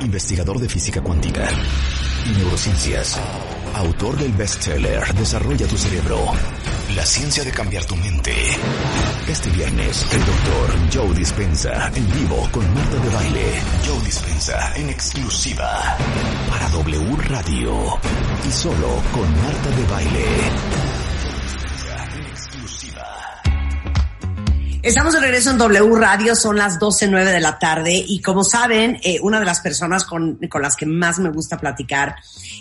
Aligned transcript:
investigador 0.00 0.58
de 0.58 0.68
física 0.68 1.00
cuántica 1.00 1.48
y 2.26 2.38
neurociencias, 2.38 3.18
autor 3.74 4.16
del 4.16 4.32
bestseller 4.32 5.02
Desarrolla 5.14 5.66
tu 5.66 5.76
cerebro, 5.76 6.32
la 6.94 7.04
ciencia 7.04 7.44
de 7.44 7.50
cambiar 7.50 7.84
tu 7.84 7.96
mente. 7.96 8.32
Este 9.28 9.50
viernes, 9.50 10.06
el 10.12 10.20
doctor 10.20 10.92
Joe 10.92 11.14
Dispensa 11.14 11.90
en 11.94 12.10
vivo 12.12 12.48
con 12.52 12.74
Marta 12.74 12.96
de 12.96 13.08
Baile. 13.10 13.46
Joe 13.86 14.04
Dispensa 14.04 14.76
en 14.76 14.90
exclusiva 14.90 15.96
para 16.50 16.68
W 16.70 17.16
Radio 17.28 17.98
y 18.46 18.50
solo 18.50 19.02
con 19.12 19.42
Marta 19.42 19.70
de 19.70 19.86
Baile. 19.86 20.83
Estamos 24.84 25.14
de 25.14 25.20
regreso 25.20 25.50
en 25.50 25.56
W 25.56 25.96
Radio, 25.96 26.36
son 26.36 26.58
las 26.58 26.78
12.09 26.78 27.32
de 27.32 27.40
la 27.40 27.58
tarde 27.58 28.04
y 28.06 28.20
como 28.20 28.44
saben, 28.44 28.98
eh, 29.02 29.18
una 29.22 29.40
de 29.40 29.46
las 29.46 29.60
personas 29.60 30.04
con, 30.04 30.36
con, 30.50 30.60
las 30.60 30.76
que 30.76 30.84
más 30.84 31.18
me 31.18 31.30
gusta 31.30 31.56
platicar 31.56 32.16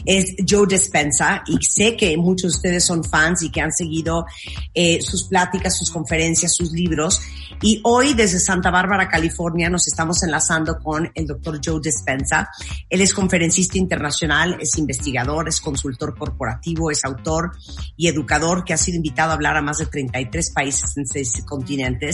es 0.06 0.34
Joe 0.50 0.66
Dispensa 0.66 1.44
y 1.46 1.58
sé 1.62 1.98
que 1.98 2.16
muchos 2.16 2.54
de 2.54 2.56
ustedes 2.56 2.86
son 2.86 3.04
fans 3.04 3.44
y 3.44 3.52
que 3.52 3.60
han 3.60 3.74
seguido 3.74 4.26
eh, 4.74 5.02
sus 5.02 5.26
pláticas, 5.26 5.78
sus 5.78 5.92
conferencias, 5.92 6.56
sus 6.56 6.72
libros 6.72 7.20
y 7.62 7.82
hoy 7.84 8.14
desde 8.14 8.40
Santa 8.40 8.72
Bárbara, 8.72 9.08
California, 9.08 9.70
nos 9.70 9.88
estamos 9.88 10.22
enlazando 10.24 10.80
con 10.80 11.10
el 11.16 11.28
doctor 11.28 11.60
Joe 11.64 11.80
Dispensa. 11.82 12.50
Él 12.90 13.00
es 13.02 13.14
conferencista 13.14 13.78
internacional, 13.78 14.58
es 14.60 14.78
investigador, 14.78 15.48
es 15.48 15.62
consultor 15.62 16.18
corporativo, 16.18 16.92
es 16.92 17.06
autor 17.06 17.52
y 17.96 18.08
educador 18.08 18.64
que 18.64 18.74
ha 18.74 18.78
sido 18.78 18.98
invitado 18.98 19.32
a 19.32 19.36
hablar 19.36 19.56
a 19.56 19.62
más 19.62 19.78
de 19.78 19.86
33 19.86 20.52
países 20.52 20.98
en 20.98 21.08
seis 21.08 21.44
continentes 21.46 22.13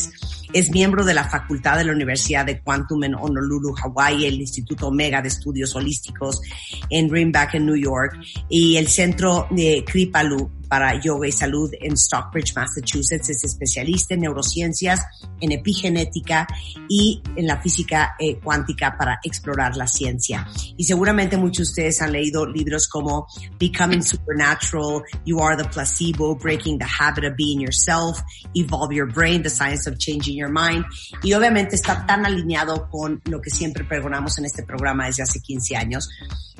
es 0.53 0.71
miembro 0.71 1.05
de 1.05 1.13
la 1.13 1.29
Facultad 1.29 1.77
de 1.77 1.83
la 1.83 1.91
Universidad 1.91 2.45
de 2.45 2.59
Quantum 2.59 3.03
en 3.03 3.15
Honolulu, 3.15 3.75
Hawaii, 3.75 4.25
el 4.25 4.41
Instituto 4.41 4.87
Omega 4.87 5.21
de 5.21 5.27
Estudios 5.27 5.75
Holísticos 5.75 6.41
en 6.89 7.07
Greenback, 7.07 7.55
en 7.55 7.65
New 7.65 7.75
York, 7.75 8.17
y 8.49 8.77
el 8.77 8.87
Centro 8.87 9.47
de 9.51 9.83
Kripalu 9.85 10.49
para 10.69 10.99
Yoga 11.01 11.27
y 11.27 11.31
Salud 11.31 11.71
en 11.81 11.97
Stockbridge, 11.97 12.55
Massachusetts. 12.55 13.29
Es 13.29 13.43
especialista 13.43 14.13
en 14.13 14.21
neurociencias, 14.21 15.01
en 15.41 15.51
epigenética 15.51 16.47
y 16.87 17.21
en 17.35 17.47
la 17.47 17.61
física 17.61 18.15
eh, 18.19 18.39
cuántica 18.39 18.95
para 18.97 19.19
explorar 19.23 19.75
la 19.75 19.87
ciencia. 19.87 20.47
Y 20.77 20.83
seguramente 20.83 21.35
muchos 21.37 21.67
de 21.67 21.71
ustedes 21.71 22.01
han 22.01 22.11
leído 22.11 22.45
libros 22.45 22.87
como 22.87 23.27
Becoming 23.59 24.03
Supernatural, 24.03 25.01
You 25.25 25.41
Are 25.41 25.61
the 25.61 25.67
Placebo, 25.67 26.35
Breaking 26.35 26.77
the 26.77 26.85
Habit 26.85 27.25
of 27.25 27.33
Being 27.35 27.61
Yourself, 27.61 28.21
Evolve 28.53 28.95
Your 28.95 29.11
Brain, 29.11 29.41
The 29.41 29.49
Science 29.49 29.89
of 29.89 29.97
Changing 29.97 30.37
Your 30.37 30.51
Mind. 30.51 30.85
Y 31.23 31.33
obviamente 31.33 31.75
está 31.75 32.05
tan 32.05 32.25
alineado 32.25 32.87
con 32.89 33.21
lo 33.25 33.41
que 33.41 33.49
siempre 33.49 33.83
pregonamos 33.83 34.37
en 34.37 34.45
este 34.45 34.63
programa 34.63 35.07
desde 35.07 35.23
hace 35.23 35.39
15 35.39 35.75
años 35.75 36.09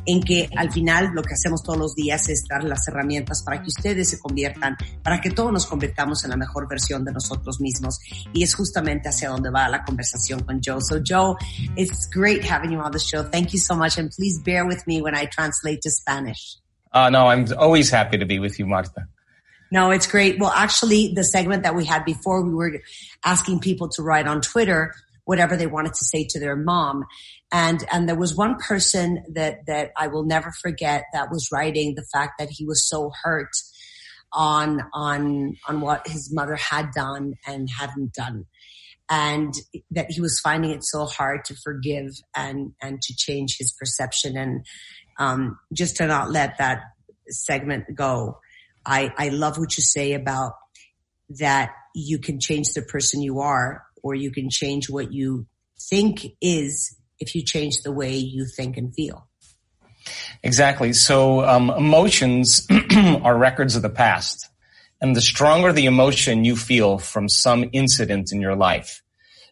en 0.05 0.21
que 0.21 0.49
al 0.55 0.71
final 0.71 1.11
lo 1.13 1.21
que 1.21 1.33
hacemos 1.33 1.63
todos 1.63 1.77
los 1.77 1.95
días 1.95 2.29
es 2.29 2.45
dar 2.47 2.63
las 2.63 2.87
herramientas 2.87 3.43
para 3.43 3.61
que 3.61 3.67
ustedes 3.67 4.09
se 4.09 4.19
conviertan, 4.19 4.77
para 5.03 5.21
que 5.21 5.31
todos 5.31 5.51
nos 5.51 5.65
convirtamos 5.65 6.23
en 6.23 6.31
la 6.31 6.37
mejor 6.37 6.67
versión 6.67 7.03
de 7.05 7.11
nosotros 7.11 7.59
mismos. 7.59 7.99
Y 8.33 8.43
es 8.43 8.53
justamente 8.53 9.09
hacia 9.09 9.29
donde 9.29 9.49
va 9.49 9.69
la 9.69 9.83
conversación 9.83 10.43
con 10.43 10.61
Joe. 10.63 10.81
So 10.81 10.99
Joe, 11.05 11.35
it's 11.75 12.09
great 12.09 12.43
having 12.43 12.71
you 12.71 12.79
on 12.79 12.91
the 12.91 12.99
show. 12.99 13.23
Thank 13.23 13.51
you 13.51 13.59
so 13.59 13.75
much. 13.75 13.97
And 13.97 14.09
please 14.11 14.41
bear 14.43 14.65
with 14.65 14.85
me 14.85 15.01
when 15.01 15.15
I 15.15 15.27
translate 15.27 15.81
to 15.81 15.91
Spanish. 15.91 16.57
Uh, 16.91 17.09
no, 17.09 17.27
I'm 17.27 17.45
always 17.57 17.91
happy 17.91 18.17
to 18.17 18.25
be 18.25 18.39
with 18.39 18.59
you, 18.59 18.65
Marta. 18.65 19.07
No, 19.71 19.91
it's 19.91 20.07
great. 20.07 20.39
Well, 20.39 20.51
actually, 20.51 21.13
the 21.13 21.23
segment 21.23 21.63
that 21.63 21.75
we 21.75 21.85
had 21.85 22.03
before, 22.03 22.41
we 22.41 22.53
were 22.53 22.81
asking 23.23 23.59
people 23.59 23.89
to 23.89 24.01
write 24.01 24.27
on 24.27 24.41
Twitter 24.41 24.95
whatever 25.25 25.55
they 25.55 25.67
wanted 25.67 25.93
to 25.93 26.05
say 26.05 26.25
to 26.27 26.39
their 26.39 26.55
mom. 26.55 27.05
And, 27.51 27.83
and 27.91 28.07
there 28.07 28.15
was 28.15 28.35
one 28.35 28.57
person 28.57 29.23
that, 29.33 29.65
that 29.65 29.91
I 29.97 30.07
will 30.07 30.23
never 30.23 30.51
forget 30.51 31.05
that 31.13 31.31
was 31.31 31.49
writing 31.51 31.95
the 31.95 32.05
fact 32.13 32.33
that 32.37 32.49
he 32.49 32.65
was 32.65 32.87
so 32.87 33.11
hurt 33.23 33.49
on, 34.31 34.81
on, 34.93 35.57
on 35.67 35.81
what 35.81 36.07
his 36.07 36.31
mother 36.31 36.55
had 36.55 36.91
done 36.91 37.33
and 37.47 37.67
hadn't 37.69 38.13
done. 38.13 38.45
And 39.09 39.51
that 39.89 40.11
he 40.11 40.21
was 40.21 40.39
finding 40.39 40.69
it 40.69 40.83
so 40.83 41.05
hard 41.05 41.43
to 41.45 41.55
forgive 41.55 42.11
and, 42.35 42.73
and 42.79 43.01
to 43.01 43.15
change 43.17 43.57
his 43.57 43.73
perception 43.73 44.37
and, 44.37 44.63
um, 45.17 45.57
just 45.73 45.97
to 45.97 46.05
not 46.05 46.29
let 46.29 46.59
that 46.59 46.83
segment 47.29 47.95
go. 47.95 48.37
I, 48.85 49.11
I 49.17 49.29
love 49.29 49.57
what 49.57 49.75
you 49.75 49.83
say 49.83 50.13
about 50.13 50.53
that 51.39 51.71
you 51.95 52.19
can 52.19 52.39
change 52.39 52.73
the 52.73 52.83
person 52.83 53.23
you 53.23 53.39
are 53.39 53.83
or 54.03 54.13
you 54.13 54.31
can 54.31 54.49
change 54.51 54.89
what 54.89 55.11
you 55.11 55.47
think 55.89 56.25
is 56.41 56.95
if 57.19 57.35
you 57.35 57.43
change 57.43 57.81
the 57.83 57.91
way 57.91 58.15
you 58.15 58.45
think 58.45 58.77
and 58.77 58.93
feel. 58.93 59.27
Exactly. 60.43 60.93
So 60.93 61.45
um, 61.45 61.69
emotions 61.69 62.67
are 63.23 63.37
records 63.37 63.75
of 63.75 63.81
the 63.81 63.89
past. 63.89 64.49
And 65.01 65.15
the 65.15 65.21
stronger 65.21 65.71
the 65.71 65.85
emotion 65.85 66.43
you 66.43 66.57
feel 66.57 66.97
from 66.97 67.29
some 67.29 67.69
incident 67.71 68.31
in 68.33 68.41
your 68.41 68.55
life, 68.55 69.01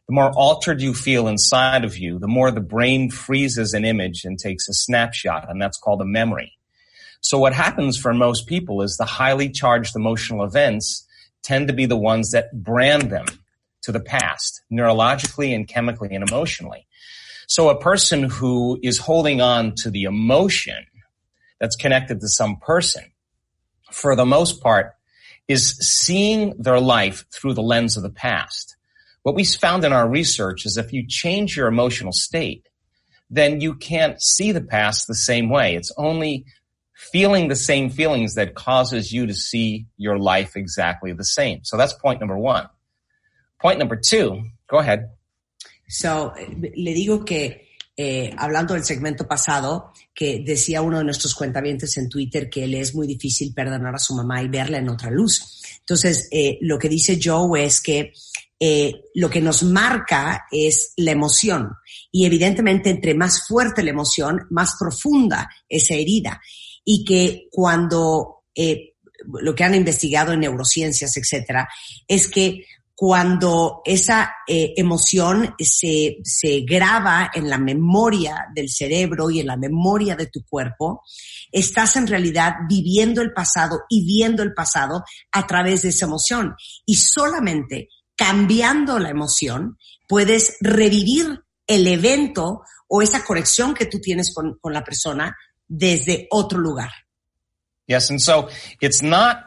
the 0.07 0.13
more 0.13 0.31
altered 0.31 0.81
you 0.81 0.94
feel 0.94 1.27
inside 1.27 1.85
of 1.85 1.97
you, 1.97 2.19
the 2.19 2.27
more 2.27 2.51
the 2.51 2.59
brain 2.59 3.09
freezes 3.09 3.73
an 3.73 3.85
image 3.85 4.25
and 4.25 4.38
takes 4.38 4.67
a 4.67 4.73
snapshot, 4.73 5.50
and 5.50 5.61
that's 5.61 5.77
called 5.77 6.01
a 6.01 6.06
memory. 6.06 6.53
So 7.22 7.39
what 7.39 7.53
happens 7.53 7.97
for 7.97 8.13
most 8.13 8.47
people 8.47 8.81
is 8.81 8.97
the 8.97 9.06
highly 9.06 9.50
charged 9.50 9.95
emotional 9.95 10.44
events 10.44 11.06
tend 11.44 11.67
to 11.67 11.73
be 11.73 11.85
the 11.85 11.97
ones 11.97 12.31
that 12.31 12.63
brand 12.63 13.09
them 13.09 13.25
to 13.83 13.91
the 13.91 14.00
past, 14.00 14.61
neurologically 14.72 15.56
and 15.56 15.67
chemically 15.67 16.13
and 16.13 16.27
emotionally. 16.27 16.87
So 17.47 17.69
a 17.69 17.80
person 17.80 18.24
who 18.24 18.78
is 18.84 19.00
holding 19.00 19.41
on 19.41 19.74
to 19.78 19.90
the 19.90 20.03
emotion 20.03 20.85
that's 21.59 21.78
connected 21.78 22.19
to 22.19 22.28
some 22.28 22.58
person, 22.58 23.06
for 23.91 24.16
the 24.16 24.25
most 24.25 24.62
part, 24.62 24.94
is 25.47 25.78
seeing 25.78 26.53
their 26.59 26.80
life 26.80 27.25
through 27.34 27.53
the 27.53 27.62
lens 27.62 27.96
of 27.96 28.03
the 28.03 28.09
past. 28.09 28.75
What 29.24 29.34
we 29.34 29.46
found 29.46 29.86
in 29.86 29.94
our 29.94 30.07
research 30.07 30.66
is 30.66 30.78
if 30.78 30.91
you 30.91 31.07
change 31.07 31.56
your 31.56 31.68
emotional 31.68 32.12
state, 32.12 32.68
then 33.30 33.62
you 33.62 33.75
can't 33.75 34.22
see 34.22 34.52
the 34.52 34.62
past 34.62 35.07
the 35.07 35.16
same 35.16 35.50
way. 35.50 35.75
It's 35.75 35.91
only 35.97 36.46
feeling 36.94 37.47
the 37.47 37.56
same 37.56 37.90
feelings 37.90 38.36
that 38.36 38.56
causes 38.56 39.13
you 39.13 39.25
to 39.25 39.34
see 39.34 39.86
your 39.97 40.18
life 40.18 40.56
exactly 40.56 41.13
the 41.13 41.24
same. 41.24 41.62
So 41.63 41.78
that's 41.78 41.94
point 41.94 42.19
number 42.19 42.38
one. 42.38 42.68
Point 43.62 43.80
number 43.80 43.96
two, 43.96 44.44
go 44.69 44.80
ahead. 44.80 45.12
So, 45.88 46.34
le 46.75 46.94
digo 46.94 47.24
que, 47.24 47.70
eh, 47.96 48.31
hablando 48.38 48.74
del 48.74 48.84
segmento 48.84 49.28
pasado, 49.28 49.94
que 50.14 50.44
decía 50.46 50.81
uno 50.81 51.00
de 51.00 51.06
nuestros 51.06 51.34
cuentavientes 51.34 51.96
en 51.98 52.09
Twitter 52.09 52.50
que 52.50 52.68
le 52.68 52.80
es 52.80 52.94
muy 52.94 53.08
difícil 53.08 53.53
perdonar 53.53 53.96
a 53.96 54.00
su 54.00 54.16
mamá 54.16 54.42
y 54.42 54.48
verla 54.48 54.80
en 54.80 54.90
otra 54.90 55.09
luz. 55.09 55.62
Entonces, 55.80 56.28
eh, 56.31 56.58
lo 56.62 56.78
que 56.78 56.90
dice 56.90 57.20
Joe 57.24 57.64
es 57.64 57.81
que 57.81 58.14
eh, 58.59 59.03
lo 59.14 59.30
que 59.30 59.40
nos 59.40 59.62
marca 59.64 60.48
es 60.52 60.94
la 60.98 61.12
emoción. 61.12 61.70
Y 62.12 62.25
evidentemente, 62.25 62.90
entre 62.90 63.14
más 63.14 63.48
fuerte 63.48 63.84
la 63.84 63.92
emoción, 63.92 64.48
más 64.50 64.75
profunda 64.80 65.50
esa 65.69 65.94
herida. 65.94 66.42
Y 66.84 67.06
que 67.06 67.48
cuando 67.52 68.46
eh, 68.56 68.96
lo 69.42 69.54
que 69.54 69.64
han 69.64 69.75
investigado 69.75 70.34
en 70.34 70.40
neurociencias, 70.40 71.16
etcétera, 71.18 71.69
es 72.08 72.28
que 72.28 72.66
cuando 73.00 73.84
esa 73.85 74.38
eh, 74.47 74.74
emoción 74.75 75.53
se, 75.59 76.18
se 76.24 76.62
graba 76.62 77.30
en 77.31 77.47
la 77.47 77.59
memoria 77.59 78.47
del 78.56 78.72
cerebro 78.72 79.30
y 79.30 79.40
en 79.40 79.46
la 79.46 79.56
memoria 79.56 80.16
de 80.16 80.25
tu 80.25 80.44
cuerpo, 80.44 81.03
estás 81.52 81.96
en 81.96 82.07
realidad 82.07 82.56
viviendo 82.68 83.22
el 83.22 83.34
pasado 83.34 83.81
y 83.88 84.03
viendo 84.03 84.41
el 84.41 84.56
pasado 84.56 85.03
a 85.31 85.46
través 85.46 85.84
de 85.84 85.90
esa 85.90 86.07
emoción. 86.07 86.56
Y 86.88 86.96
solamente 86.96 87.90
cambiando 88.16 88.97
la 88.97 89.12
emoción 89.12 89.78
puedes 90.07 90.57
revivir 90.59 91.44
el 91.68 91.86
evento 91.86 92.63
o 92.88 93.03
esa 93.03 93.24
conexión 93.24 93.75
que 93.75 93.86
tú 93.86 94.00
tienes 94.02 94.34
con, 94.34 94.57
con 94.60 94.74
la 94.74 94.83
persona 94.83 95.38
desde 95.68 96.27
otro 96.31 96.57
lugar. 96.57 96.89
Yes, 97.86 98.10
and 98.10 98.19
so 98.19 98.50
it's 98.81 99.04
not 99.04 99.38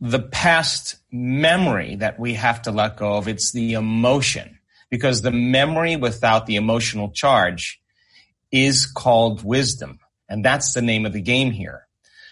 the 0.00 0.20
past 0.20 0.96
memory 1.10 1.96
that 1.96 2.18
we 2.18 2.34
have 2.34 2.62
to 2.62 2.70
let 2.70 2.96
go 2.96 3.14
of. 3.14 3.28
It's 3.28 3.52
the 3.52 3.74
emotion 3.74 4.58
because 4.90 5.22
the 5.22 5.30
memory 5.30 5.96
without 5.96 6.46
the 6.46 6.56
emotional 6.56 7.10
charge 7.10 7.80
is 8.52 8.86
called 8.86 9.44
wisdom. 9.44 9.98
And 10.28 10.44
that's 10.44 10.74
the 10.74 10.82
name 10.82 11.06
of 11.06 11.12
the 11.12 11.20
game 11.20 11.50
here. 11.50 11.86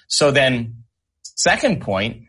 So 0.07 0.31
then 0.31 0.85
second 1.23 1.81
point, 1.81 2.29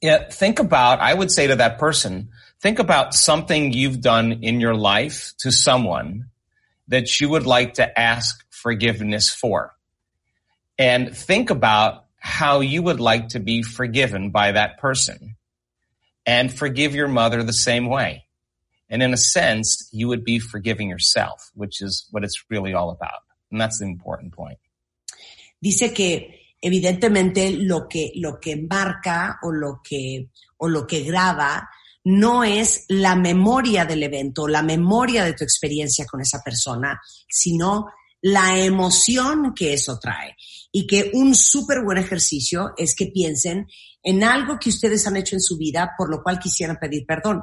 yeah, 0.00 0.28
think 0.28 0.58
about, 0.58 1.00
I 1.00 1.14
would 1.14 1.30
say 1.30 1.46
to 1.46 1.56
that 1.56 1.78
person, 1.78 2.30
think 2.60 2.78
about 2.78 3.14
something 3.14 3.72
you've 3.72 4.00
done 4.00 4.32
in 4.42 4.60
your 4.60 4.74
life 4.74 5.32
to 5.38 5.52
someone 5.52 6.30
that 6.88 7.20
you 7.20 7.28
would 7.28 7.46
like 7.46 7.74
to 7.74 7.98
ask 7.98 8.44
forgiveness 8.50 9.30
for. 9.30 9.74
And 10.78 11.16
think 11.16 11.50
about 11.50 12.03
how 12.24 12.60
you 12.60 12.82
would 12.82 13.00
like 13.00 13.28
to 13.28 13.38
be 13.38 13.62
forgiven 13.62 14.30
by 14.30 14.52
that 14.52 14.78
person 14.78 15.36
and 16.24 16.50
forgive 16.50 16.94
your 16.94 17.06
mother 17.06 17.42
the 17.42 17.52
same 17.52 17.86
way. 17.86 18.24
And 18.88 19.02
in 19.02 19.12
a 19.12 19.18
sense, 19.18 19.90
you 19.92 20.08
would 20.08 20.24
be 20.24 20.38
forgiving 20.38 20.88
yourself, 20.88 21.50
which 21.54 21.82
is 21.82 22.08
what 22.12 22.24
it's 22.24 22.42
really 22.48 22.72
all 22.72 22.88
about. 22.88 23.20
And 23.50 23.60
that's 23.60 23.78
the 23.78 23.84
important 23.84 24.32
point. 24.32 24.58
Dice 25.62 25.92
que 25.92 26.54
evidentemente 26.62 27.58
lo 27.58 27.86
que, 27.86 28.12
lo 28.16 28.38
que 28.40 28.56
marca 28.56 29.38
o 29.42 29.50
lo 29.50 29.82
que, 29.84 30.30
o 30.56 30.66
lo 30.66 30.86
que 30.86 31.04
graba 31.04 31.68
no 32.04 32.42
es 32.42 32.86
la 32.88 33.16
memoria 33.16 33.84
del 33.84 34.02
evento, 34.02 34.48
la 34.48 34.62
memoria 34.62 35.24
de 35.24 35.34
tu 35.34 35.44
experiencia 35.44 36.06
con 36.06 36.22
esa 36.22 36.40
persona, 36.42 36.98
sino 37.28 37.88
la 38.22 38.58
emoción 38.58 39.52
que 39.54 39.74
eso 39.74 39.98
trae. 39.98 40.34
Y 40.76 40.88
que 40.88 41.12
un 41.14 41.36
súper 41.36 41.84
buen 41.84 41.98
ejercicio 41.98 42.72
es 42.76 42.96
que 42.96 43.06
piensen 43.06 43.68
en 44.02 44.24
algo 44.24 44.58
que 44.58 44.70
ustedes 44.70 45.06
han 45.06 45.16
hecho 45.16 45.36
en 45.36 45.40
su 45.40 45.56
vida 45.56 45.92
por 45.96 46.10
lo 46.10 46.20
cual 46.20 46.40
quisieran 46.40 46.78
pedir 46.80 47.06
perdón. 47.06 47.42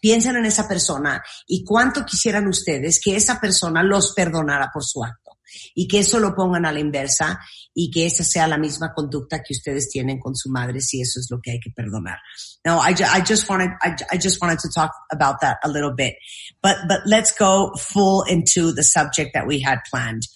Piensen 0.00 0.34
en 0.34 0.44
esa 0.44 0.66
persona 0.66 1.22
y 1.46 1.64
cuánto 1.64 2.04
quisieran 2.04 2.48
ustedes 2.48 3.00
que 3.00 3.14
esa 3.14 3.40
persona 3.40 3.84
los 3.84 4.12
perdonara 4.12 4.70
por 4.74 4.84
su 4.84 5.04
acto 5.04 5.38
y 5.72 5.86
que 5.86 6.00
eso 6.00 6.18
lo 6.18 6.34
pongan 6.34 6.66
a 6.66 6.72
la 6.72 6.80
inversa 6.80 7.38
y 7.72 7.90
que 7.92 8.06
esa 8.06 8.24
sea 8.24 8.48
la 8.48 8.58
misma 8.58 8.92
conducta 8.92 9.40
que 9.40 9.54
ustedes 9.54 9.88
tienen 9.88 10.18
con 10.18 10.34
su 10.34 10.50
madre 10.50 10.80
si 10.80 11.00
eso 11.00 11.20
es 11.20 11.28
lo 11.30 11.40
que 11.40 11.52
hay 11.52 11.60
que 11.60 11.70
perdonar. 11.70 12.18
No, 12.64 12.80
I, 12.82 12.92
I 12.92 13.22
just 13.24 13.48
wanted, 13.48 13.70
I, 13.82 13.94
I 14.12 14.18
just 14.18 14.42
wanted 14.42 14.58
to 14.58 14.68
talk 14.68 14.90
about 15.12 15.40
that 15.42 15.58
a 15.62 15.68
little 15.68 15.94
bit, 15.94 16.16
but, 16.60 16.76
but 16.88 17.00
let's 17.06 17.32
go 17.32 17.72
full 17.78 18.24
into 18.28 18.72
the 18.72 18.82
subject 18.82 19.30
that 19.34 19.46
we 19.46 19.60
had 19.60 19.78
planned. 19.90 20.26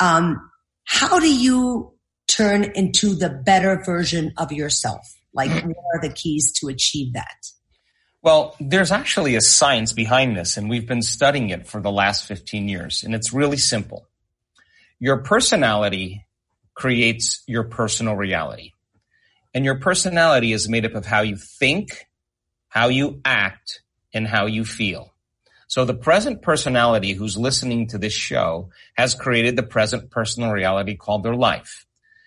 Um, 0.00 0.51
how 0.92 1.18
do 1.18 1.34
you 1.34 1.94
turn 2.28 2.64
into 2.74 3.14
the 3.14 3.30
better 3.30 3.82
version 3.82 4.30
of 4.36 4.52
yourself? 4.52 5.00
Like, 5.32 5.50
mm-hmm. 5.50 5.68
what 5.68 5.84
are 5.94 6.06
the 6.06 6.12
keys 6.12 6.52
to 6.60 6.68
achieve 6.68 7.14
that? 7.14 7.46
Well, 8.20 8.54
there's 8.60 8.92
actually 8.92 9.34
a 9.34 9.40
science 9.40 9.94
behind 9.94 10.36
this, 10.36 10.58
and 10.58 10.68
we've 10.68 10.86
been 10.86 11.00
studying 11.00 11.48
it 11.48 11.66
for 11.66 11.80
the 11.80 11.90
last 11.90 12.26
15 12.26 12.68
years, 12.68 13.02
and 13.04 13.14
it's 13.14 13.32
really 13.32 13.56
simple. 13.56 14.06
Your 15.00 15.22
personality 15.22 16.26
creates 16.74 17.42
your 17.46 17.64
personal 17.64 18.14
reality. 18.14 18.72
And 19.54 19.64
your 19.64 19.78
personality 19.80 20.52
is 20.52 20.68
made 20.68 20.84
up 20.84 20.94
of 20.94 21.06
how 21.06 21.22
you 21.22 21.36
think, 21.36 22.06
how 22.68 22.88
you 22.88 23.22
act, 23.24 23.80
and 24.12 24.28
how 24.28 24.44
you 24.44 24.66
feel. 24.66 25.11
So 25.72 25.86
the 25.86 25.94
present 25.94 26.42
personality 26.42 27.14
who's 27.14 27.38
listening 27.38 27.86
to 27.86 27.96
this 27.96 28.12
show 28.12 28.68
has 28.92 29.14
created 29.14 29.56
the 29.56 29.62
present 29.62 30.10
personal 30.10 30.52
reality 30.52 30.96
called 30.96 31.22
their 31.22 31.34
life. 31.34 31.86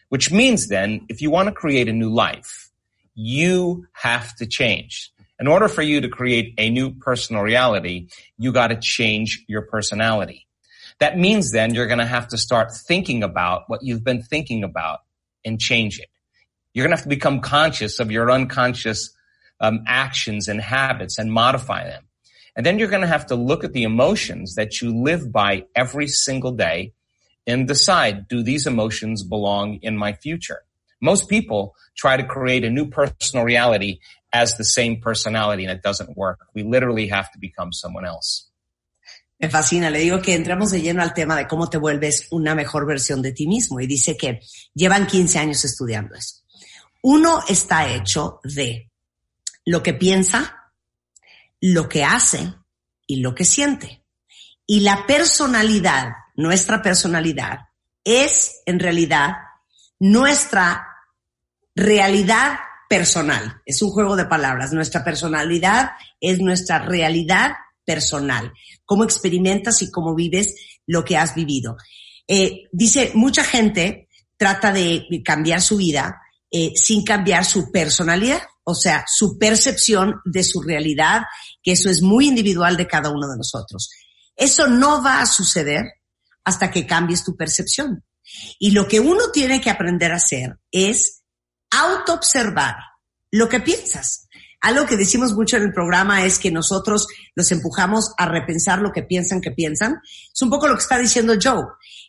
Which 0.10 0.32
means 0.32 0.68
then, 0.68 1.06
if 1.10 1.22
you 1.22 1.30
want 1.30 1.50
to 1.50 1.54
create 1.54 1.88
a 1.88 1.94
new 1.94 2.10
life, 2.10 2.72
you 3.14 3.86
have 3.92 4.36
to 4.38 4.48
change. 4.48 5.12
In 5.40 5.46
order 5.46 5.68
for 5.68 5.84
you 5.84 6.02
to 6.02 6.10
create 6.10 6.56
a 6.58 6.72
new 6.72 6.96
personal 6.96 7.44
reality, 7.44 8.08
you 8.36 8.52
got 8.52 8.70
to 8.70 8.78
change 8.78 9.46
your 9.48 9.62
personality. 9.62 10.48
That 10.98 11.20
means 11.20 11.52
then 11.52 11.76
you're 11.76 11.86
going 11.86 12.00
to 12.00 12.06
have 12.08 12.30
to 12.30 12.40
start 12.40 12.72
thinking 12.76 13.22
about 13.22 13.66
what 13.68 13.84
you've 13.84 14.04
been 14.04 14.24
thinking 14.24 14.64
about 14.64 15.02
and 15.46 15.60
change 15.60 16.00
it. 16.00 16.10
You're 16.74 16.86
going 16.86 16.98
to 16.98 16.98
have 16.98 17.04
to 17.04 17.10
become 17.10 17.42
conscious 17.42 18.00
of 18.00 18.10
your 18.10 18.32
unconscious 18.32 19.12
um, 19.60 19.84
actions 19.86 20.48
and 20.48 20.60
habits 20.60 21.20
and 21.20 21.32
modify 21.32 21.84
them. 21.84 22.06
And 22.56 22.66
then 22.66 22.80
you're 22.80 22.90
going 22.90 23.02
to 23.02 23.08
have 23.08 23.28
to 23.28 23.36
look 23.36 23.64
at 23.64 23.74
the 23.74 23.84
emotions 23.84 24.56
that 24.56 24.82
you 24.82 24.96
live 24.96 25.32
by 25.32 25.66
every 25.76 26.08
single 26.08 26.52
day 26.52 26.94
and 27.46 27.68
decide, 27.68 28.28
do 28.28 28.42
these 28.42 28.66
emotions 28.66 29.24
belong 29.24 29.80
in 29.82 29.98
my 29.98 30.14
future? 30.14 30.64
Most 31.02 31.30
people 31.30 31.76
try 31.96 32.18
to 32.18 32.24
create 32.24 32.64
a 32.64 32.70
new 32.70 32.90
personal 32.90 33.46
reality 33.46 34.00
as 34.32 34.58
the 34.58 34.64
same 34.64 35.02
personality 35.02 35.64
and 35.64 35.72
it 35.72 35.84
doesn't 35.84 36.18
work. 36.18 36.40
We 36.54 36.64
literally 36.64 37.08
have 37.08 37.32
to 37.34 37.40
become 37.40 37.72
someone 37.74 38.06
else. 38.06 38.50
Me 39.40 39.50
fascina, 39.50 39.92
le 39.92 40.00
digo 40.00 40.22
que 40.22 40.34
entramos 40.34 40.72
de 40.72 40.82
lleno 40.82 41.02
al 41.02 41.14
tema 41.14 41.36
de 41.36 41.46
cómo 41.46 41.70
te 41.70 41.78
vuelves 41.78 42.28
una 42.32 42.56
mejor 42.56 42.86
versión 42.86 43.22
de 43.22 43.34
ti 43.34 43.48
mismo 43.48 43.82
y 43.82 43.88
dice 43.88 44.16
que 44.16 44.40
llevan 44.74 45.08
15 45.08 45.40
años 45.40 45.66
estudiando 45.66 46.16
eso. 46.16 46.38
Uno 47.02 47.44
está 47.48 47.94
hecho 47.94 48.40
de 48.44 48.90
lo 49.66 49.84
que 49.84 49.94
piensa, 49.94 50.65
lo 51.74 51.90
que 51.90 52.04
hace 52.04 52.54
y 53.08 53.22
lo 53.22 53.34
que 53.34 53.44
siente. 53.44 54.04
Y 54.68 54.82
la 54.82 55.06
personalidad, 55.08 56.10
nuestra 56.36 56.82
personalidad, 56.82 57.60
es 58.04 58.62
en 58.68 58.80
realidad 58.80 59.34
nuestra 60.00 60.88
realidad 61.74 62.60
personal. 62.88 63.62
Es 63.66 63.82
un 63.82 63.90
juego 63.90 64.16
de 64.16 64.26
palabras. 64.26 64.74
Nuestra 64.74 65.04
personalidad 65.04 65.92
es 66.22 66.40
nuestra 66.40 66.80
realidad 66.80 67.54
personal, 67.84 68.54
cómo 68.86 69.04
experimentas 69.04 69.82
y 69.82 69.90
cómo 69.90 70.14
vives 70.14 70.56
lo 70.86 71.04
que 71.04 71.18
has 71.18 71.34
vivido. 71.34 71.78
Eh, 72.28 72.64
dice, 72.72 73.12
mucha 73.16 73.44
gente 73.44 74.08
trata 74.38 74.72
de 74.72 75.08
cambiar 75.24 75.62
su 75.62 75.78
vida 75.78 76.22
eh, 76.52 76.74
sin 76.76 77.04
cambiar 77.04 77.44
su 77.44 77.72
personalidad, 77.72 78.42
o 78.66 78.74
sea, 78.76 79.06
su 79.08 79.38
percepción 79.38 80.22
de 80.26 80.44
su 80.44 80.62
realidad, 80.62 81.22
que 81.64 81.74
eso 81.74 81.90
es 81.90 82.02
muy 82.02 82.28
individual 82.28 82.76
de 82.76 82.88
cada 82.88 83.12
uno 83.12 83.28
de 83.28 83.38
nosotros. 83.38 83.90
Eso 84.36 84.68
no 84.68 85.04
va 85.04 85.22
a 85.22 85.26
suceder 85.28 85.86
hasta 86.44 86.72
que 86.72 86.86
cambies 86.86 87.24
tu 87.24 87.36
percepción. 87.38 88.04
Y 88.60 88.72
lo 88.72 88.88
que 88.88 89.00
uno 89.00 89.32
tiene 89.32 89.62
que 89.62 89.70
aprender 89.70 90.12
a 90.12 90.16
hacer 90.16 90.58
es 90.72 91.22
autoobservar 91.70 92.76
lo 93.32 93.48
que 93.48 93.60
piensas. 93.60 94.28
Algo 94.62 94.88
que 94.88 94.98
decimos 94.98 95.34
mucho 95.34 95.58
en 95.58 95.64
el 95.64 95.74
programa 95.74 96.26
es 96.26 96.40
que 96.40 96.50
nosotros 96.50 97.08
los 97.36 97.52
empujamos 97.52 98.14
a 98.18 98.26
repensar 98.26 98.80
lo 98.80 98.92
que 98.92 99.04
piensan 99.04 99.42
que 99.42 99.52
piensan. 99.52 100.00
Es 100.34 100.42
un 100.42 100.50
poco 100.50 100.68
lo 100.68 100.74
que 100.74 100.82
está 100.82 100.98
diciendo 100.98 101.36
Joe, 101.42 101.66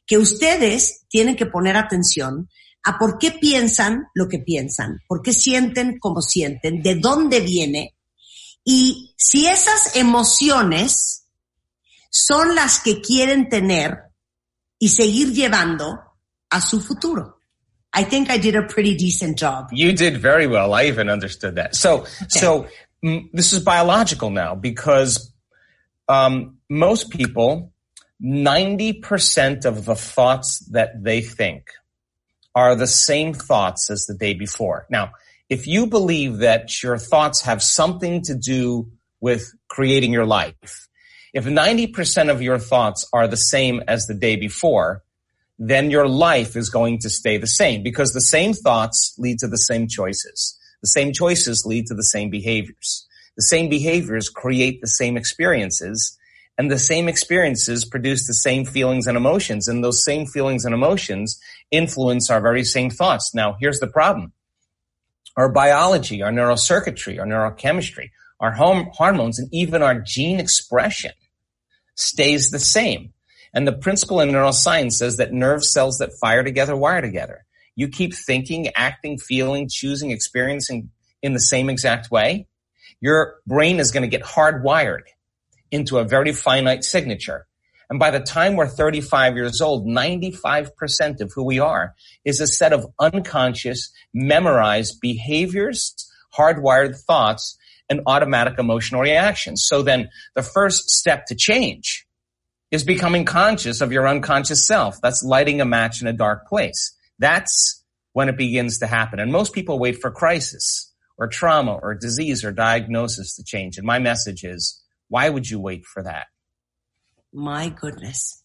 que 0.07 0.17
ustedes 0.17 1.05
tienen 1.09 1.37
que 1.37 1.45
poner 1.45 1.77
atención 1.77 2.49
a 2.87 2.99
por 2.99 3.19
qué 3.19 3.33
piensan 3.33 4.07
lo 4.15 4.29
que 4.29 4.39
piensan, 4.39 5.03
por 5.09 5.21
qué 5.21 5.33
sienten 5.33 5.99
como 5.99 6.23
sienten, 6.23 6.83
de 6.83 6.95
dónde 6.95 7.41
viene 7.41 7.97
y 8.65 9.13
si 9.17 9.47
esas 9.47 9.97
emociones 9.97 11.27
son 12.11 12.55
las 12.55 12.81
que 12.81 13.01
quieren 13.01 13.49
tener 13.49 13.99
y 14.79 14.89
seguir 14.89 15.33
llevando 15.33 15.99
a 16.51 16.61
su 16.61 16.81
futuro. 16.81 17.39
I 17.93 18.05
think 18.05 18.31
I 18.31 18.39
did 18.39 18.55
a 18.55 18.67
pretty 18.67 18.95
decent 18.95 19.39
job. 19.39 19.69
You 19.73 19.93
did 19.93 20.19
very 20.21 20.47
well. 20.47 20.73
I 20.73 20.87
even 20.87 21.09
understood 21.09 21.57
that. 21.57 21.75
So, 21.75 22.03
okay. 22.03 22.27
so 22.29 22.67
mm, 23.03 23.31
this 23.33 23.53
is 23.53 23.61
biological 23.61 24.31
now 24.31 24.55
because 24.55 25.33
um, 26.09 26.59
most 26.69 27.11
people, 27.11 27.73
90% 28.23 29.65
of 29.65 29.87
the 29.87 29.97
thoughts 29.97 30.61
that 30.71 31.03
they 31.03 31.21
think 31.21 31.71
are 32.57 32.75
the 32.75 32.87
same 32.87 33.35
thoughts 33.35 33.91
as 33.91 34.07
the 34.07 34.15
day 34.15 34.33
before. 34.33 34.87
Now, 34.89 35.13
if 35.51 35.67
you 35.67 35.87
believe 35.87 36.39
that 36.39 36.83
your 36.83 36.97
thoughts 36.97 37.43
have 37.43 37.63
something 37.63 38.23
to 38.23 38.35
do 38.35 38.91
with 39.21 39.53
creating 39.69 40.13
your 40.13 40.25
life, 40.25 40.89
if 41.35 41.45
90% 41.45 42.31
of 42.31 42.41
your 42.41 42.59
thoughts 42.59 43.07
are 43.13 43.29
the 43.29 43.37
same 43.37 43.83
as 43.87 44.07
the 44.07 44.15
day 44.15 44.37
before, 44.37 45.03
then 45.59 45.91
your 45.91 46.09
life 46.09 46.57
is 46.57 46.71
going 46.71 46.99
to 47.01 47.11
stay 47.11 47.37
the 47.37 47.47
same 47.47 47.83
because 47.83 48.13
the 48.13 48.23
same 48.23 48.55
thoughts 48.55 49.15
lead 49.19 49.39
to 49.41 49.49
the 49.49 49.57
same 49.57 49.87
choices. 49.87 50.59
The 50.81 50.89
same 50.89 51.13
choices 51.13 51.65
lead 51.67 51.87
to 51.87 51.95
the 51.95 52.03
same 52.03 52.31
behaviors. 52.31 53.07
The 53.37 53.43
same 53.43 53.69
behaviors 53.69 54.31
create 54.31 54.81
the 54.81 54.89
same 54.89 55.19
experiences 55.19 56.17
and 56.59 56.71
the 56.71 56.79
same 56.79 57.09
experiences 57.09 57.85
produce 57.85 58.27
the 58.27 58.35
same 58.35 58.65
feelings 58.65 59.07
and 59.07 59.17
emotions 59.17 59.69
and 59.69 59.85
those 59.85 60.05
same 60.05 60.27
feelings 60.27 60.65
and 60.65 60.75
emotions 60.75 61.39
influence 61.71 62.31
our 62.31 62.41
very 62.41 62.65
same 62.65 62.91
thoughts. 62.91 63.35
Now, 63.35 63.57
here's 63.61 63.81
the 63.81 63.87
problem. 63.87 64.33
Our 65.37 65.51
biology, 65.51 66.23
our 66.23 66.33
neurocircuitry, 66.33 67.19
our 67.19 67.27
neurochemistry, 67.27 68.11
our 68.41 68.53
hormones, 68.53 69.39
and 69.39 69.49
even 69.53 69.83
our 69.83 70.01
gene 70.01 70.41
expression 70.41 71.13
stays 71.95 72.51
the 72.51 72.59
same. 72.59 73.13
And 73.53 73.67
the 73.67 73.73
principle 73.73 74.21
in 74.21 74.31
neuroscience 74.31 74.93
says 74.93 75.17
that 75.17 75.33
nerve 75.33 75.65
cells 75.65 75.99
that 75.99 76.13
fire 76.21 76.43
together 76.43 76.77
wire 76.77 77.01
together. 77.01 77.45
You 77.75 77.89
keep 77.89 78.15
thinking, 78.15 78.69
acting, 78.75 79.19
feeling, 79.19 79.69
choosing, 79.69 80.11
experiencing 80.11 80.91
in 81.23 81.33
the 81.33 81.41
same 81.41 81.69
exact 81.69 82.11
way, 82.11 82.47
your 83.01 83.37
brain 83.47 83.81
is 83.81 83.93
going 83.93 84.03
to 84.03 84.09
get 84.09 84.23
hardwired 84.23 85.03
into 85.71 85.99
a 85.99 86.05
very 86.05 86.33
finite 86.33 86.85
signature. 86.85 87.47
And 87.89 87.99
by 87.99 88.11
the 88.11 88.21
time 88.21 88.57
we're 88.57 88.67
35 88.67 89.37
years 89.37 89.61
old, 89.61 89.87
95% 89.87 91.21
of 91.21 91.33
who 91.35 91.45
we 91.45 91.61
are 91.61 91.95
is 92.25 92.41
a 92.41 92.47
set 92.47 92.73
of 92.73 92.87
unconscious, 92.99 93.93
memorized 94.13 95.01
behaviors, 95.01 95.95
hardwired 96.37 96.97
thoughts, 96.97 97.57
and 97.89 98.01
automatic 98.07 98.59
emotional 98.59 99.01
reactions. 99.01 99.65
So 99.67 99.83
then 99.83 100.11
the 100.35 100.43
first 100.43 100.91
step 100.91 101.27
to 101.27 101.37
change 101.37 102.07
is 102.73 102.83
becoming 102.83 103.25
conscious 103.25 103.81
of 103.81 103.93
your 103.93 104.09
unconscious 104.09 104.67
self. 104.67 105.01
That's 105.01 105.23
lighting 105.23 105.61
a 105.61 105.65
match 105.65 106.03
in 106.03 106.09
a 106.09 106.13
dark 106.13 106.49
place. 106.49 106.97
That's 107.19 107.85
when 108.13 108.29
it 108.29 108.37
begins 108.37 108.79
to 108.79 108.87
happen. 108.87 109.21
And 109.21 109.31
most 109.31 109.53
people 109.53 109.79
wait 109.79 110.01
for 110.01 110.11
crisis 110.11 110.93
or 111.17 111.29
trauma 111.29 111.75
or 111.75 111.95
disease 111.95 112.45
or 112.45 112.51
diagnosis 112.51 113.37
to 113.37 113.45
change. 113.45 113.79
And 113.79 113.87
my 113.87 113.99
message 113.99 114.43
is, 114.43 114.83
why 115.09 115.29
would 115.29 115.49
you 115.49 115.61
wait 115.61 115.85
for 115.85 116.03
that? 116.03 116.27
My 117.37 117.75
goodness. 117.79 118.45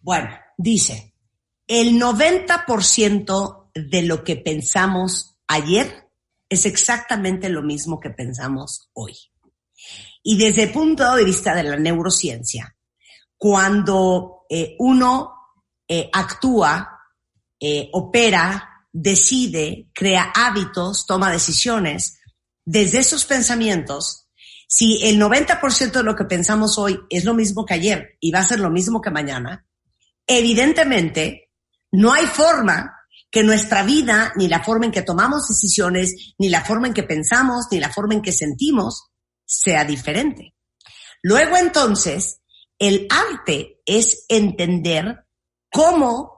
Bueno, 0.00 0.28
dice, 0.58 1.14
el 1.66 1.98
90% 1.98 3.70
de 3.74 4.02
lo 4.02 4.22
que 4.22 4.36
pensamos 4.36 5.38
ayer 5.46 6.10
es 6.48 6.66
exactamente 6.66 7.48
lo 7.48 7.62
mismo 7.62 8.00
que 8.00 8.10
pensamos 8.10 8.90
hoy. 8.92 9.16
Y 10.22 10.36
desde 10.36 10.64
el 10.64 10.72
punto 10.72 11.14
de 11.14 11.24
vista 11.24 11.54
de 11.54 11.62
la 11.62 11.78
neurociencia, 11.78 12.76
cuando 13.38 14.44
eh, 14.50 14.76
uno 14.78 15.32
eh, 15.88 16.10
actúa, 16.12 17.00
eh, 17.58 17.88
opera, 17.94 18.86
decide, 18.92 19.88
crea 19.94 20.32
hábitos, 20.34 21.06
toma 21.06 21.32
decisiones, 21.32 22.18
desde 22.62 22.98
esos 22.98 23.24
pensamientos, 23.24 24.23
si 24.66 25.04
el 25.04 25.20
90% 25.20 25.92
de 25.92 26.02
lo 26.02 26.16
que 26.16 26.24
pensamos 26.24 26.78
hoy 26.78 26.98
es 27.10 27.24
lo 27.24 27.34
mismo 27.34 27.64
que 27.64 27.74
ayer 27.74 28.16
y 28.20 28.30
va 28.30 28.40
a 28.40 28.46
ser 28.46 28.60
lo 28.60 28.70
mismo 28.70 29.00
que 29.00 29.10
mañana, 29.10 29.66
evidentemente 30.26 31.50
no 31.92 32.12
hay 32.12 32.26
forma 32.26 32.94
que 33.30 33.42
nuestra 33.42 33.82
vida, 33.82 34.32
ni 34.36 34.48
la 34.48 34.62
forma 34.62 34.86
en 34.86 34.92
que 34.92 35.02
tomamos 35.02 35.48
decisiones, 35.48 36.34
ni 36.38 36.48
la 36.48 36.64
forma 36.64 36.86
en 36.86 36.94
que 36.94 37.02
pensamos, 37.02 37.66
ni 37.70 37.80
la 37.80 37.92
forma 37.92 38.14
en 38.14 38.22
que 38.22 38.32
sentimos, 38.32 39.10
sea 39.44 39.84
diferente. 39.84 40.54
Luego 41.22 41.56
entonces, 41.56 42.40
el 42.78 43.08
arte 43.10 43.80
es 43.86 44.24
entender 44.28 45.26
cómo 45.70 46.34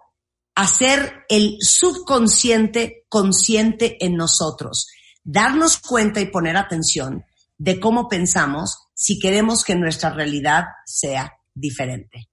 hacer 0.54 1.25
el 1.28 1.59
subconsciente 1.61 3.04
consciente 3.09 4.04
en 4.04 4.16
nosotros, 4.16 4.88
darnos 5.23 5.78
cuenta 5.78 6.21
y 6.21 6.30
poner 6.30 6.56
atención 6.56 7.25
de 7.58 7.80
cómo 7.80 8.08
pensamos 8.08 8.88
si 8.94 9.18
queremos 9.18 9.64
que 9.64 9.75
nuestra 9.75 10.10
realidad 10.10 10.64
sea 10.84 11.32
diferente. 11.54 12.28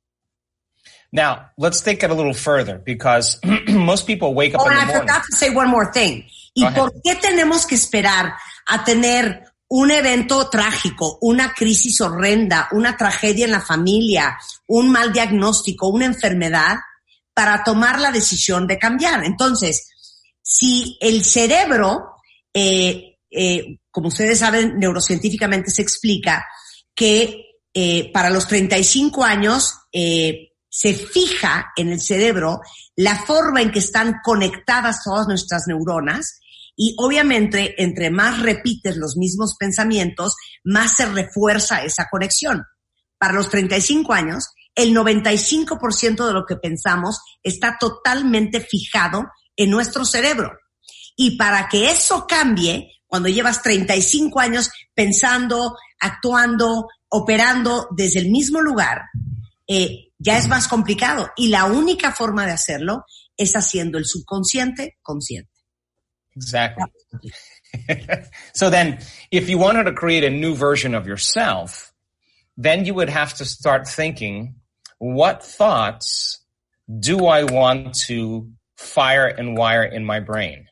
Now, 1.11 1.51
let's 1.57 1.81
take 1.81 2.03
it 2.03 2.09
a 2.09 2.13
little 2.15 2.33
further 2.33 2.81
because 2.83 3.39
most 3.67 4.07
people 4.07 4.33
wake 4.33 4.55
up 4.55 4.61
oh, 4.61 4.67
in 4.67 4.73
the 4.73 4.81
I 4.81 4.85
morning. 4.85 5.01
forgot 5.01 5.23
to 5.29 5.35
say 5.35 5.49
one 5.49 5.69
more 5.69 5.91
thing. 5.93 6.25
¿Y 6.55 6.65
por 6.71 6.91
qué 7.03 7.15
tenemos 7.15 7.65
que 7.67 7.75
esperar 7.75 8.33
a 8.67 8.83
tener 8.83 9.43
un 9.67 9.91
evento 9.91 10.49
trágico, 10.49 11.17
una 11.21 11.53
crisis 11.53 12.01
horrenda, 12.01 12.67
una 12.71 12.97
tragedia 12.97 13.45
en 13.45 13.51
la 13.51 13.61
familia, 13.61 14.37
un 14.67 14.91
mal 14.91 15.13
diagnóstico, 15.13 15.87
una 15.87 16.05
enfermedad 16.05 16.77
para 17.33 17.63
tomar 17.63 17.99
la 17.99 18.11
decisión 18.11 18.65
de 18.65 18.79
cambiar? 18.79 19.23
Entonces, 19.23 19.89
si 20.41 20.97
el 20.99 21.23
cerebro, 21.23 22.15
eh, 22.53 23.12
eh, 23.35 23.79
como 23.89 24.09
ustedes 24.09 24.39
saben, 24.39 24.77
neurocientíficamente 24.77 25.71
se 25.71 25.81
explica 25.81 26.45
que 26.95 27.45
eh, 27.73 28.11
para 28.13 28.29
los 28.29 28.47
35 28.47 29.23
años 29.23 29.73
eh, 29.91 30.51
se 30.69 30.93
fija 30.93 31.71
en 31.75 31.89
el 31.89 32.01
cerebro 32.01 32.61
la 32.95 33.15
forma 33.15 33.61
en 33.61 33.71
que 33.71 33.79
están 33.79 34.17
conectadas 34.23 35.03
todas 35.03 35.27
nuestras 35.27 35.63
neuronas 35.67 36.39
y 36.75 36.95
obviamente 36.97 37.81
entre 37.81 38.09
más 38.09 38.41
repites 38.41 38.97
los 38.97 39.17
mismos 39.17 39.55
pensamientos, 39.57 40.35
más 40.63 40.95
se 40.95 41.05
refuerza 41.05 41.83
esa 41.83 42.07
conexión. 42.09 42.63
Para 43.17 43.33
los 43.33 43.49
35 43.49 44.13
años, 44.13 44.49
el 44.75 44.95
95% 44.95 46.27
de 46.27 46.33
lo 46.33 46.45
que 46.45 46.55
pensamos 46.55 47.19
está 47.43 47.77
totalmente 47.79 48.59
fijado 48.59 49.25
en 49.55 49.69
nuestro 49.69 50.05
cerebro. 50.05 50.51
Y 51.15 51.37
para 51.37 51.69
que 51.69 51.91
eso 51.91 52.25
cambie, 52.27 52.91
cuando 53.13 53.29
llevas 53.29 53.61
35 53.61 54.39
años 54.39 54.71
pensando, 54.95 55.77
actuando, 55.99 56.87
operando 57.09 57.87
desde 57.95 58.21
el 58.21 58.31
mismo 58.31 58.59
lugar, 58.59 59.03
eh, 59.67 60.11
ya 60.17 60.39
es 60.39 60.47
más 60.47 60.67
complicado. 60.67 61.29
Y 61.35 61.49
la 61.49 61.65
única 61.65 62.11
forma 62.11 62.47
de 62.47 62.53
hacerlo 62.53 63.05
es 63.37 63.53
haciendo 63.53 63.99
el 63.99 64.05
subconsciente 64.05 64.97
consciente. 65.03 65.51
Exactly. 66.35 66.85
so 68.55 68.71
then, 68.71 68.97
if 69.29 69.47
you 69.47 69.59
wanted 69.59 69.83
to 69.83 69.93
create 69.93 70.23
a 70.23 70.31
new 70.31 70.55
version 70.55 70.95
of 70.95 71.05
yourself, 71.05 71.93
then 72.57 72.83
you 72.83 72.95
would 72.95 73.11
have 73.11 73.35
to 73.35 73.45
start 73.45 73.87
thinking, 73.87 74.55
what 74.97 75.43
thoughts 75.43 76.41
do 76.89 77.27
I 77.27 77.43
want 77.43 77.93
to 78.07 78.49
fire 78.75 79.27
and 79.27 79.55
wire 79.55 79.83
in 79.83 80.03
my 80.03 80.19
brain? 80.19 80.65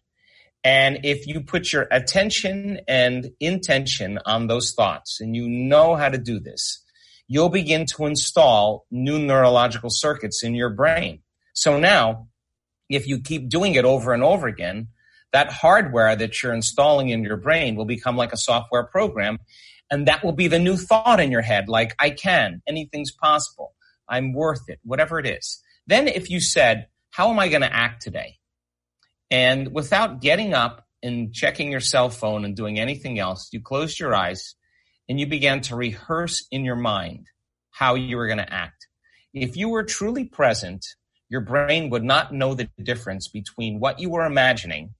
And 0.63 0.99
if 1.03 1.25
you 1.25 1.41
put 1.41 1.73
your 1.73 1.87
attention 1.89 2.81
and 2.87 3.31
intention 3.39 4.19
on 4.25 4.47
those 4.47 4.73
thoughts 4.73 5.19
and 5.19 5.35
you 5.35 5.49
know 5.49 5.95
how 5.95 6.09
to 6.09 6.17
do 6.17 6.39
this, 6.39 6.83
you'll 7.27 7.49
begin 7.49 7.85
to 7.95 8.05
install 8.05 8.85
new 8.91 9.17
neurological 9.17 9.89
circuits 9.89 10.43
in 10.43 10.53
your 10.53 10.69
brain. 10.69 11.21
So 11.53 11.79
now, 11.79 12.27
if 12.89 13.07
you 13.07 13.21
keep 13.21 13.49
doing 13.49 13.75
it 13.75 13.85
over 13.85 14.13
and 14.13 14.21
over 14.21 14.47
again, 14.47 14.89
that 15.31 15.51
hardware 15.51 16.15
that 16.15 16.43
you're 16.43 16.53
installing 16.53 17.09
in 17.09 17.23
your 17.23 17.37
brain 17.37 17.75
will 17.75 17.85
become 17.85 18.17
like 18.17 18.33
a 18.33 18.37
software 18.37 18.83
program. 18.83 19.39
And 19.89 20.07
that 20.07 20.23
will 20.23 20.33
be 20.33 20.47
the 20.47 20.59
new 20.59 20.77
thought 20.77 21.19
in 21.19 21.31
your 21.31 21.41
head, 21.41 21.67
like, 21.67 21.95
I 21.99 22.11
can, 22.11 22.61
anything's 22.67 23.11
possible, 23.11 23.73
I'm 24.07 24.33
worth 24.33 24.69
it, 24.69 24.79
whatever 24.83 25.19
it 25.19 25.25
is. 25.25 25.61
Then 25.87 26.07
if 26.07 26.29
you 26.29 26.39
said, 26.39 26.87
how 27.09 27.29
am 27.29 27.39
I 27.39 27.49
going 27.49 27.61
to 27.61 27.73
act 27.73 28.01
today? 28.01 28.37
And 29.31 29.73
without 29.73 30.21
getting 30.21 30.53
up 30.53 30.85
and 31.01 31.33
checking 31.33 31.71
your 31.71 31.79
cell 31.79 32.09
phone 32.09 32.43
and 32.45 32.55
doing 32.55 32.79
anything 32.79 33.17
else, 33.17 33.49
you 33.51 33.61
closed 33.61 33.99
your 33.99 34.13
eyes 34.13 34.55
and 35.07 35.19
you 35.19 35.25
began 35.25 35.61
to 35.61 35.75
rehearse 35.75 36.45
in 36.51 36.65
your 36.65 36.75
mind 36.75 37.27
how 37.71 37.95
you 37.95 38.17
were 38.17 38.27
going 38.27 38.37
to 38.37 38.53
act. 38.53 38.87
If 39.33 39.55
you 39.55 39.69
were 39.69 39.83
truly 39.83 40.25
present, 40.25 40.85
your 41.29 41.41
brain 41.41 41.89
would 41.89 42.03
not 42.03 42.33
know 42.33 42.53
the 42.53 42.69
difference 42.83 43.29
between 43.29 43.79
what 43.79 43.99
you 43.99 44.09
were 44.09 44.25
imagining 44.25 44.93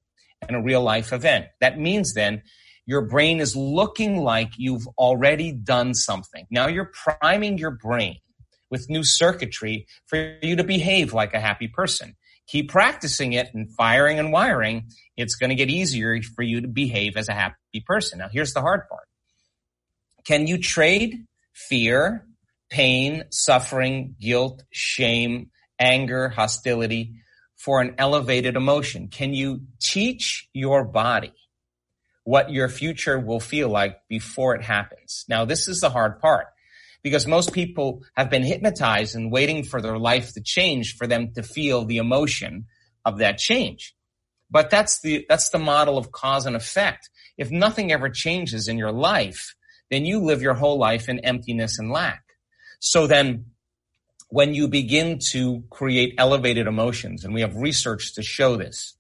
and 0.48 0.56
a 0.56 0.62
real 0.62 0.82
life 0.82 1.12
event. 1.12 1.48
That 1.60 1.78
means 1.78 2.14
then 2.14 2.42
your 2.86 3.02
brain 3.02 3.42
is 3.42 3.56
looking 3.56 4.18
like 4.18 4.54
you've 4.58 4.88
already 4.98 5.52
done 5.52 5.94
something. 5.94 6.48
Now 6.50 6.68
you're 6.68 6.92
priming 6.94 7.58
your 7.58 7.72
brain 7.72 8.18
with 8.70 8.90
new 8.90 9.04
circuitry 9.04 9.86
for 10.08 10.38
you 10.42 10.56
to 10.56 10.64
behave 10.64 11.14
like 11.14 11.34
a 11.34 11.40
happy 11.40 11.68
person. 11.68 12.16
Keep 12.52 12.70
practicing 12.70 13.32
it 13.32 13.54
and 13.54 13.74
firing 13.76 14.20
and 14.20 14.34
wiring. 14.34 14.90
It's 15.16 15.36
going 15.36 15.52
to 15.52 15.56
get 15.56 15.70
easier 15.70 16.22
for 16.22 16.42
you 16.42 16.60
to 16.60 16.68
behave 16.68 17.16
as 17.16 17.30
a 17.30 17.34
happy 17.34 17.80
person. 17.86 18.20
Now 18.20 18.28
here's 18.28 18.52
the 18.52 18.60
hard 18.60 18.90
part. 18.90 19.08
Can 20.26 20.48
you 20.48 20.58
trade 20.58 21.28
fear, 21.54 22.28
pain, 22.70 23.24
suffering, 23.30 24.18
guilt, 24.20 24.64
shame, 24.70 25.52
anger, 25.80 26.28
hostility 26.28 27.14
for 27.56 27.80
an 27.80 27.96
elevated 27.98 28.58
emotion? 28.58 29.08
Can 29.08 29.34
you 29.34 29.62
teach 29.80 30.50
your 30.52 30.84
body 30.84 31.32
what 32.26 32.52
your 32.52 32.68
future 32.68 33.18
will 33.18 33.40
feel 33.40 33.70
like 33.70 34.02
before 34.10 34.56
it 34.56 34.62
happens? 34.62 35.24
Now, 35.30 35.46
this 35.46 35.70
is 35.70 35.80
the 35.80 35.90
hard 35.90 36.20
part 36.20 36.48
because 37.04 37.26
most 37.28 37.54
people 37.54 38.04
have 38.16 38.30
been 38.30 38.44
hypnotized 38.44 39.16
and 39.16 39.32
waiting 39.32 39.64
for 39.64 39.82
their 39.82 39.98
life 39.98 40.34
to 40.34 40.42
change 40.42 40.96
for 40.96 41.08
them 41.08 41.34
to 41.34 41.44
feel 41.44 41.86
the 41.86 41.98
emotion 41.98 42.66
of 43.06 43.18
that 43.20 43.38
change. 43.38 43.96
But 44.50 44.70
that's 44.70 45.02
the, 45.02 45.26
that's 45.30 45.50
the 45.50 45.60
model 45.60 45.98
of 45.98 46.12
cause 46.12 46.46
and 46.46 46.56
effect. 46.56 47.10
If 47.38 47.50
nothing 47.52 47.92
ever 47.92 48.10
changes 48.10 48.68
in 48.68 48.78
your 48.78 48.92
life, 48.92 49.56
then 49.90 50.06
you 50.06 50.20
live 50.20 50.42
your 50.42 50.54
whole 50.54 50.78
life 50.78 51.10
in 51.10 51.20
emptiness 51.20 51.80
and 51.80 51.92
lack. 51.92 52.24
So 52.80 53.08
then 53.08 53.46
when 54.30 54.54
you 54.54 54.68
begin 54.68 55.20
to 55.32 55.64
create 55.70 56.16
elevated 56.18 56.68
emotions, 56.68 57.26
and 57.26 57.34
we 57.34 57.42
have 57.42 57.56
research 57.56 58.16
to 58.16 58.24
show 58.24 58.56
this, 58.56 58.96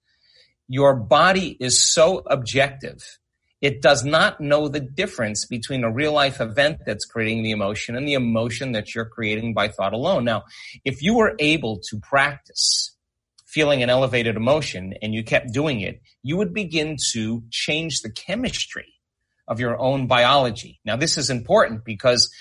your 0.68 0.94
body 0.96 1.56
is 1.60 1.84
so 1.84 2.20
objective. 2.20 3.20
It 3.62 3.82
does 3.82 4.04
not 4.04 4.42
know 4.42 4.68
the 4.68 4.80
difference 4.80 5.46
between 5.46 5.84
a 5.84 5.92
real 5.92 6.14
life 6.14 6.42
event 6.42 6.80
that's 6.86 7.06
creating 7.06 7.44
the 7.44 7.52
emotion 7.52 7.96
and 7.96 8.08
the 8.08 8.14
emotion 8.14 8.72
that 8.72 8.96
you're 8.96 9.06
creating 9.06 9.54
by 9.54 9.68
thought 9.68 9.94
alone. 9.94 10.26
Now, 10.26 10.46
if 10.84 11.04
you 11.04 11.16
were 11.16 11.36
able 11.38 11.80
to 11.90 12.00
practice 12.00 12.96
feeling 13.46 13.84
an 13.84 13.90
elevated 13.90 14.36
emotion 14.36 14.96
and 15.02 15.14
you 15.14 15.24
kept 15.24 15.54
doing 15.54 15.82
it, 15.82 16.02
you 16.24 16.38
would 16.38 16.54
begin 16.54 16.98
to 17.12 17.44
change 17.52 18.02
the 18.02 18.10
chemistry 18.10 18.88
of 19.48 19.60
your 19.60 19.78
own 19.78 20.08
biology. 20.08 20.80
Now, 20.86 20.96
this 20.96 21.18
is 21.18 21.30
important 21.30 21.84
because 21.84 22.32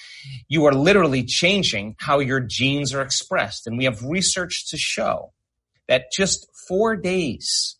you 0.48 0.64
are 0.66 0.72
literally 0.72 1.24
changing 1.24 1.96
how 1.98 2.20
your 2.20 2.40
genes 2.40 2.94
are 2.94 3.02
expressed. 3.02 3.66
And 3.66 3.76
we 3.76 3.84
have 3.84 4.02
research 4.04 4.70
to 4.70 4.76
show 4.78 5.32
that 5.88 6.12
just 6.12 6.46
four 6.68 6.96
days 6.96 7.76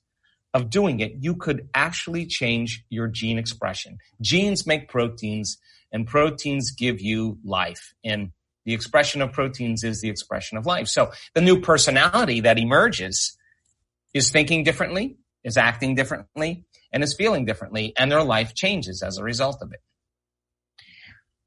of 0.53 0.71
doing 0.71 1.01
it, 1.01 1.17
you 1.21 1.37
could 1.37 1.69
actually 1.75 2.27
change 2.27 2.85
your 2.91 3.09
gene 3.09 3.39
expression. 3.39 3.99
Genes 4.21 4.67
make 4.67 4.89
proteins 4.89 5.59
and 5.93 6.07
proteins 6.07 6.73
give 6.73 7.01
you 7.01 7.39
life. 7.45 7.95
And 8.05 8.33
the 8.65 8.75
expression 8.75 9.23
of 9.23 9.33
proteins 9.33 9.85
is 9.85 10.01
the 10.01 10.09
expression 10.09 10.59
of 10.59 10.67
life. 10.67 10.89
So 10.89 11.13
the 11.35 11.41
new 11.41 11.61
personality 11.61 12.41
that 12.41 12.59
emerges 12.59 13.37
is 14.13 14.31
thinking 14.31 14.65
differently, 14.65 15.17
is 15.45 15.57
acting 15.57 15.95
differently, 15.95 16.65
and 16.93 17.03
is 17.03 17.15
feeling 17.15 17.45
differently, 17.45 17.93
and 17.97 18.11
their 18.11 18.25
life 18.25 18.55
changes 18.55 19.03
as 19.03 19.19
a 19.19 19.25
result 19.25 19.59
of 19.63 19.73
it. 19.73 19.81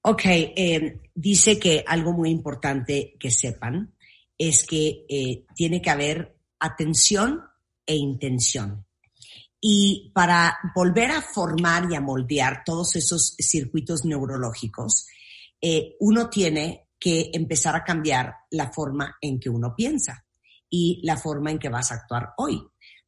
Ok, 0.05 0.25
eh, 0.25 0.99
dice 1.15 1.57
que 1.57 1.83
algo 1.87 2.11
muy 2.11 2.29
importante 2.29 3.15
que 3.17 3.31
sepan 3.31 3.93
es 4.37 4.65
que 4.65 5.05
eh, 5.07 5.45
tiene 5.55 5.81
que 5.81 5.89
haber 5.89 6.35
atención 6.59 7.41
e 7.85 7.95
intención. 7.95 8.85
Y 9.65 10.11
para 10.13 10.57
volver 10.75 11.11
a 11.11 11.21
formar 11.21 11.89
y 11.89 11.95
a 11.95 12.01
moldear 12.01 12.63
todos 12.65 12.97
esos 12.97 13.33
circuitos 13.39 14.03
neurológicos, 14.03 15.07
eh, 15.61 15.95
uno 16.01 16.29
tiene 16.29 16.89
que 16.99 17.31
empezar 17.33 17.73
a 17.73 17.83
cambiar 17.85 18.35
la 18.51 18.73
forma 18.73 19.15
en 19.21 19.39
que 19.39 19.49
uno 19.49 19.73
piensa 19.73 20.25
y 20.69 20.99
la 21.03 21.15
forma 21.15 21.49
en 21.49 21.59
que 21.59 21.69
vas 21.69 21.93
a 21.93 21.95
actuar 21.95 22.33
hoy. 22.39 22.61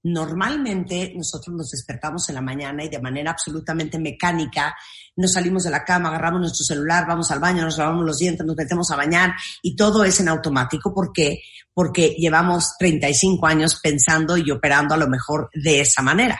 Normalmente 0.07 1.13
nosotros 1.15 1.55
nos 1.55 1.71
despertamos 1.71 2.29
en 2.29 2.35
la 2.35 2.41
mañana 2.41 2.83
y 2.83 2.89
de 2.89 3.01
manera 3.01 3.31
absolutamente 3.31 3.97
mecánica 3.97 4.75
nos 5.15 5.33
salimos 5.33 5.63
de 5.63 5.71
la 5.71 5.83
cama, 5.83 6.09
agarramos 6.09 6.41
nuestro 6.41 6.63
celular, 6.63 7.07
vamos 7.07 7.31
al 7.31 7.39
baño, 7.39 7.63
nos 7.63 7.79
lavamos 7.79 8.05
los 8.05 8.19
dientes, 8.19 8.45
nos 8.45 8.55
metemos 8.55 8.91
a 8.91 8.97
bañar 8.97 9.31
y 9.63 9.75
todo 9.75 10.03
es 10.03 10.19
en 10.19 10.27
automático. 10.27 10.93
¿Por 10.93 11.11
qué? 11.11 11.39
Porque 11.73 12.09
llevamos 12.19 12.77
35 12.77 13.47
años 13.47 13.79
pensando 13.81 14.37
y 14.37 14.51
operando 14.51 14.93
a 14.93 14.97
lo 14.97 15.07
mejor 15.07 15.49
de 15.55 15.81
esa 15.81 16.03
manera. 16.03 16.39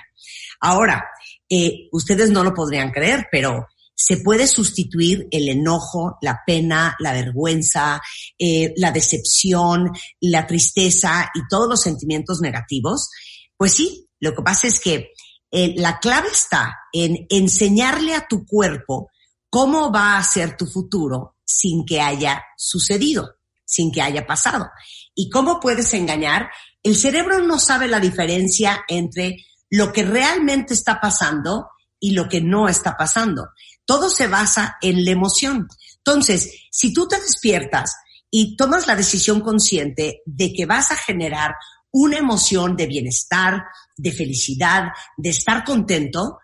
Ahora, 0.60 1.04
eh, 1.50 1.88
ustedes 1.92 2.30
no 2.30 2.44
lo 2.44 2.54
podrían 2.54 2.92
creer, 2.92 3.26
pero 3.32 3.66
se 3.96 4.18
puede 4.18 4.46
sustituir 4.46 5.28
el 5.32 5.50
enojo, 5.50 6.20
la 6.22 6.42
pena, 6.46 6.96
la 7.00 7.14
vergüenza, 7.14 8.00
eh, 8.38 8.74
la 8.78 8.92
decepción, 8.92 9.90
la 10.20 10.46
tristeza 10.46 11.32
y 11.34 11.48
todos 11.50 11.68
los 11.68 11.82
sentimientos 11.82 12.42
negativos 12.42 13.10
pues 13.58 13.74
sí, 13.74 14.10
lo 14.20 14.34
que 14.36 14.42
pasa 14.42 14.68
es 14.68 14.80
que 14.80 15.12
eh, 15.52 15.74
la 15.78 16.00
clave 16.00 16.30
está 16.30 16.76
en 16.92 17.26
enseñarle 17.30 18.14
a 18.14 18.28
tu 18.28 18.46
cuerpo 18.46 19.10
cómo 19.50 19.92
va 19.92 20.18
a 20.18 20.24
ser 20.24 20.58
tu 20.58 20.66
futuro 20.66 21.38
sin 21.46 21.86
que 21.86 22.02
haya 22.02 22.44
sucedido, 22.58 23.36
sin 23.64 23.92
que 23.92 24.02
haya 24.02 24.26
pasado. 24.26 24.70
¿Y 25.14 25.30
cómo 25.30 25.60
puedes 25.60 25.94
engañar? 25.94 26.50
El 26.84 26.96
cerebro 26.96 27.40
no 27.42 27.60
sabe 27.60 27.88
la 27.88 28.00
diferencia 28.00 28.84
entre 28.88 29.38
lo 29.70 29.94
que 29.94 30.04
realmente 30.04 30.74
está 30.74 31.00
pasando 31.00 31.70
y 32.00 32.12
lo 32.12 32.28
que 32.28 32.42
no 32.42 32.68
está 32.68 32.98
pasando. 32.98 33.50
Todo 33.86 34.10
se 34.10 34.28
basa 34.28 34.78
en 34.82 35.06
la 35.06 35.12
emoción. 35.12 35.68
Entonces, 35.98 36.68
si 36.72 36.94
tú 36.94 37.08
te 37.08 37.20
despiertas 37.20 37.96
y 38.30 38.58
tomas 38.58 38.88
la 38.88 38.96
decisión 38.96 39.40
consciente 39.42 40.22
de 40.26 40.54
que 40.54 40.66
vas 40.66 40.92
a 40.92 40.98
generar 40.98 41.56
una 41.98 42.18
emoción 42.18 42.76
de 42.76 42.88
bienestar, 42.88 43.64
de 43.96 44.12
felicidad, 44.12 44.90
de 45.16 45.30
estar 45.30 45.64
contento, 45.64 46.40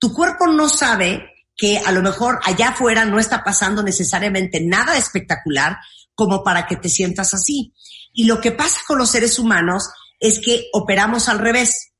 tu 0.00 0.12
cuerpo 0.12 0.48
no 0.48 0.68
sabe 0.68 1.30
que 1.56 1.78
a 1.78 1.92
lo 1.92 2.02
mejor 2.02 2.40
allá 2.42 2.70
afuera 2.70 3.04
no 3.04 3.20
está 3.20 3.44
pasando 3.44 3.84
necesariamente 3.84 4.60
nada 4.60 4.98
espectacular 4.98 5.76
como 6.16 6.42
para 6.42 6.66
que 6.66 6.74
te 6.74 6.88
sientas 6.88 7.34
así. 7.34 7.72
Y 8.12 8.24
lo 8.24 8.40
que 8.40 8.50
pasa 8.50 8.80
con 8.84 8.98
los 8.98 9.08
seres 9.08 9.38
humanos 9.38 9.88
es 10.18 10.40
que 10.40 10.64
operamos 10.72 11.28
al 11.28 11.38
revés. 11.38 11.92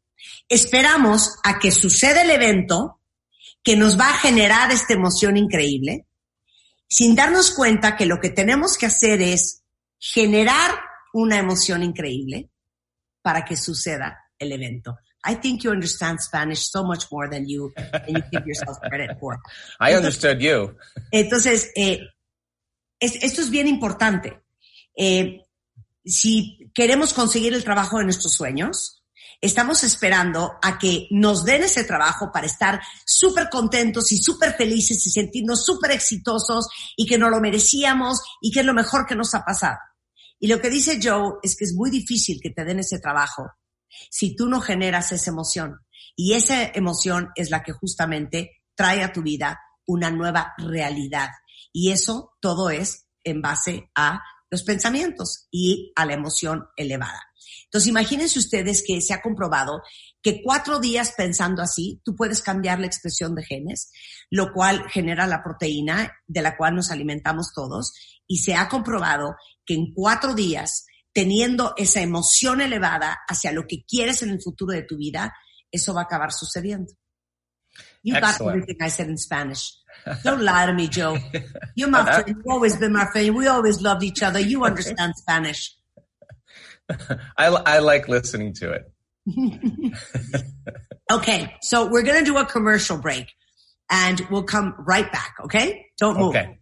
Esperamos 0.49 1.39
a 1.45 1.61
que 1.61 1.71
suceda 1.71 2.23
el 2.23 2.31
evento 2.33 3.01
que 3.63 3.77
nos 3.77 3.97
va 4.01 4.11
a 4.11 4.19
generar 4.19 4.73
esta 4.73 4.95
emoción 4.95 5.37
increíble, 5.37 6.07
sin 6.89 7.15
darnos 7.15 7.53
cuenta 7.53 7.97
que 7.97 8.07
lo 8.07 8.19
que 8.19 8.31
tenemos 8.31 8.77
que 8.77 8.87
hacer 8.87 9.23
es 9.23 9.63
generar 9.97 10.73
una 11.13 11.39
emoción 11.39 11.85
increíble, 11.85 12.51
para 13.27 13.45
que 13.45 13.57
suceda 13.57 14.17
el 14.39 14.53
evento. 14.53 14.99
I 15.25 15.35
think 15.35 15.65
you 15.65 15.73
understand 15.73 16.21
Spanish 16.21 16.71
so 16.71 16.85
much 16.85 17.11
more 17.11 17.29
than 17.29 17.45
you, 17.45 17.73
than 17.75 18.15
you 18.15 18.23
give 18.31 18.47
yourself 18.47 18.79
credit 18.89 19.19
for. 19.19 19.41
I 19.81 19.95
understood 19.97 20.39
you. 20.39 20.77
Entonces, 21.11 21.73
eh, 21.75 22.03
es, 23.01 23.17
esto 23.25 23.41
es 23.41 23.51
bien 23.51 23.67
importante. 23.67 24.45
Eh, 24.97 25.41
si 26.05 26.71
queremos 26.73 27.13
conseguir 27.13 27.53
el 27.53 27.65
trabajo 27.65 27.99
de 27.99 28.05
nuestros 28.05 28.33
sueños, 28.33 29.03
estamos 29.41 29.83
esperando 29.83 30.53
a 30.63 30.79
que 30.79 31.09
nos 31.11 31.45
den 31.45 31.65
ese 31.65 31.83
trabajo 31.83 32.31
para 32.33 32.47
estar 32.47 32.81
súper 33.05 33.49
contentos 33.51 34.13
y 34.13 34.19
súper 34.19 34.55
felices 34.55 35.05
y 35.05 35.11
sentirnos 35.11 35.65
súper 35.65 35.91
exitosos 35.91 36.69
y 36.97 37.07
que 37.07 37.19
no 37.19 37.29
lo 37.29 37.41
merecíamos 37.41 38.21
y 38.41 38.53
que 38.53 38.61
es 38.61 38.67
lo 38.67 38.73
mejor 38.73 39.05
que 39.05 39.17
nos 39.17 39.35
ha 39.35 39.45
pasado. 39.45 39.79
Y 40.39 40.49
lo 40.49 40.61
que 40.61 40.71
dice 40.71 40.99
Joe 41.03 41.39
es 41.43 41.57
que 41.57 41.65
es 41.65 41.75
muy 41.75 41.91
difícil 41.91 42.41
que 42.43 42.51
te 42.51 42.65
den 42.65 42.81
ese 42.81 42.99
trabajo 42.99 43.47
si 44.11 44.37
tú 44.37 44.49
no 44.49 44.61
generas 44.61 45.13
esa 45.13 45.31
emoción. 45.31 45.81
Y 46.15 46.35
esa 46.35 46.65
emoción 46.65 47.31
es 47.35 47.51
la 47.51 47.63
que 47.63 47.73
justamente 47.73 48.63
trae 48.75 49.03
a 49.03 49.13
tu 49.13 49.23
vida 49.23 49.61
una 49.87 50.11
nueva 50.11 50.55
realidad. 50.59 51.31
Y 51.73 51.93
eso 51.93 52.37
todo 52.41 52.71
es 52.71 53.07
en 53.25 53.43
base 53.43 53.91
a 53.95 54.21
los 54.51 54.63
pensamientos 54.63 55.49
y 55.51 55.93
a 55.97 56.07
la 56.07 56.15
emoción 56.15 56.67
elevada. 56.77 57.23
Entonces, 57.65 57.89
imagínense 57.89 58.39
ustedes 58.39 58.83
que 58.87 59.01
se 59.01 59.13
ha 59.13 59.21
comprobado 59.21 59.83
que 60.23 60.41
cuatro 60.43 60.79
días 60.79 61.13
pensando 61.17 61.63
así, 61.63 62.01
tú 62.05 62.17
puedes 62.17 62.41
cambiar 62.41 62.81
la 62.81 62.87
expresión 62.87 63.35
de 63.35 63.45
genes, 63.45 63.91
lo 64.31 64.53
cual 64.53 64.89
genera 64.89 65.27
la 65.27 65.43
proteína 65.43 66.13
de 66.27 66.43
la 66.43 66.57
cual 66.57 66.77
nos 66.77 66.91
alimentamos 66.91 67.53
todos. 67.55 67.93
Y 68.27 68.39
se 68.39 68.55
ha 68.55 68.69
comprobado 68.69 69.37
que 69.67 69.75
en 69.75 69.93
cuatro 69.93 70.35
días, 70.35 70.87
teniendo 71.13 71.75
esa 71.77 72.01
emoción 72.01 72.61
elevada 72.61 73.19
hacia 73.29 73.53
lo 73.53 73.67
que 73.67 73.85
quieres 73.87 74.23
en 74.23 74.31
el 74.31 74.41
futuro 74.41 74.73
de 74.73 74.83
tu 74.83 74.97
vida, 74.97 75.35
eso 75.71 75.93
va 75.93 76.03
a 76.03 76.05
acabar 76.05 76.33
sucediendo. 76.33 76.93
You 78.03 78.15
got 78.15 78.41
everything 78.41 78.77
I 78.81 78.89
said 78.89 79.09
in 79.09 79.19
Spanish. 79.19 79.75
Don't 80.23 80.43
lie 80.43 80.67
to 80.67 80.73
me, 80.73 80.89
Joe. 80.89 81.19
You're 81.75 81.91
my 81.91 82.05
friend. 82.05 82.29
You've 82.29 82.47
always 82.49 82.77
been 82.77 82.93
my 82.93 83.07
friend. 83.07 83.35
We 83.35 83.49
always 83.49 83.83
loved 83.83 84.05
each 84.05 84.23
other. 84.23 84.39
You 84.39 84.65
understand 84.65 85.15
Spanish. 85.17 85.75
I, 87.37 87.49
I 87.49 87.79
like 87.81 88.09
listening 88.09 88.55
to 88.61 88.73
it. 88.73 88.85
okay, 91.13 91.57
so 91.61 91.91
we're 91.91 92.03
going 92.03 92.21
to 92.21 92.25
do 92.25 92.37
a 92.39 92.47
commercial 92.47 92.99
break 92.99 93.27
and 93.91 94.21
we'll 94.31 94.45
come 94.45 94.75
right 94.79 95.11
back, 95.11 95.35
okay? 95.45 95.87
Don't 95.99 96.17
move. 96.17 96.37
Okay. 96.37 96.59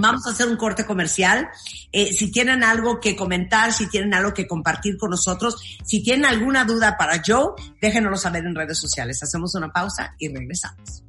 Vamos 0.00 0.26
a 0.26 0.30
hacer 0.30 0.48
un 0.48 0.56
corte 0.56 0.84
comercial. 0.84 1.48
Eh, 1.90 2.12
si 2.12 2.30
tienen 2.30 2.62
algo 2.62 3.00
que 3.00 3.16
comentar, 3.16 3.72
si 3.72 3.88
tienen 3.88 4.14
algo 4.14 4.32
que 4.32 4.46
compartir 4.46 4.96
con 4.96 5.10
nosotros, 5.10 5.56
si 5.84 6.02
tienen 6.02 6.26
alguna 6.26 6.64
duda 6.64 6.96
para 6.96 7.22
Joe, 7.24 7.54
déjenoslo 7.80 8.16
saber 8.16 8.44
en 8.44 8.54
redes 8.54 8.78
sociales. 8.78 9.22
Hacemos 9.22 9.54
una 9.54 9.72
pausa 9.72 10.14
y 10.18 10.28
regresamos. 10.28 11.02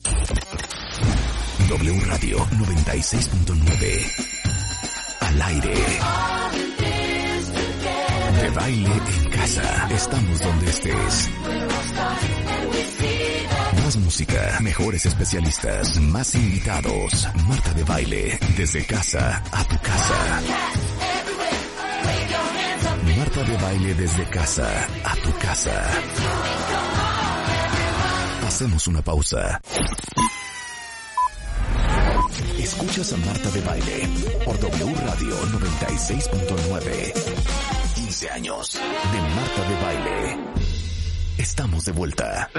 W 1.69 1.99
Radio 2.05 2.38
96.9 2.38 4.33
al 5.21 5.41
aire. 5.41 5.73
De 8.41 8.49
baile 8.49 8.91
en 8.91 9.29
casa. 9.31 9.88
Estamos 9.89 10.39
donde 10.39 10.69
estés. 10.69 11.29
Música, 13.97 14.58
mejores 14.62 15.06
especialistas, 15.06 15.99
más 15.99 16.34
invitados. 16.34 17.27
Marta 17.47 17.73
de 17.73 17.84
baile, 17.84 18.39
desde 18.58 18.84
casa 18.86 19.43
a 19.51 19.63
tu 19.65 19.77
casa. 19.79 20.41
Marta 23.17 23.43
de 23.43 23.58
baile 23.58 23.93
desde 23.93 24.25
casa 24.29 24.88
a 25.03 25.15
tu 25.17 25.32
casa. 25.38 25.84
Hacemos 28.47 28.88
una 28.88 29.01
pausa. 29.03 29.62
Escuchas 32.58 33.13
a 33.13 33.17
Marta 33.17 33.51
de 33.51 33.62
baile 33.62 34.10
por 34.43 34.60
W 34.60 34.95
Radio 35.06 35.36
96.9. 35.60 37.13
15 37.95 38.29
años 38.32 38.73
de 38.73 39.21
Marta 39.36 39.69
de 39.69 39.75
baile. 39.84 40.38
Estamos 41.38 41.86
de 41.86 41.91
vuelta. 41.91 42.49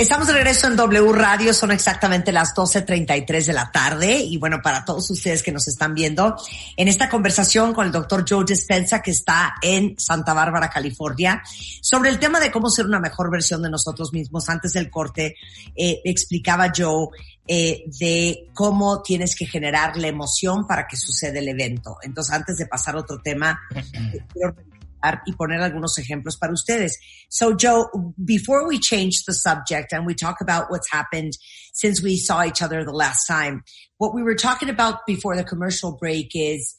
Estamos 0.00 0.28
de 0.28 0.32
regreso 0.32 0.66
en 0.66 0.76
W 0.76 1.12
Radio, 1.12 1.52
son 1.52 1.72
exactamente 1.72 2.32
las 2.32 2.54
12.33 2.54 3.44
de 3.44 3.52
la 3.52 3.70
tarde 3.70 4.16
y 4.16 4.38
bueno, 4.38 4.62
para 4.62 4.82
todos 4.82 5.10
ustedes 5.10 5.42
que 5.42 5.52
nos 5.52 5.68
están 5.68 5.92
viendo, 5.92 6.36
en 6.78 6.88
esta 6.88 7.10
conversación 7.10 7.74
con 7.74 7.84
el 7.84 7.92
doctor 7.92 8.24
Joe 8.26 8.46
Dispensa 8.46 9.02
que 9.02 9.10
está 9.10 9.56
en 9.60 9.96
Santa 9.98 10.32
Bárbara, 10.32 10.70
California, 10.70 11.42
sobre 11.82 12.08
el 12.08 12.18
tema 12.18 12.40
de 12.40 12.50
cómo 12.50 12.70
ser 12.70 12.86
una 12.86 12.98
mejor 12.98 13.30
versión 13.30 13.60
de 13.60 13.68
nosotros 13.68 14.14
mismos. 14.14 14.48
Antes 14.48 14.72
del 14.72 14.88
corte 14.88 15.36
eh, 15.76 16.00
explicaba 16.02 16.72
Joe 16.74 17.08
eh, 17.46 17.84
de 17.98 18.48
cómo 18.54 19.02
tienes 19.02 19.36
que 19.36 19.44
generar 19.44 19.98
la 19.98 20.08
emoción 20.08 20.66
para 20.66 20.86
que 20.88 20.96
suceda 20.96 21.40
el 21.40 21.48
evento. 21.48 21.98
Entonces, 22.00 22.34
antes 22.34 22.56
de 22.56 22.64
pasar 22.64 22.94
a 22.94 23.00
otro 23.00 23.20
tema, 23.20 23.60
quiero 24.32 24.54
y 25.26 25.32
poner 25.32 25.60
algunos 25.60 25.98
ejemplos 25.98 26.36
para 26.38 26.52
ustedes. 26.52 26.96
So 27.28 27.54
Joe, 27.54 27.88
before 28.24 28.66
we 28.66 28.78
change 28.78 29.24
the 29.26 29.34
subject 29.34 29.92
and 29.92 30.06
we 30.06 30.14
talk 30.14 30.40
about 30.40 30.70
what's 30.70 30.90
happened 30.90 31.32
since 31.72 32.02
we 32.02 32.16
saw 32.16 32.44
each 32.44 32.62
other 32.62 32.84
the 32.84 32.92
last 32.92 33.26
time, 33.26 33.62
what 33.98 34.14
we 34.14 34.22
were 34.22 34.34
talking 34.34 34.68
about 34.68 35.06
before 35.06 35.36
the 35.36 35.44
commercial 35.44 35.96
break 35.96 36.30
is 36.34 36.74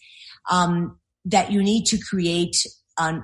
um, 0.50 1.00
that 1.26 1.52
you 1.52 1.64
need 1.64 1.86
to 1.86 1.98
create 1.98 2.56
an 2.98 3.24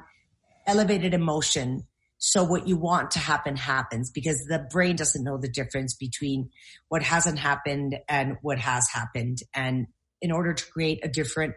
elevated 0.66 1.14
emotion 1.14 1.84
so 2.20 2.44
what 2.44 2.68
you 2.68 2.78
want 2.78 3.12
to 3.12 3.20
happen 3.20 3.56
happens 3.56 4.10
because 4.10 4.44
the 4.48 4.66
brain 4.72 4.96
doesn't 4.96 5.24
know 5.24 5.38
the 5.38 5.50
difference 5.50 5.96
between 5.96 6.50
what 6.90 7.04
hasn't 7.04 7.40
happened 7.40 7.98
and 8.10 8.38
what 8.42 8.58
has 8.60 8.88
happened. 8.92 9.40
And 9.54 9.88
in 10.22 10.32
order 10.32 10.54
to 10.54 10.72
create 10.72 11.00
a 11.04 11.08
different 11.08 11.54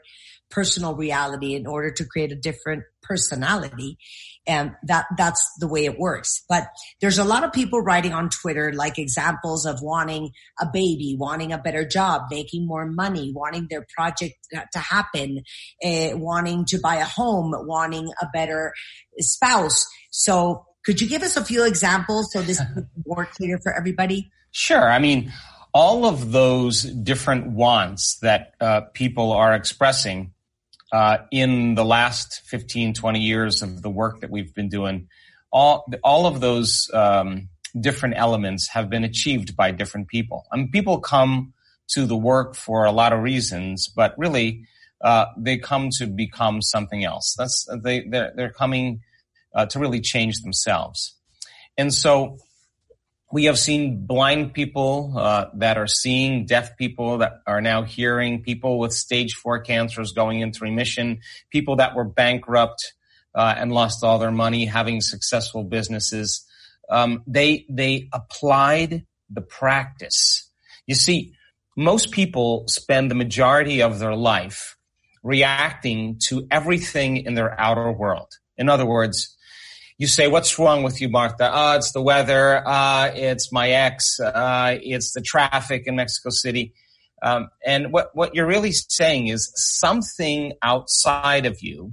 personal 0.51 0.95
reality, 0.95 1.55
in 1.55 1.67
order 1.67 1.91
to 1.93 2.05
create 2.05 2.33
a 2.33 2.37
different 2.37 2.83
personality. 3.03 3.99
And 4.47 4.73
that, 4.85 5.07
that's 5.17 5.49
the 5.59 5.69
way 5.69 5.85
it 5.85 5.99
works. 5.99 6.43
But 6.49 6.69
there's 7.01 7.19
a 7.19 7.25
lot 7.25 7.45
of 7.45 7.53
people 7.53 7.81
writing 7.81 8.13
on 8.13 8.31
Twitter, 8.31 8.73
like 8.73 8.99
examples 8.99 9.67
of 9.67 9.81
wanting 9.83 10.31
a 10.61 10.67
baby, 10.73 11.17
wanting 11.19 11.53
a 11.53 11.59
better 11.59 11.85
job, 11.85 12.23
making 12.31 12.67
more 12.67 12.87
money, 12.87 13.33
wanting 13.35 13.67
their 13.69 13.87
project 13.95 14.35
to 14.73 14.79
happen, 14.79 15.43
uh, 15.85 16.11
wanting 16.15 16.65
to 16.67 16.79
buy 16.79 16.97
a 16.97 17.05
home, 17.05 17.53
wanting 17.67 18.09
a 18.23 18.27
better 18.33 18.73
spouse. 19.19 19.87
So 20.11 20.65
could 20.85 21.01
you 21.01 21.09
give 21.09 21.23
us 21.23 21.37
a 21.37 21.45
few 21.45 21.65
examples 21.65 22.33
so 22.33 22.41
this 22.41 22.61
is 22.61 22.67
more 23.07 23.27
clear 23.27 23.59
for 23.63 23.75
everybody? 23.77 24.31
Sure. 24.53 24.91
I 24.91 24.99
mean, 24.99 25.33
all 25.73 26.07
of 26.07 26.33
those 26.33 26.83
different 26.83 27.53
wants 27.53 28.19
that 28.23 28.55
uh, 28.61 28.81
people 28.95 29.33
are 29.33 29.55
expressing 29.55 30.33
uh, 30.93 31.19
in 31.31 31.75
the 31.75 31.85
last 31.85 32.43
15, 32.47 32.95
20 32.95 33.21
years 33.21 33.63
of 33.63 33.83
the 33.83 33.91
work 33.91 34.21
that 34.21 34.31
we've 34.31 34.55
been 34.55 34.69
doing, 34.69 35.09
all, 35.53 35.91
all 36.03 36.27
of 36.27 36.41
those 36.41 36.91
um, 36.93 37.49
different 37.79 38.17
elements 38.17 38.69
have 38.69 38.91
been 38.91 39.05
achieved 39.05 39.57
by 39.57 39.71
different 39.71 40.09
people. 40.09 40.45
I 40.53 40.57
mean, 40.57 40.71
people 40.71 41.01
come 41.01 41.53
to 41.91 42.07
the 42.07 42.17
work 42.17 42.55
for 42.55 42.85
a 42.85 42.93
lot 42.93 43.13
of 43.13 43.21
reasons, 43.21 43.89
but 43.89 44.15
really, 44.17 44.65
uh, 45.03 45.27
they 45.37 45.57
come 45.57 45.89
to 45.99 46.07
become 46.07 46.61
something 46.61 47.05
else. 47.05 47.35
That's 47.39 47.67
they 47.83 48.07
they're, 48.09 48.33
they're 48.37 48.53
coming 48.53 49.01
uh, 49.55 49.67
to 49.67 49.79
really 49.79 50.01
change 50.01 50.43
themselves, 50.43 51.17
and 51.79 51.93
so 51.93 52.37
we 53.33 53.45
have 53.45 53.59
seen 53.59 54.07
blind 54.07 54.55
people 54.55 55.15
uh, 55.17 55.47
that 55.55 55.79
are 55.79 55.87
seeing, 55.87 56.47
deaf 56.47 56.77
people 56.77 57.19
that 57.19 57.41
are 57.47 57.61
now 57.61 57.85
hearing, 57.85 58.43
people 58.43 58.79
with 58.79 58.93
stage 58.93 59.35
four 59.35 59.61
cancers 59.61 60.13
going 60.13 60.41
into 60.41 60.65
remission, 60.65 61.21
people 61.51 61.77
that 61.77 61.95
were 61.95 62.05
bankrupt 62.05 62.93
uh, 63.35 63.55
and 63.57 63.73
lost 63.73 64.03
all 64.03 64.19
their 64.19 64.33
money, 64.33 64.65
having 64.65 65.01
successful 65.01 65.63
businesses. 65.63 66.45
Um, 66.89 67.23
they 67.27 67.67
they 67.69 68.09
applied 68.13 69.07
the 69.29 69.43
practice. 69.43 70.51
You 70.87 70.97
see, 70.97 71.35
most 71.77 72.11
people 72.11 72.65
spend 72.67 73.11
the 73.11 73.15
majority 73.15 73.81
of 73.81 74.01
their 74.01 74.17
life 74.17 74.77
reacting 75.23 76.19
to 76.27 76.49
everything 76.51 77.19
in 77.19 77.35
their 77.35 77.59
outer 77.61 77.93
world. 77.93 78.33
In 78.57 78.69
other 78.69 78.87
words, 78.87 79.37
you 80.01 80.07
say, 80.07 80.29
what's 80.29 80.59
wrong 80.59 80.83
with 80.83 81.03
you, 81.03 81.11
Martha? 81.11 81.51
Oh, 81.53 81.77
it's 81.77 81.93
the 81.93 82.01
weather. 82.01 82.67
Uh, 82.67 83.13
it's 83.15 83.53
my 83.53 83.69
ex. 83.69 84.19
Uh, 84.19 84.79
it's 84.83 85.13
the 85.13 85.21
traffic 85.21 85.83
in 85.85 85.97
Mexico 85.97 86.31
City. 86.31 86.73
Um, 87.23 87.51
and 87.67 87.93
what, 87.93 88.17
what 88.17 88.35
you're 88.35 88.47
really 88.47 88.73
saying 88.73 89.27
is 89.27 89.53
something 89.55 90.55
outside 90.63 91.45
of 91.45 91.61
you 91.61 91.93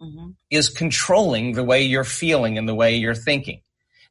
mm-hmm. 0.00 0.30
is 0.48 0.70
controlling 0.70 1.52
the 1.52 1.62
way 1.62 1.82
you're 1.82 2.02
feeling 2.02 2.56
and 2.56 2.66
the 2.66 2.74
way 2.74 2.96
you're 2.96 3.14
thinking. 3.14 3.60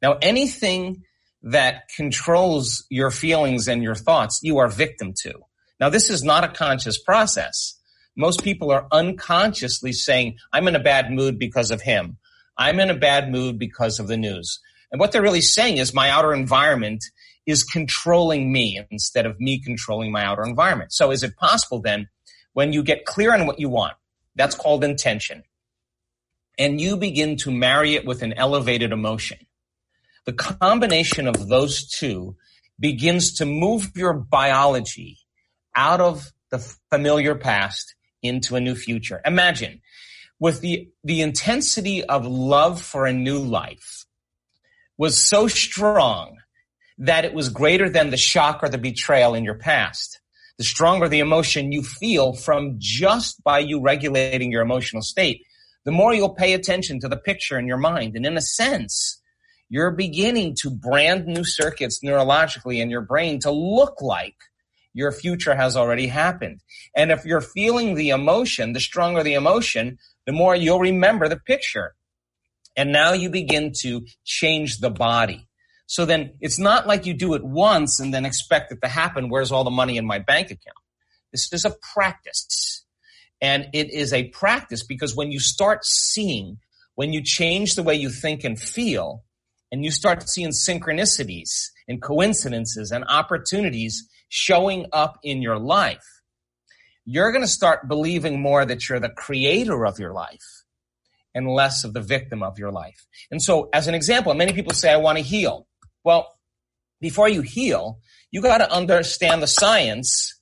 Now, 0.00 0.16
anything 0.22 1.02
that 1.42 1.88
controls 1.96 2.86
your 2.88 3.10
feelings 3.10 3.66
and 3.66 3.82
your 3.82 3.96
thoughts, 3.96 4.38
you 4.44 4.58
are 4.58 4.68
victim 4.68 5.12
to. 5.22 5.40
Now, 5.80 5.88
this 5.88 6.08
is 6.08 6.22
not 6.22 6.44
a 6.44 6.48
conscious 6.48 7.02
process. 7.02 7.80
Most 8.16 8.44
people 8.44 8.70
are 8.70 8.86
unconsciously 8.92 9.92
saying, 9.92 10.36
I'm 10.52 10.68
in 10.68 10.76
a 10.76 10.80
bad 10.80 11.10
mood 11.10 11.36
because 11.36 11.72
of 11.72 11.82
him 11.82 12.18
I'm 12.56 12.80
in 12.80 12.90
a 12.90 12.94
bad 12.94 13.30
mood 13.30 13.58
because 13.58 13.98
of 13.98 14.08
the 14.08 14.16
news. 14.16 14.60
And 14.90 15.00
what 15.00 15.12
they're 15.12 15.22
really 15.22 15.40
saying 15.40 15.78
is 15.78 15.92
my 15.92 16.10
outer 16.10 16.32
environment 16.32 17.04
is 17.46 17.64
controlling 17.64 18.52
me 18.52 18.80
instead 18.90 19.26
of 19.26 19.38
me 19.40 19.58
controlling 19.58 20.12
my 20.12 20.24
outer 20.24 20.44
environment. 20.44 20.92
So 20.92 21.10
is 21.10 21.22
it 21.22 21.36
possible 21.36 21.80
then 21.80 22.08
when 22.52 22.72
you 22.72 22.82
get 22.82 23.04
clear 23.04 23.34
on 23.34 23.46
what 23.46 23.58
you 23.58 23.68
want, 23.68 23.94
that's 24.36 24.54
called 24.54 24.84
intention, 24.84 25.42
and 26.58 26.80
you 26.80 26.96
begin 26.96 27.36
to 27.38 27.50
marry 27.50 27.94
it 27.94 28.06
with 28.06 28.22
an 28.22 28.32
elevated 28.34 28.92
emotion, 28.92 29.38
the 30.24 30.32
combination 30.32 31.26
of 31.26 31.48
those 31.48 31.88
two 31.88 32.36
begins 32.78 33.34
to 33.34 33.44
move 33.44 33.92
your 33.94 34.14
biology 34.14 35.18
out 35.74 36.00
of 36.00 36.32
the 36.50 36.58
familiar 36.90 37.34
past 37.34 37.94
into 38.22 38.56
a 38.56 38.60
new 38.60 38.74
future. 38.74 39.20
Imagine 39.24 39.80
with 40.40 40.60
the, 40.60 40.88
the 41.02 41.20
intensity 41.20 42.04
of 42.04 42.26
love 42.26 42.82
for 42.82 43.06
a 43.06 43.12
new 43.12 43.38
life 43.38 44.04
was 44.98 45.18
so 45.18 45.48
strong 45.48 46.36
that 46.98 47.24
it 47.24 47.34
was 47.34 47.48
greater 47.48 47.88
than 47.88 48.10
the 48.10 48.16
shock 48.16 48.62
or 48.62 48.68
the 48.68 48.78
betrayal 48.78 49.34
in 49.34 49.44
your 49.44 49.58
past. 49.58 50.20
The 50.58 50.64
stronger 50.64 51.08
the 51.08 51.18
emotion 51.18 51.72
you 51.72 51.82
feel 51.82 52.32
from 52.32 52.76
just 52.78 53.42
by 53.42 53.58
you 53.58 53.80
regulating 53.80 54.52
your 54.52 54.62
emotional 54.62 55.02
state, 55.02 55.42
the 55.84 55.90
more 55.90 56.14
you'll 56.14 56.34
pay 56.34 56.54
attention 56.54 57.00
to 57.00 57.08
the 57.08 57.16
picture 57.16 57.58
in 57.58 57.66
your 57.66 57.76
mind. 57.76 58.14
And 58.14 58.24
in 58.24 58.36
a 58.36 58.40
sense, 58.40 59.20
you're 59.68 59.90
beginning 59.90 60.54
to 60.60 60.70
brand 60.70 61.26
new 61.26 61.42
circuits 61.42 62.00
neurologically 62.04 62.78
in 62.78 62.90
your 62.90 63.00
brain 63.00 63.40
to 63.40 63.50
look 63.50 64.00
like 64.00 64.36
your 64.92 65.10
future 65.10 65.56
has 65.56 65.76
already 65.76 66.06
happened. 66.06 66.60
And 66.94 67.10
if 67.10 67.24
you're 67.24 67.40
feeling 67.40 67.96
the 67.96 68.10
emotion, 68.10 68.72
the 68.72 68.80
stronger 68.80 69.24
the 69.24 69.34
emotion, 69.34 69.98
the 70.26 70.32
more 70.32 70.54
you'll 70.54 70.80
remember 70.80 71.28
the 71.28 71.38
picture. 71.38 71.94
And 72.76 72.92
now 72.92 73.12
you 73.12 73.30
begin 73.30 73.72
to 73.82 74.04
change 74.24 74.78
the 74.78 74.90
body. 74.90 75.46
So 75.86 76.04
then 76.04 76.34
it's 76.40 76.58
not 76.58 76.86
like 76.86 77.06
you 77.06 77.14
do 77.14 77.34
it 77.34 77.44
once 77.44 78.00
and 78.00 78.12
then 78.12 78.24
expect 78.24 78.72
it 78.72 78.80
to 78.82 78.88
happen. 78.88 79.28
Where's 79.28 79.52
all 79.52 79.64
the 79.64 79.70
money 79.70 79.96
in 79.96 80.06
my 80.06 80.18
bank 80.18 80.46
account? 80.46 80.76
This 81.30 81.52
is 81.52 81.64
a 81.64 81.76
practice. 81.94 82.84
And 83.40 83.68
it 83.72 83.92
is 83.92 84.12
a 84.12 84.28
practice 84.28 84.84
because 84.84 85.14
when 85.14 85.30
you 85.30 85.40
start 85.40 85.84
seeing, 85.84 86.58
when 86.94 87.12
you 87.12 87.22
change 87.22 87.74
the 87.74 87.82
way 87.82 87.94
you 87.94 88.08
think 88.08 88.44
and 88.44 88.58
feel, 88.58 89.24
and 89.74 89.84
you 89.84 89.90
start 89.90 90.28
seeing 90.28 90.50
synchronicities 90.50 91.70
and 91.88 92.00
coincidences 92.00 92.92
and 92.92 93.04
opportunities 93.08 94.08
showing 94.28 94.86
up 94.92 95.18
in 95.24 95.42
your 95.42 95.58
life, 95.58 96.13
you're 97.04 97.32
going 97.32 97.44
to 97.44 97.48
start 97.48 97.88
believing 97.88 98.40
more 98.40 98.64
that 98.64 98.88
you're 98.88 99.00
the 99.00 99.08
creator 99.08 99.86
of 99.86 99.98
your 99.98 100.12
life 100.12 100.64
and 101.34 101.48
less 101.48 101.84
of 101.84 101.92
the 101.92 102.00
victim 102.00 102.42
of 102.42 102.58
your 102.58 102.70
life. 102.70 103.06
And 103.30 103.42
so, 103.42 103.68
as 103.72 103.88
an 103.88 103.94
example, 103.94 104.32
many 104.34 104.52
people 104.52 104.72
say, 104.72 104.92
I 104.92 104.96
want 104.96 105.18
to 105.18 105.24
heal. 105.24 105.66
Well, 106.04 106.28
before 107.00 107.28
you 107.28 107.42
heal, 107.42 107.98
you 108.30 108.40
got 108.40 108.58
to 108.58 108.72
understand 108.72 109.42
the 109.42 109.46
science 109.46 110.38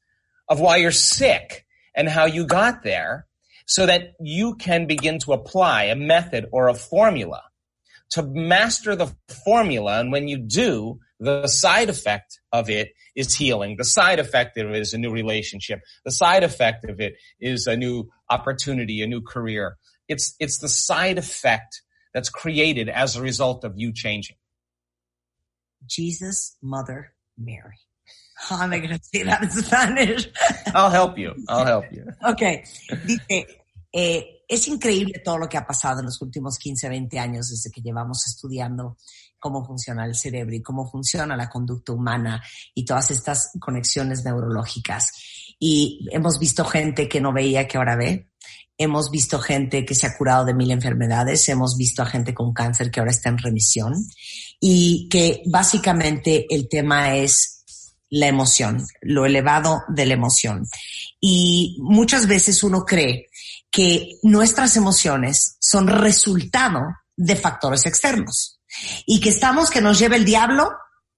of 0.48 0.60
why 0.60 0.76
you're 0.76 0.92
sick 0.92 1.66
and 1.94 2.08
how 2.08 2.26
you 2.26 2.46
got 2.46 2.82
there 2.82 3.26
so 3.66 3.86
that 3.86 4.12
you 4.20 4.54
can 4.56 4.86
begin 4.86 5.18
to 5.20 5.32
apply 5.32 5.84
a 5.84 5.96
method 5.96 6.46
or 6.52 6.68
a 6.68 6.74
formula 6.74 7.42
to 8.10 8.22
master 8.22 8.94
the 8.94 9.12
formula. 9.44 10.00
And 10.00 10.12
when 10.12 10.28
you 10.28 10.38
do, 10.38 11.00
the 11.22 11.46
side 11.46 11.88
effect 11.88 12.40
of 12.52 12.68
it 12.68 12.92
is 13.14 13.34
healing. 13.34 13.76
The 13.76 13.84
side 13.84 14.18
effect 14.18 14.58
of 14.58 14.70
it 14.70 14.80
is 14.80 14.92
a 14.92 14.98
new 14.98 15.12
relationship. 15.12 15.80
The 16.04 16.10
side 16.10 16.42
effect 16.42 16.84
of 16.84 17.00
it 17.00 17.14
is 17.40 17.66
a 17.66 17.76
new 17.76 18.10
opportunity, 18.28 19.02
a 19.02 19.06
new 19.06 19.20
career. 19.20 19.76
It's, 20.08 20.34
it's 20.40 20.58
the 20.58 20.68
side 20.68 21.18
effect 21.18 21.82
that's 22.12 22.28
created 22.28 22.88
as 22.88 23.14
a 23.14 23.22
result 23.22 23.64
of 23.64 23.74
you 23.76 23.92
changing. 23.92 24.36
Jesus, 25.86 26.56
Mother, 26.60 27.12
Mary. 27.38 27.78
How 28.36 28.62
am 28.62 28.72
I 28.72 28.78
going 28.78 28.98
to 28.98 29.00
say 29.02 29.22
that 29.22 29.42
in 29.44 29.50
Spanish? 29.50 30.28
I'll 30.74 30.90
help 30.90 31.18
you. 31.18 31.34
I'll 31.48 31.64
help 31.64 31.84
you. 31.92 32.06
Okay. 32.30 32.64
Dice, 33.06 33.46
eh, 33.92 34.22
es 34.48 34.66
increíble 34.66 35.20
todo 35.24 35.38
lo 35.38 35.48
que 35.48 35.56
ha 35.56 35.66
pasado 35.66 36.00
en 36.00 36.06
los 36.06 36.20
últimos 36.20 36.58
15, 36.58 36.88
20 36.88 37.18
años 37.18 37.48
desde 37.48 37.70
que 37.70 37.80
llevamos 37.80 38.26
estudiando 38.26 38.96
cómo 39.42 39.66
funciona 39.66 40.06
el 40.06 40.14
cerebro 40.14 40.54
y 40.54 40.62
cómo 40.62 40.88
funciona 40.88 41.36
la 41.36 41.50
conducta 41.50 41.92
humana 41.92 42.40
y 42.74 42.84
todas 42.84 43.10
estas 43.10 43.50
conexiones 43.58 44.24
neurológicas. 44.24 45.10
Y 45.58 46.06
hemos 46.12 46.38
visto 46.38 46.64
gente 46.64 47.08
que 47.08 47.20
no 47.20 47.32
veía 47.32 47.66
que 47.66 47.76
ahora 47.76 47.96
ve. 47.96 48.30
Hemos 48.78 49.10
visto 49.10 49.40
gente 49.40 49.84
que 49.84 49.96
se 49.96 50.06
ha 50.06 50.16
curado 50.16 50.44
de 50.44 50.54
mil 50.54 50.70
enfermedades. 50.70 51.48
Hemos 51.48 51.76
visto 51.76 52.02
a 52.02 52.06
gente 52.06 52.32
con 52.32 52.54
cáncer 52.54 52.90
que 52.90 53.00
ahora 53.00 53.10
está 53.10 53.30
en 53.30 53.38
remisión. 53.38 53.94
Y 54.60 55.08
que 55.08 55.42
básicamente 55.46 56.46
el 56.48 56.68
tema 56.68 57.16
es 57.16 57.64
la 58.10 58.28
emoción, 58.28 58.86
lo 59.00 59.26
elevado 59.26 59.82
de 59.88 60.06
la 60.06 60.14
emoción. 60.14 60.66
Y 61.20 61.78
muchas 61.80 62.28
veces 62.28 62.62
uno 62.62 62.84
cree 62.84 63.26
que 63.72 64.18
nuestras 64.22 64.76
emociones 64.76 65.56
son 65.58 65.88
resultado 65.88 66.80
de 67.16 67.34
factores 67.36 67.86
externos 67.86 68.60
y 69.06 69.20
que 69.20 69.30
estamos 69.30 69.70
que 69.70 69.80
nos 69.80 69.98
lleve 69.98 70.16
el 70.16 70.24
diablo 70.24 70.70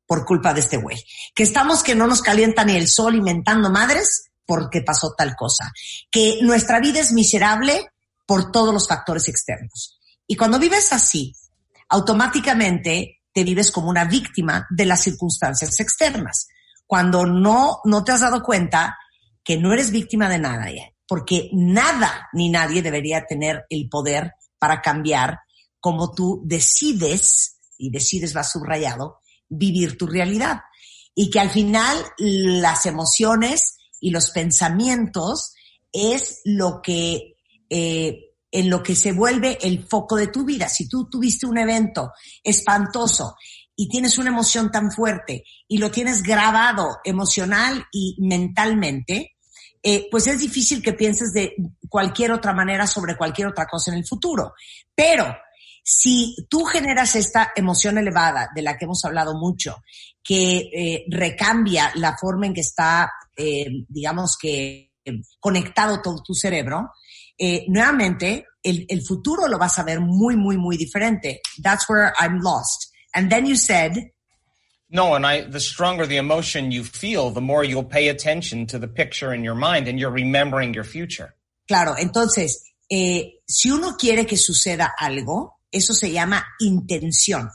por 0.07 0.25
culpa 0.25 0.53
de 0.53 0.61
este 0.61 0.77
güey, 0.77 1.03
que 1.35 1.43
estamos 1.43 1.83
que 1.83 1.95
no 1.95 2.07
nos 2.07 2.23
calienta 2.23 2.65
ni 2.65 2.77
el 2.77 2.89
sol 2.89 3.15
inventando 3.15 3.71
madres 3.71 4.31
porque 4.47 4.83
pasó 4.83 5.15
tal 5.17 5.35
cosa, 5.37 5.73
que 6.11 6.39
nuestra 6.43 6.81
vida 6.81 7.01
es 7.01 7.13
miserable 7.13 7.89
por 8.27 8.53
todos 8.53 8.73
los 8.73 8.87
factores 8.87 9.29
externos. 9.29 9.99
Y 10.27 10.37
cuando 10.37 10.59
vives 10.59 10.93
así, 10.93 11.35
automáticamente 11.89 13.21
te 13.33 13.45
vives 13.45 13.71
como 13.71 13.89
una 13.89 14.05
víctima 14.05 14.67
de 14.71 14.87
las 14.87 15.03
circunstancias 15.03 15.81
externas. 15.81 16.49
Cuando 16.87 17.27
no, 17.27 17.81
no 17.85 18.05
te 18.05 18.13
has 18.13 18.21
dado 18.21 18.43
cuenta 18.43 18.97
que 19.43 19.57
no 19.59 19.73
eres 19.73 19.91
víctima 19.91 20.29
de 20.29 20.39
nadie, 20.39 20.95
porque 21.07 21.51
nada 21.53 22.29
ni 22.33 22.49
nadie 22.49 22.83
debería 22.83 23.27
tener 23.27 23.65
el 23.69 23.89
poder 23.89 24.33
para 24.59 24.81
cambiar 24.81 25.41
como 25.85 26.15
tú 26.15 26.41
decides, 26.47 27.59
y 27.77 27.91
decides 27.91 28.35
va 28.35 28.43
subrayado, 28.43 29.21
vivir 29.51 29.99
tu 29.99 30.07
realidad. 30.07 30.63
Y 31.15 31.29
que 31.29 31.41
al 31.41 31.51
final 31.51 31.99
las 32.17 32.87
emociones 32.87 33.77
y 34.01 34.09
los 34.11 34.31
pensamientos 34.31 35.53
es 35.93 36.41
lo 36.47 36.81
que, 36.83 37.37
eh, 37.69 38.31
en 38.51 38.71
lo 38.71 38.83
que 38.83 38.97
se 38.97 39.13
vuelve 39.13 39.59
el 39.61 39.87
foco 39.87 40.17
de 40.17 40.29
tu 40.29 40.47
vida. 40.47 40.71
Si 40.71 40.89
tú 40.89 41.07
tuviste 41.11 41.45
un 41.45 41.59
evento 41.59 42.13
espantoso 42.43 43.37
y 43.77 43.87
tienes 43.87 44.17
una 44.17 44.31
emoción 44.31 44.71
tan 44.71 44.91
fuerte 44.91 45.45
y 45.69 45.77
lo 45.77 45.91
tienes 45.91 46.23
grabado 46.23 46.97
emocional 47.05 47.85
y 47.93 48.17
mentalmente, 48.21 49.37
eh, 49.83 50.09
pues 50.11 50.29
es 50.29 50.39
difícil 50.39 50.83
que 50.83 50.95
pienses 50.95 51.35
de 51.35 51.55
cualquier 51.91 52.33
otra 52.33 52.55
manera 52.55 52.87
sobre 52.87 53.19
cualquier 53.19 53.49
otra 53.49 53.67
cosa 53.67 53.93
en 53.93 53.99
el 53.99 54.07
futuro. 54.07 54.55
Pero 54.95 55.27
si 55.87 56.35
tú 56.49 56.65
generas 56.65 57.15
esta 57.15 57.53
emoción 57.55 57.99
elevada 57.99 58.49
de 58.55 58.63
la 58.63 58.77
que 58.77 58.87
hemos 58.87 59.05
hablado 59.05 59.35
mucho, 59.35 59.83
que 60.23 60.71
eh, 60.73 61.05
recambia 61.11 61.93
la 61.97 62.17
forma 62.17 62.47
en 62.47 62.55
que 62.55 62.63
está, 62.63 63.13
eh, 63.37 63.67
digamos 63.89 64.39
que, 64.41 64.93
conectado 65.39 66.01
todo 66.01 66.23
tu 66.23 66.33
cerebro, 66.33 66.93
eh, 67.37 67.67
nuevamente 67.69 68.47
el, 68.63 68.87
el 68.89 69.03
futuro 69.03 69.47
lo 69.47 69.59
vas 69.59 69.79
a 69.79 69.83
ver 69.83 70.01
muy, 70.01 70.35
muy, 70.35 70.57
muy 70.57 70.79
diferente. 70.79 71.43
That's 71.63 71.87
where 71.87 72.15
I'm 72.19 72.41
lost. 72.41 72.91
And 73.15 73.29
then 73.29 73.45
you 73.45 73.55
said, 73.55 73.93
no, 74.89 75.15
and 75.15 75.27
I, 75.27 75.43
the 75.43 75.61
stronger 75.61 76.07
the 76.07 76.17
emotion 76.17 76.71
you 76.71 76.85
feel, 76.85 77.31
the 77.31 77.43
more 77.43 77.63
you'll 77.63 77.85
pay 77.85 78.09
attention 78.09 78.67
to 78.69 78.79
the 78.79 78.89
picture 78.89 79.35
in 79.35 79.45
your 79.45 79.55
mind 79.55 79.89
and 79.89 79.99
you're 79.99 80.11
remembering 80.11 80.73
your 80.73 80.85
future. 80.85 81.35
Claro, 81.69 81.97
entonces, 81.99 82.75
eh, 82.89 83.41
si 83.47 83.71
uno 83.71 83.97
quiere 83.97 84.25
que 84.25 84.37
suceda 84.37 84.95
algo, 84.99 85.54
eso 85.75 85.93
se 85.93 86.11
llama 86.11 86.45
intención. 86.59 87.51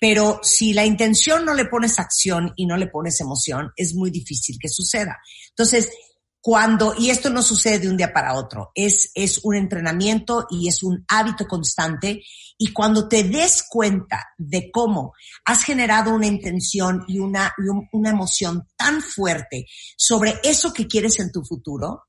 Pero 0.00 0.40
si 0.42 0.72
la 0.72 0.84
intención 0.84 1.44
no 1.44 1.54
le 1.54 1.66
pones 1.66 1.98
acción 1.98 2.52
y 2.56 2.66
no 2.66 2.76
le 2.76 2.88
pones 2.88 3.20
emoción, 3.20 3.72
es 3.76 3.94
muy 3.94 4.10
difícil 4.10 4.58
que 4.60 4.68
suceda. 4.68 5.18
Entonces, 5.50 5.90
cuando, 6.40 6.94
y 6.98 7.08
esto 7.08 7.30
no 7.30 7.42
sucede 7.42 7.78
de 7.78 7.88
un 7.88 7.96
día 7.96 8.12
para 8.12 8.34
otro, 8.34 8.70
es, 8.74 9.10
es 9.14 9.40
un 9.44 9.56
entrenamiento 9.56 10.46
y 10.50 10.68
es 10.68 10.82
un 10.82 11.02
hábito 11.08 11.46
constante. 11.46 12.22
Y 12.58 12.72
cuando 12.72 13.08
te 13.08 13.22
des 13.22 13.64
cuenta 13.68 14.26
de 14.36 14.70
cómo 14.70 15.14
has 15.46 15.64
generado 15.64 16.14
una 16.14 16.26
intención 16.26 17.04
y 17.08 17.18
una, 17.18 17.54
una 17.92 18.10
emoción 18.10 18.68
tan 18.76 19.00
fuerte 19.00 19.66
sobre 19.96 20.38
eso 20.42 20.72
que 20.72 20.86
quieres 20.86 21.18
en 21.18 21.32
tu 21.32 21.42
futuro, 21.42 22.02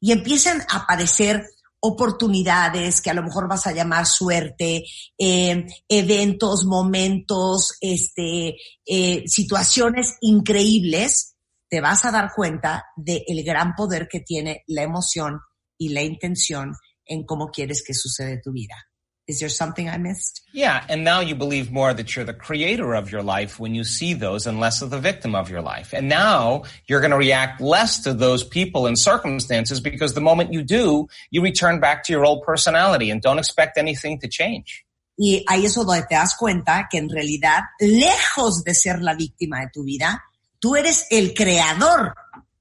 y 0.00 0.12
empiezan 0.12 0.60
a 0.68 0.78
aparecer 0.78 1.46
oportunidades 1.80 3.00
que 3.00 3.10
a 3.10 3.14
lo 3.14 3.22
mejor 3.22 3.48
vas 3.48 3.66
a 3.66 3.72
llamar 3.72 4.06
suerte, 4.06 4.84
eh, 5.16 5.66
eventos, 5.88 6.64
momentos, 6.64 7.76
este, 7.80 8.56
eh, 8.84 9.24
situaciones 9.26 10.16
increíbles, 10.20 11.36
te 11.68 11.80
vas 11.80 12.04
a 12.04 12.10
dar 12.10 12.30
cuenta 12.34 12.86
del 12.96 13.44
gran 13.44 13.74
poder 13.74 14.08
que 14.08 14.20
tiene 14.20 14.64
la 14.66 14.82
emoción 14.82 15.40
y 15.76 15.90
la 15.90 16.02
intención 16.02 16.74
en 17.04 17.24
cómo 17.24 17.50
quieres 17.50 17.82
que 17.82 17.94
suceda 17.94 18.40
tu 18.40 18.52
vida. 18.52 18.87
Is 19.28 19.40
there 19.40 19.50
something 19.50 19.90
I 19.90 19.98
missed? 19.98 20.40
Yeah, 20.52 20.82
and 20.88 21.04
now 21.04 21.20
you 21.20 21.34
believe 21.34 21.70
more 21.70 21.92
that 21.92 22.16
you're 22.16 22.24
the 22.24 22.32
creator 22.32 22.94
of 22.94 23.12
your 23.12 23.22
life 23.22 23.60
when 23.60 23.74
you 23.74 23.84
see 23.84 24.14
those 24.14 24.46
and 24.46 24.58
less 24.58 24.80
of 24.80 24.88
the 24.88 24.98
victim 24.98 25.34
of 25.34 25.50
your 25.50 25.60
life. 25.60 25.92
And 25.92 26.08
now 26.08 26.62
you're 26.86 27.02
going 27.02 27.10
to 27.10 27.18
react 27.18 27.60
less 27.60 28.00
to 28.04 28.14
those 28.14 28.42
people 28.42 28.86
and 28.86 28.98
circumstances 28.98 29.80
because 29.80 30.14
the 30.14 30.22
moment 30.22 30.54
you 30.54 30.62
do, 30.62 31.08
you 31.30 31.42
return 31.42 31.78
back 31.78 32.04
to 32.04 32.12
your 32.12 32.24
old 32.24 32.42
personality 32.42 33.10
and 33.10 33.20
don't 33.20 33.38
expect 33.38 33.76
anything 33.76 34.18
to 34.20 34.28
change. 34.28 34.86
Y 35.18 35.44
ahí 35.46 35.66
es 35.66 35.74
donde 35.74 36.06
te 36.08 36.14
das 36.14 36.34
cuenta 36.34 36.88
que 36.90 36.96
en 36.96 37.10
realidad, 37.10 37.64
lejos 37.80 38.64
de 38.64 38.74
ser 38.74 39.02
la 39.02 39.14
víctima 39.14 39.60
de 39.60 39.68
tu 39.70 39.84
vida, 39.84 40.24
tú 40.58 40.74
eres 40.74 41.06
el 41.10 41.34
creador 41.34 42.14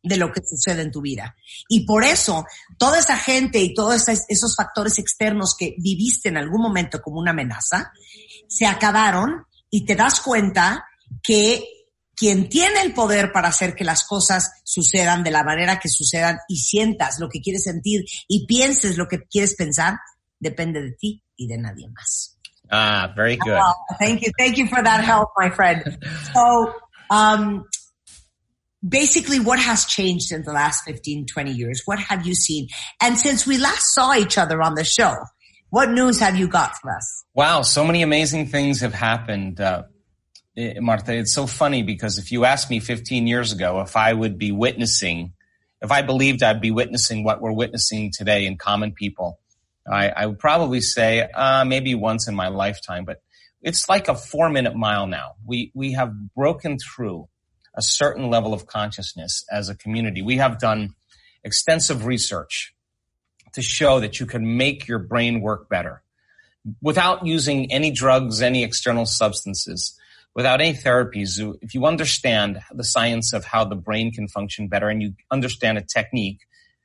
de 0.07 0.17
lo 0.17 0.31
que 0.31 0.41
sucede 0.45 0.81
en 0.81 0.91
tu 0.91 1.01
vida. 1.01 1.35
Y 1.67 1.85
por 1.85 2.03
eso, 2.03 2.45
toda 2.77 2.99
esa 2.99 3.17
gente 3.17 3.59
y 3.59 3.73
todos 3.73 4.07
esos 4.07 4.55
factores 4.55 4.99
externos 4.99 5.55
que 5.57 5.75
viviste 5.77 6.29
en 6.29 6.37
algún 6.37 6.61
momento 6.61 7.01
como 7.01 7.19
una 7.19 7.31
amenaza, 7.31 7.91
se 8.47 8.65
acabaron 8.65 9.45
y 9.69 9.85
te 9.85 9.95
das 9.95 10.21
cuenta 10.21 10.85
que 11.21 11.63
quien 12.15 12.49
tiene 12.49 12.81
el 12.81 12.93
poder 12.93 13.31
para 13.31 13.49
hacer 13.49 13.75
que 13.75 13.83
las 13.83 14.03
cosas 14.03 14.61
sucedan 14.63 15.23
de 15.23 15.31
la 15.31 15.43
manera 15.43 15.79
que 15.79 15.87
sucedan 15.87 16.39
y 16.47 16.57
sientas 16.57 17.19
lo 17.19 17.29
que 17.29 17.41
quieres 17.41 17.63
sentir 17.63 18.05
y 18.27 18.47
pienses 18.47 18.97
lo 18.97 19.07
que 19.07 19.23
quieres 19.25 19.55
pensar, 19.55 19.99
depende 20.39 20.81
de 20.81 20.93
ti 20.93 21.23
y 21.35 21.47
de 21.47 21.59
nadie 21.59 21.87
más. 21.89 22.37
Ah, 22.69 23.13
very 23.15 23.37
good. 23.37 23.53
Oh, 23.53 23.73
thank 23.99 24.21
you. 24.21 24.31
Thank 24.37 24.57
you 24.57 24.67
for 24.67 24.83
that 24.83 25.03
help, 25.03 25.29
my 25.37 25.49
friend. 25.49 25.83
So, 26.33 26.73
um, 27.09 27.63
basically 28.87 29.39
what 29.39 29.59
has 29.59 29.85
changed 29.85 30.31
in 30.31 30.43
the 30.43 30.51
last 30.51 30.83
15, 30.85 31.25
20 31.25 31.51
years? 31.51 31.81
What 31.85 31.99
have 31.99 32.25
you 32.25 32.35
seen? 32.35 32.67
And 33.01 33.17
since 33.17 33.45
we 33.45 33.57
last 33.57 33.93
saw 33.93 34.15
each 34.15 34.37
other 34.37 34.61
on 34.61 34.75
the 34.75 34.83
show, 34.83 35.15
what 35.69 35.89
news 35.89 36.19
have 36.19 36.37
you 36.37 36.47
got 36.47 36.75
for 36.77 36.91
us? 36.91 37.25
Wow, 37.33 37.61
so 37.61 37.85
many 37.85 38.01
amazing 38.01 38.47
things 38.47 38.81
have 38.81 38.93
happened. 38.93 39.59
Uh, 39.59 39.83
eh, 40.55 40.79
Marta, 40.79 41.13
it's 41.13 41.33
so 41.33 41.45
funny 41.45 41.83
because 41.83 42.17
if 42.17 42.31
you 42.31 42.45
asked 42.45 42.69
me 42.69 42.79
15 42.79 43.27
years 43.27 43.51
ago 43.51 43.81
if 43.81 43.95
I 43.95 44.13
would 44.13 44.37
be 44.37 44.51
witnessing, 44.51 45.33
if 45.81 45.91
I 45.91 46.01
believed 46.01 46.41
I'd 46.41 46.61
be 46.61 46.71
witnessing 46.71 47.23
what 47.23 47.41
we're 47.41 47.51
witnessing 47.51 48.11
today 48.15 48.45
in 48.45 48.57
common 48.57 48.93
people, 48.93 49.39
I, 49.89 50.09
I 50.09 50.25
would 50.25 50.39
probably 50.39 50.81
say 50.81 51.21
uh, 51.21 51.65
maybe 51.65 51.95
once 51.95 52.27
in 52.27 52.35
my 52.35 52.47
lifetime, 52.47 53.05
but 53.05 53.21
it's 53.61 53.89
like 53.89 54.07
a 54.07 54.15
four 54.15 54.49
minute 54.49 54.75
mile 54.75 55.07
now. 55.07 55.33
We, 55.45 55.71
we 55.73 55.93
have 55.93 56.13
broken 56.35 56.77
through 56.77 57.27
a 57.77 57.81
certain 57.81 58.29
level 58.29 58.53
of 58.53 58.65
consciousness 58.65 59.45
as 59.51 59.69
a 59.69 59.75
community. 59.75 60.21
We 60.21 60.37
have 60.37 60.59
done 60.59 60.95
extensive 61.43 62.05
research 62.05 62.73
to 63.53 63.61
show 63.61 63.99
that 63.99 64.19
you 64.19 64.25
can 64.25 64.57
make 64.57 64.87
your 64.87 64.99
brain 64.99 65.41
work 65.41 65.69
better 65.69 66.03
without 66.81 67.25
using 67.25 67.71
any 67.71 67.91
drugs, 67.91 68.41
any 68.41 68.63
external 68.63 69.05
substances, 69.05 69.97
without 70.33 70.59
any 70.59 70.73
therapies. 70.73 71.39
If 71.61 71.73
you 71.73 71.85
understand 71.85 72.59
the 72.73 72.83
science 72.83 73.31
of 73.31 73.45
how 73.45 73.63
the 73.63 73.75
brain 73.75 74.11
can 74.11 74.27
function 74.27 74.67
better 74.67 74.89
and 74.89 75.01
you 75.01 75.13
understand 75.31 75.77
a 75.77 75.81
technique, 75.81 76.41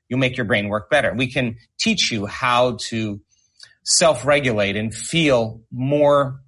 you'll 0.09 0.21
make 0.21 0.37
your 0.37 0.47
brain 0.47 0.69
work 0.69 0.89
better. 0.91 1.13
We 1.15 1.27
can 1.27 1.57
teach 1.79 2.13
you 2.13 2.27
how 2.27 2.77
to 2.91 3.21
self-regulate 3.85 4.77
and 4.77 4.95
feel 4.95 5.63
more 5.73 6.41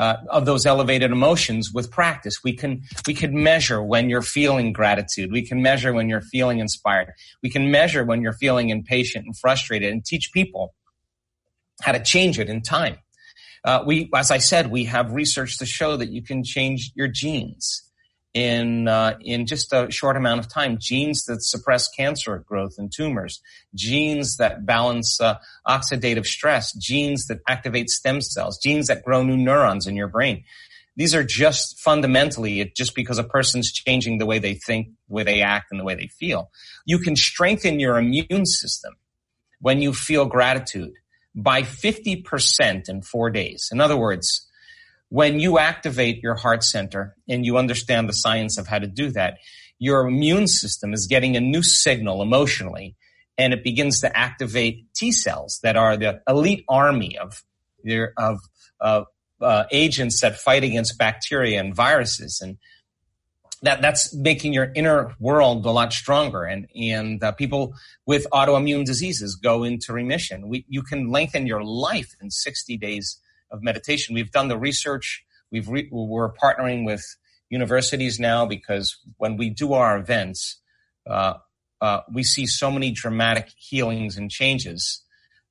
uh, 0.00 0.16
of 0.30 0.46
those 0.46 0.64
elevated 0.64 1.10
emotions 1.12 1.72
with 1.74 1.90
practice. 1.90 2.42
We 2.42 2.54
can 2.54 2.82
we 3.06 3.12
can 3.12 3.42
measure 3.42 3.82
when 3.82 4.08
you're 4.08 4.22
feeling 4.22 4.72
gratitude. 4.72 5.30
We 5.30 5.46
can 5.46 5.60
measure 5.60 5.92
when 5.92 6.08
you're 6.08 6.22
feeling 6.22 6.58
inspired. 6.58 7.12
We 7.42 7.50
can 7.50 7.70
measure 7.70 8.02
when 8.02 8.22
you're 8.22 8.32
feeling 8.32 8.70
impatient 8.70 9.26
and 9.26 9.36
frustrated, 9.36 9.92
and 9.92 10.02
teach 10.02 10.30
people 10.32 10.74
how 11.82 11.92
to 11.92 12.02
change 12.02 12.38
it 12.38 12.48
in 12.48 12.62
time. 12.62 12.96
Uh, 13.62 13.82
we, 13.84 14.08
as 14.14 14.30
I 14.30 14.38
said, 14.38 14.70
we 14.70 14.84
have 14.84 15.12
research 15.12 15.58
to 15.58 15.66
show 15.66 15.98
that 15.98 16.08
you 16.08 16.22
can 16.22 16.44
change 16.44 16.92
your 16.94 17.08
genes 17.08 17.89
in 18.32 18.86
uh, 18.86 19.16
in 19.20 19.46
just 19.46 19.72
a 19.72 19.90
short 19.90 20.16
amount 20.16 20.40
of 20.40 20.48
time. 20.48 20.78
Genes 20.78 21.24
that 21.24 21.42
suppress 21.42 21.88
cancer 21.88 22.38
growth 22.38 22.76
and 22.78 22.92
tumors, 22.94 23.40
genes 23.74 24.36
that 24.36 24.64
balance 24.64 25.20
uh, 25.20 25.38
oxidative 25.66 26.26
stress, 26.26 26.72
genes 26.72 27.26
that 27.26 27.40
activate 27.48 27.90
stem 27.90 28.20
cells, 28.20 28.58
genes 28.58 28.86
that 28.86 29.04
grow 29.04 29.22
new 29.22 29.36
neurons 29.36 29.86
in 29.86 29.96
your 29.96 30.08
brain. 30.08 30.44
These 30.96 31.14
are 31.14 31.24
just 31.24 31.78
fundamentally 31.80 32.72
just 32.76 32.94
because 32.94 33.18
a 33.18 33.24
person's 33.24 33.72
changing 33.72 34.18
the 34.18 34.26
way 34.26 34.38
they 34.38 34.54
think, 34.54 34.88
the 35.08 35.14
way 35.14 35.22
they 35.22 35.40
act, 35.40 35.68
and 35.70 35.80
the 35.80 35.84
way 35.84 35.94
they 35.94 36.08
feel. 36.08 36.50
You 36.84 36.98
can 36.98 37.16
strengthen 37.16 37.80
your 37.80 37.98
immune 37.98 38.44
system 38.44 38.94
when 39.60 39.80
you 39.80 39.92
feel 39.92 40.26
gratitude 40.26 40.92
by 41.34 41.62
50% 41.62 42.88
in 42.88 43.02
four 43.02 43.30
days. 43.30 43.68
In 43.72 43.80
other 43.80 43.96
words, 43.96 44.46
when 45.10 45.40
you 45.40 45.58
activate 45.58 46.22
your 46.22 46.36
heart 46.36 46.64
center 46.64 47.16
and 47.28 47.44
you 47.44 47.58
understand 47.58 48.08
the 48.08 48.12
science 48.12 48.56
of 48.56 48.66
how 48.66 48.78
to 48.78 48.86
do 48.86 49.10
that, 49.10 49.38
your 49.78 50.06
immune 50.06 50.46
system 50.46 50.94
is 50.94 51.06
getting 51.06 51.36
a 51.36 51.40
new 51.40 51.62
signal 51.62 52.22
emotionally 52.22 52.96
and 53.36 53.52
it 53.52 53.64
begins 53.64 54.00
to 54.00 54.16
activate 54.16 54.86
T 54.94 55.10
cells 55.10 55.58
that 55.62 55.76
are 55.76 55.96
the 55.96 56.20
elite 56.28 56.64
army 56.68 57.18
of, 57.18 57.42
of, 58.16 58.38
of 58.78 59.06
uh, 59.40 59.64
agents 59.72 60.20
that 60.20 60.36
fight 60.36 60.62
against 60.62 60.96
bacteria 60.96 61.58
and 61.58 61.74
viruses. 61.74 62.40
And 62.40 62.58
that, 63.62 63.82
that's 63.82 64.14
making 64.14 64.52
your 64.52 64.70
inner 64.76 65.16
world 65.18 65.66
a 65.66 65.70
lot 65.70 65.92
stronger. 65.92 66.44
And, 66.44 66.68
and 66.76 67.22
uh, 67.22 67.32
people 67.32 67.74
with 68.06 68.26
autoimmune 68.32 68.84
diseases 68.84 69.34
go 69.34 69.64
into 69.64 69.92
remission. 69.92 70.48
We, 70.48 70.64
you 70.68 70.82
can 70.82 71.10
lengthen 71.10 71.46
your 71.46 71.64
life 71.64 72.14
in 72.20 72.30
60 72.30 72.76
days 72.76 73.18
of 73.50 73.62
meditation. 73.62 74.14
We've 74.14 74.30
done 74.30 74.48
the 74.48 74.58
research. 74.58 75.24
We've 75.50 75.68
re- 75.68 75.88
we're 75.90 76.32
partnering 76.32 76.84
with 76.84 77.04
universities 77.48 78.20
now 78.20 78.46
because 78.46 78.96
when 79.16 79.36
we 79.36 79.50
do 79.50 79.72
our 79.72 79.98
events, 79.98 80.60
uh, 81.08 81.34
uh, 81.80 82.00
we 82.12 82.22
see 82.22 82.46
so 82.46 82.70
many 82.70 82.92
dramatic 82.92 83.48
healings 83.56 84.16
and 84.16 84.30
changes 84.30 85.02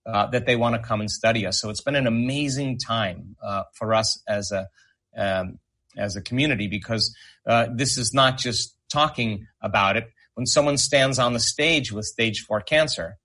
uh, 0.06 0.28
that 0.28 0.46
they 0.46 0.56
want 0.56 0.76
to 0.76 0.82
come 0.82 1.02
and 1.02 1.12
study 1.12 1.46
us. 1.46 1.60
So 1.60 1.70
it's 1.70 1.82
been 1.82 1.96
an 1.96 2.08
amazing 2.08 2.80
time 2.80 3.36
uh, 3.44 3.64
for 3.74 3.94
us 3.94 4.22
as 4.28 4.52
a 4.52 4.68
um, 5.16 5.60
as 5.98 6.16
a 6.16 6.22
community 6.22 6.68
because 6.68 7.16
uh, 7.46 7.68
this 7.74 7.98
is 7.98 8.14
not 8.14 8.38
just 8.38 8.76
talking 8.92 9.48
about 9.62 9.98
it. 9.98 10.10
When 10.36 10.46
someone 10.46 10.78
stands 10.78 11.20
on 11.20 11.34
the 11.34 11.40
stage 11.40 11.92
with 11.92 12.06
stage 12.06 12.42
four 12.42 12.62
cancer 12.62 13.18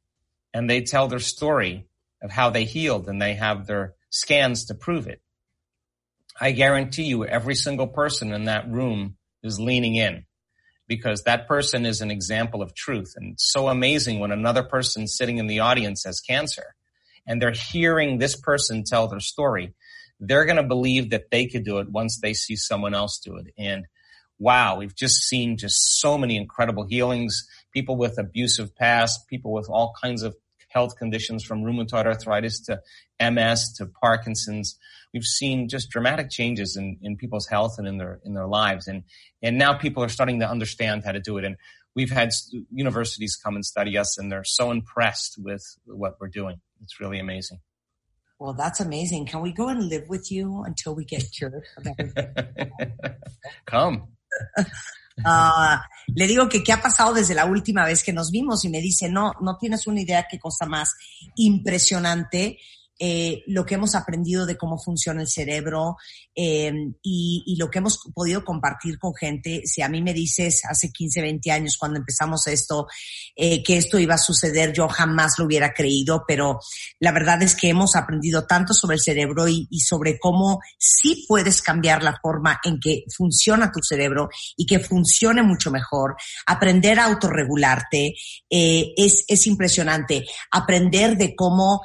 and 0.52 0.68
they 0.68 0.80
tell 0.80 1.06
their 1.06 1.20
story 1.20 1.86
of 2.22 2.30
how 2.30 2.50
they 2.50 2.64
healed 2.64 3.06
and 3.08 3.20
they 3.20 3.34
have 3.34 3.66
their 3.66 3.94
scans 4.14 4.66
to 4.66 4.74
prove 4.74 5.08
it, 5.08 5.20
I 6.40 6.52
guarantee 6.52 7.04
you 7.04 7.24
every 7.24 7.54
single 7.54 7.88
person 7.88 8.32
in 8.32 8.44
that 8.44 8.70
room 8.70 9.16
is 9.42 9.58
leaning 9.60 9.96
in 9.96 10.24
because 10.86 11.22
that 11.22 11.48
person 11.48 11.84
is 11.84 12.00
an 12.00 12.10
example 12.10 12.62
of 12.62 12.74
truth. 12.74 13.14
And 13.16 13.32
it's 13.32 13.50
so 13.50 13.68
amazing 13.68 14.20
when 14.20 14.30
another 14.30 14.62
person 14.62 15.08
sitting 15.08 15.38
in 15.38 15.48
the 15.48 15.60
audience 15.60 16.04
has 16.04 16.20
cancer 16.20 16.74
and 17.26 17.40
they're 17.40 17.52
hearing 17.52 18.18
this 18.18 18.36
person 18.36 18.84
tell 18.84 19.08
their 19.08 19.20
story. 19.20 19.74
They're 20.20 20.44
going 20.44 20.56
to 20.56 20.62
believe 20.62 21.10
that 21.10 21.30
they 21.30 21.46
could 21.46 21.64
do 21.64 21.78
it 21.78 21.90
once 21.90 22.20
they 22.20 22.34
see 22.34 22.56
someone 22.56 22.94
else 22.94 23.18
do 23.18 23.36
it. 23.36 23.46
And 23.58 23.86
wow, 24.38 24.76
we've 24.78 24.94
just 24.94 25.22
seen 25.22 25.56
just 25.56 26.00
so 26.00 26.16
many 26.18 26.36
incredible 26.36 26.86
healings. 26.86 27.48
People 27.72 27.96
with 27.96 28.18
abusive 28.18 28.76
past, 28.76 29.26
people 29.28 29.52
with 29.52 29.68
all 29.68 29.94
kinds 30.00 30.22
of 30.22 30.36
health 30.74 30.96
conditions 30.96 31.44
from 31.44 31.62
rheumatoid 31.62 32.04
arthritis 32.04 32.60
to 32.62 32.80
MS 33.20 33.72
to 33.78 33.86
Parkinson's. 33.86 34.76
We've 35.12 35.24
seen 35.24 35.68
just 35.68 35.90
dramatic 35.90 36.28
changes 36.30 36.76
in, 36.76 36.98
in 37.00 37.16
people's 37.16 37.46
health 37.46 37.76
and 37.78 37.86
in 37.86 37.98
their 37.98 38.20
in 38.24 38.34
their 38.34 38.48
lives, 38.48 38.88
and 38.88 39.04
and 39.42 39.56
now 39.56 39.74
people 39.74 40.02
are 40.02 40.08
starting 40.08 40.40
to 40.40 40.48
understand 40.48 41.04
how 41.04 41.12
to 41.12 41.20
do 41.20 41.38
it. 41.38 41.44
And 41.44 41.56
we've 41.94 42.10
had 42.10 42.30
universities 42.70 43.36
come 43.42 43.54
and 43.54 43.64
study 43.64 43.96
us, 43.96 44.18
and 44.18 44.30
they're 44.30 44.44
so 44.44 44.70
impressed 44.70 45.36
with 45.38 45.62
what 45.86 46.14
we're 46.20 46.28
doing. 46.28 46.60
It's 46.82 47.00
really 47.00 47.20
amazing. 47.20 47.60
Well, 48.40 48.52
that's 48.52 48.80
amazing. 48.80 49.26
Can 49.26 49.40
we 49.40 49.52
go 49.52 49.68
and 49.68 49.88
live 49.88 50.08
with 50.08 50.30
you 50.30 50.64
until 50.64 50.94
we 50.94 51.04
get 51.04 51.24
cured? 51.32 51.64
Come. 53.66 54.08
Uh, 55.18 55.78
le 56.14 56.26
digo 56.26 56.48
que 56.48 56.62
qué 56.62 56.72
ha 56.72 56.82
pasado 56.82 57.14
desde 57.14 57.34
la 57.34 57.44
última 57.44 57.84
vez 57.84 58.02
que 58.02 58.12
nos 58.12 58.30
vimos 58.30 58.64
y 58.64 58.68
me 58.68 58.80
dice, 58.80 59.08
no, 59.08 59.32
no 59.40 59.56
tienes 59.58 59.86
una 59.86 60.00
idea 60.00 60.26
qué 60.28 60.38
cosa 60.38 60.66
más 60.66 60.94
impresionante 61.36 62.58
eh, 62.98 63.42
lo 63.48 63.66
que 63.66 63.74
hemos 63.74 63.96
aprendido 63.96 64.46
de 64.46 64.56
cómo 64.56 64.78
funciona 64.78 65.20
el 65.20 65.28
cerebro 65.28 65.96
eh, 66.34 66.72
y, 67.02 67.56
lo 67.58 67.70
que 67.70 67.78
hemos 67.78 67.98
podido 68.12 68.44
compartir 68.44 68.98
con 68.98 69.14
gente. 69.14 69.62
Si 69.64 69.80
a 69.80 69.88
mí 69.88 70.02
me 70.02 70.12
dices 70.12 70.62
hace 70.68 70.90
15, 70.90 71.22
20 71.22 71.50
años 71.52 71.76
cuando 71.78 71.98
empezamos 71.98 72.46
esto, 72.46 72.86
eh, 73.36 73.62
que 73.62 73.76
esto 73.76 73.98
iba 73.98 74.14
a 74.14 74.18
suceder, 74.18 74.72
yo 74.72 74.88
jamás 74.88 75.38
lo 75.38 75.44
hubiera 75.44 75.72
creído, 75.72 76.24
pero 76.26 76.58
la 76.98 77.12
verdad 77.12 77.42
es 77.42 77.54
que 77.54 77.68
hemos 77.68 77.94
aprendido 77.94 78.46
tanto 78.46 78.74
sobre 78.74 78.96
el 78.96 79.00
cerebro 79.00 79.46
y, 79.48 79.68
sobre 79.80 80.18
cómo 80.18 80.60
sí 80.78 81.24
puedes 81.28 81.62
cambiar 81.62 82.02
la 82.02 82.18
forma 82.20 82.58
en 82.64 82.80
que 82.80 83.04
funciona 83.14 83.70
tu 83.70 83.80
cerebro 83.82 84.28
y 84.56 84.66
que 84.66 84.80
funcione 84.80 85.42
mucho 85.42 85.70
mejor. 85.70 86.16
Aprender 86.46 86.98
a 86.98 87.04
autorregularte 87.04 88.14
eh, 88.50 88.92
es, 88.96 89.24
es 89.28 89.46
impresionante. 89.46 90.24
Aprender 90.50 91.16
de 91.16 91.36
cómo 91.36 91.82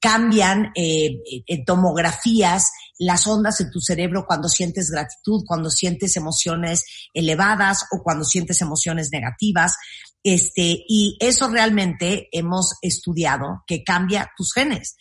cambian 0.00 0.72
eh, 0.74 1.22
eh, 1.46 1.64
tomografías 1.64 2.70
las 2.98 3.26
ondas 3.26 3.60
en 3.60 3.70
tu 3.70 3.80
cerebro 3.80 4.24
cuando 4.26 4.48
sientes 4.48 4.90
gratitud, 4.90 5.44
cuando 5.46 5.70
sientes 5.70 6.16
emociones 6.16 6.84
elevadas 7.12 7.84
o 7.92 8.02
cuando 8.02 8.24
sientes 8.24 8.60
emociones 8.60 9.10
negativas. 9.12 9.76
Este, 10.22 10.84
y 10.88 11.16
eso 11.20 11.48
realmente 11.48 12.28
hemos 12.32 12.74
estudiado 12.82 13.62
que 13.66 13.84
cambia 13.84 14.30
tus 14.36 14.52
genes 14.52 14.96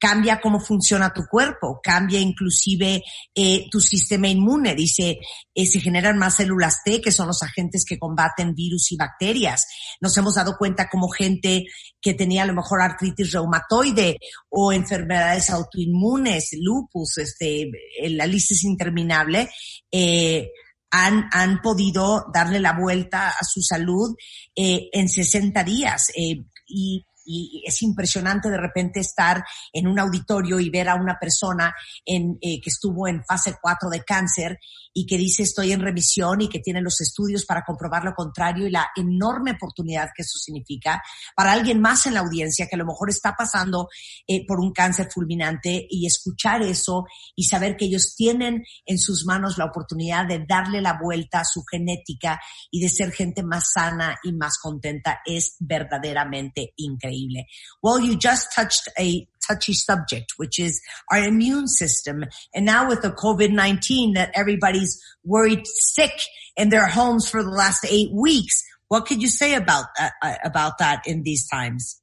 cambia 0.00 0.40
cómo 0.40 0.58
funciona 0.58 1.12
tu 1.12 1.26
cuerpo, 1.30 1.78
cambia 1.82 2.18
inclusive 2.18 3.02
eh, 3.34 3.66
tu 3.70 3.80
sistema 3.80 4.28
inmune. 4.28 4.74
Dice, 4.74 5.18
eh, 5.54 5.66
se 5.66 5.80
generan 5.80 6.18
más 6.18 6.36
células 6.36 6.78
T, 6.84 7.00
que 7.00 7.12
son 7.12 7.26
los 7.26 7.42
agentes 7.42 7.84
que 7.84 7.98
combaten 7.98 8.54
virus 8.54 8.90
y 8.92 8.96
bacterias. 8.96 9.66
Nos 10.00 10.16
hemos 10.16 10.34
dado 10.34 10.56
cuenta 10.56 10.88
como 10.88 11.08
gente 11.08 11.66
que 12.00 12.14
tenía 12.14 12.44
a 12.44 12.46
lo 12.46 12.54
mejor 12.54 12.80
artritis 12.80 13.32
reumatoide 13.32 14.16
o 14.48 14.72
enfermedades 14.72 15.50
autoinmunes, 15.50 16.48
lupus, 16.58 17.18
este, 17.18 17.70
la 18.08 18.26
lista 18.26 18.54
es 18.54 18.64
interminable, 18.64 19.50
eh, 19.92 20.50
han, 20.90 21.28
han 21.32 21.60
podido 21.60 22.26
darle 22.32 22.58
la 22.58 22.72
vuelta 22.72 23.28
a 23.28 23.44
su 23.44 23.60
salud 23.62 24.16
eh, 24.56 24.88
en 24.92 25.08
60 25.08 25.62
días. 25.64 26.10
Eh, 26.16 26.42
y 26.66 27.04
y 27.24 27.62
es 27.66 27.82
impresionante 27.82 28.48
de 28.48 28.56
repente 28.56 29.00
estar 29.00 29.44
en 29.72 29.86
un 29.86 29.98
auditorio 29.98 30.58
y 30.60 30.70
ver 30.70 30.88
a 30.88 30.94
una 30.94 31.18
persona 31.18 31.74
en, 32.04 32.38
eh, 32.40 32.60
que 32.60 32.70
estuvo 32.70 33.06
en 33.08 33.24
fase 33.24 33.56
4 33.60 33.90
de 33.90 34.02
cáncer 34.04 34.58
y 34.92 35.06
que 35.06 35.16
dice 35.16 35.42
estoy 35.42 35.72
en 35.72 35.80
remisión 35.80 36.40
y 36.40 36.48
que 36.48 36.60
tiene 36.60 36.80
los 36.80 37.00
estudios 37.00 37.44
para 37.44 37.62
comprobar 37.64 38.04
lo 38.04 38.14
contrario 38.14 38.66
y 38.66 38.70
la 38.70 38.88
enorme 38.96 39.52
oportunidad 39.52 40.10
que 40.14 40.22
eso 40.22 40.38
significa 40.38 41.02
para 41.36 41.52
alguien 41.52 41.80
más 41.80 42.06
en 42.06 42.14
la 42.14 42.20
audiencia 42.20 42.66
que 42.66 42.76
a 42.76 42.78
lo 42.78 42.86
mejor 42.86 43.10
está 43.10 43.34
pasando 43.36 43.88
eh, 44.26 44.44
por 44.46 44.60
un 44.60 44.72
cáncer 44.72 45.08
fulminante 45.12 45.86
y 45.88 46.06
escuchar 46.06 46.62
eso 46.62 47.04
y 47.36 47.44
saber 47.44 47.76
que 47.76 47.86
ellos 47.86 48.14
tienen 48.16 48.64
en 48.84 48.98
sus 48.98 49.24
manos 49.24 49.58
la 49.58 49.66
oportunidad 49.66 50.26
de 50.26 50.44
darle 50.46 50.80
la 50.80 50.98
vuelta 51.00 51.40
a 51.40 51.44
su 51.44 51.62
genética 51.64 52.40
y 52.70 52.80
de 52.80 52.88
ser 52.88 53.12
gente 53.12 53.42
más 53.42 53.72
sana 53.72 54.18
y 54.22 54.32
más 54.32 54.58
contenta 54.58 55.20
es 55.24 55.56
verdaderamente 55.60 56.72
increíble. 56.76 57.46
Well, 57.82 58.04
you 58.04 58.18
just 58.20 58.52
touched 58.54 58.88
a 58.98 59.28
touchy 59.50 59.72
subject, 59.72 60.34
which 60.36 60.58
is 60.58 60.80
our 61.10 61.18
immune 61.18 61.66
system. 61.66 62.24
And 62.54 62.64
now 62.64 62.88
with 62.88 63.02
the 63.02 63.10
COVID-19 63.10 64.14
that 64.14 64.30
everybody's 64.34 65.02
worried 65.24 65.66
sick 65.66 66.12
in 66.56 66.68
their 66.68 66.86
homes 66.86 67.28
for 67.28 67.42
the 67.42 67.50
last 67.50 67.84
eight 67.88 68.12
weeks, 68.12 68.62
what 68.88 69.06
could 69.06 69.22
you 69.22 69.28
say 69.28 69.54
about 69.54 69.86
that, 69.98 70.12
uh, 70.22 70.34
about 70.44 70.78
that 70.78 71.06
in 71.06 71.22
these 71.22 71.48
times? 71.48 72.00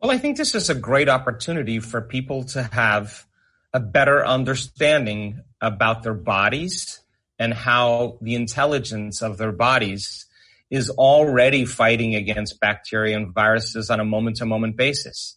Well, 0.00 0.10
I 0.10 0.18
think 0.18 0.36
this 0.36 0.54
is 0.54 0.70
a 0.70 0.74
great 0.74 1.08
opportunity 1.08 1.78
for 1.78 2.00
people 2.00 2.44
to 2.44 2.62
have 2.62 3.26
a 3.72 3.80
better 3.80 4.24
understanding 4.24 5.42
about 5.60 6.02
their 6.02 6.14
bodies 6.14 7.00
and 7.38 7.54
how 7.54 8.18
the 8.20 8.34
intelligence 8.34 9.22
of 9.22 9.38
their 9.38 9.52
bodies 9.52 10.26
is 10.70 10.90
already 10.90 11.64
fighting 11.64 12.14
against 12.14 12.60
bacteria 12.60 13.16
and 13.16 13.34
viruses 13.34 13.90
on 13.90 14.00
a 14.00 14.04
moment 14.04 14.36
to 14.36 14.46
moment 14.46 14.76
basis. 14.76 15.36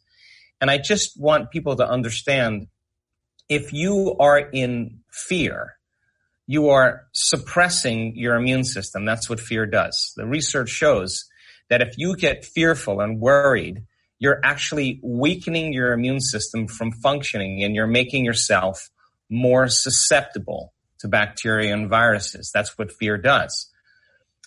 And 0.61 0.71
I 0.71 0.77
just 0.77 1.19
want 1.19 1.51
people 1.51 1.75
to 1.75 1.87
understand 1.87 2.67
if 3.49 3.73
you 3.73 4.15
are 4.19 4.39
in 4.39 4.99
fear, 5.11 5.75
you 6.47 6.69
are 6.69 7.03
suppressing 7.13 8.15
your 8.15 8.35
immune 8.35 8.63
system. 8.63 9.05
That's 9.05 9.29
what 9.29 9.39
fear 9.39 9.65
does. 9.65 10.13
The 10.15 10.25
research 10.25 10.69
shows 10.69 11.25
that 11.69 11.81
if 11.81 11.95
you 11.97 12.15
get 12.15 12.45
fearful 12.45 13.01
and 13.01 13.19
worried, 13.19 13.83
you're 14.19 14.39
actually 14.43 14.99
weakening 15.03 15.73
your 15.73 15.91
immune 15.93 16.21
system 16.21 16.67
from 16.67 16.91
functioning 16.91 17.63
and 17.63 17.75
you're 17.75 17.87
making 17.87 18.23
yourself 18.23 18.89
more 19.29 19.67
susceptible 19.67 20.73
to 20.99 21.07
bacteria 21.07 21.73
and 21.73 21.89
viruses. 21.89 22.51
That's 22.53 22.77
what 22.77 22.91
fear 22.91 23.17
does. 23.17 23.69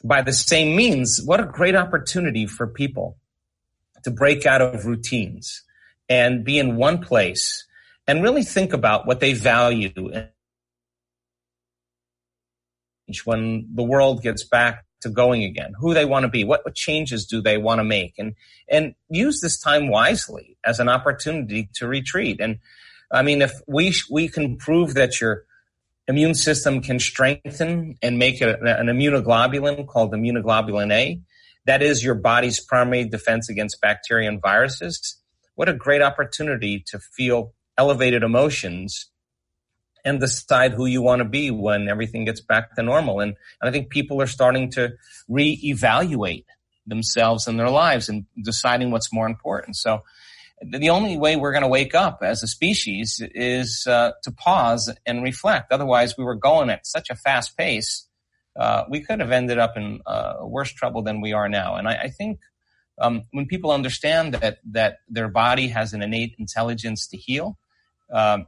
By 0.02 0.22
the 0.22 0.32
same 0.32 0.76
means, 0.76 1.20
what 1.24 1.40
a 1.40 1.44
great 1.44 1.74
opportunity 1.74 2.46
for 2.46 2.66
people 2.66 3.18
to 4.04 4.10
break 4.10 4.46
out 4.46 4.62
of 4.62 4.86
routines 4.86 5.62
and 6.08 6.44
be 6.44 6.58
in 6.58 6.76
one 6.76 6.98
place 6.98 7.66
and 8.06 8.22
really 8.22 8.44
think 8.44 8.72
about 8.72 9.06
what 9.06 9.20
they 9.20 9.32
value 9.32 9.90
when 13.24 13.68
the 13.74 13.82
world 13.82 14.22
gets 14.22 14.44
back 14.44 14.84
to 15.00 15.08
going 15.08 15.44
again, 15.44 15.72
who 15.78 15.94
they 15.94 16.04
want 16.04 16.24
to 16.24 16.28
be, 16.28 16.44
what, 16.44 16.62
changes 16.74 17.26
do 17.26 17.40
they 17.40 17.58
want 17.58 17.78
to 17.78 17.84
make, 17.84 18.14
and 18.18 18.34
and 18.68 18.94
use 19.08 19.40
this 19.40 19.60
time 19.60 19.88
wisely 19.88 20.56
as 20.64 20.80
an 20.80 20.88
opportunity 20.88 21.68
to 21.74 21.86
retreat. 21.86 22.40
And 22.40 22.58
I 23.12 23.22
mean, 23.22 23.42
if 23.42 23.52
we 23.66 23.94
we 24.10 24.28
can 24.28 24.56
prove 24.56 24.94
that 24.94 25.20
your 25.20 25.44
immune 26.08 26.34
system 26.34 26.80
can 26.80 26.98
strengthen 26.98 27.96
and 28.02 28.18
make 28.18 28.40
a, 28.40 28.54
an 28.60 28.86
immunoglobulin 28.86 29.86
called 29.86 30.12
immunoglobulin 30.12 30.92
A, 30.92 31.20
that 31.66 31.82
is 31.82 32.02
your 32.02 32.14
body's 32.14 32.60
primary 32.60 33.04
defense 33.04 33.48
against 33.48 33.80
bacteria 33.80 34.28
and 34.28 34.40
viruses 34.40 35.18
what 35.56 35.68
a 35.68 35.74
great 35.74 36.02
opportunity 36.02 36.82
to 36.86 36.98
feel 36.98 37.52
elevated 37.76 38.22
emotions 38.22 39.10
and 40.04 40.20
decide 40.20 40.72
who 40.72 40.86
you 40.86 41.02
want 41.02 41.18
to 41.18 41.24
be 41.24 41.50
when 41.50 41.88
everything 41.88 42.24
gets 42.24 42.40
back 42.40 42.74
to 42.76 42.82
normal. 42.82 43.20
And, 43.20 43.34
and 43.60 43.68
I 43.68 43.72
think 43.72 43.90
people 43.90 44.22
are 44.22 44.28
starting 44.28 44.70
to 44.72 44.92
reevaluate 45.28 46.44
themselves 46.86 47.48
and 47.48 47.58
their 47.58 47.70
lives 47.70 48.08
and 48.08 48.26
deciding 48.40 48.92
what's 48.92 49.12
more 49.12 49.26
important. 49.26 49.76
So 49.76 50.04
the 50.62 50.90
only 50.90 51.18
way 51.18 51.34
we're 51.34 51.50
going 51.50 51.62
to 51.62 51.68
wake 51.68 51.94
up 51.94 52.20
as 52.22 52.42
a 52.42 52.46
species 52.46 53.20
is 53.34 53.84
uh, 53.88 54.12
to 54.22 54.30
pause 54.30 54.90
and 55.04 55.24
reflect. 55.24 55.72
Otherwise, 55.72 56.16
we 56.16 56.24
were 56.24 56.36
going 56.36 56.70
at 56.70 56.86
such 56.86 57.10
a 57.10 57.16
fast 57.16 57.56
pace 57.56 58.06
uh, 58.58 58.84
we 58.88 59.00
could 59.00 59.20
have 59.20 59.32
ended 59.32 59.58
up 59.58 59.76
in 59.76 60.00
uh, 60.06 60.36
worse 60.40 60.72
trouble 60.72 61.02
than 61.02 61.20
we 61.20 61.32
are 61.32 61.48
now. 61.48 61.76
And 61.76 61.88
I, 61.88 61.94
I 61.94 62.08
think 62.08 62.40
um, 63.00 63.22
when 63.32 63.46
people 63.46 63.70
understand 63.70 64.34
that 64.34 64.58
that 64.70 64.98
their 65.08 65.28
body 65.28 65.68
has 65.68 65.92
an 65.92 66.02
innate 66.02 66.34
intelligence 66.38 67.06
to 67.08 67.16
heal, 67.16 67.58
um, 68.12 68.46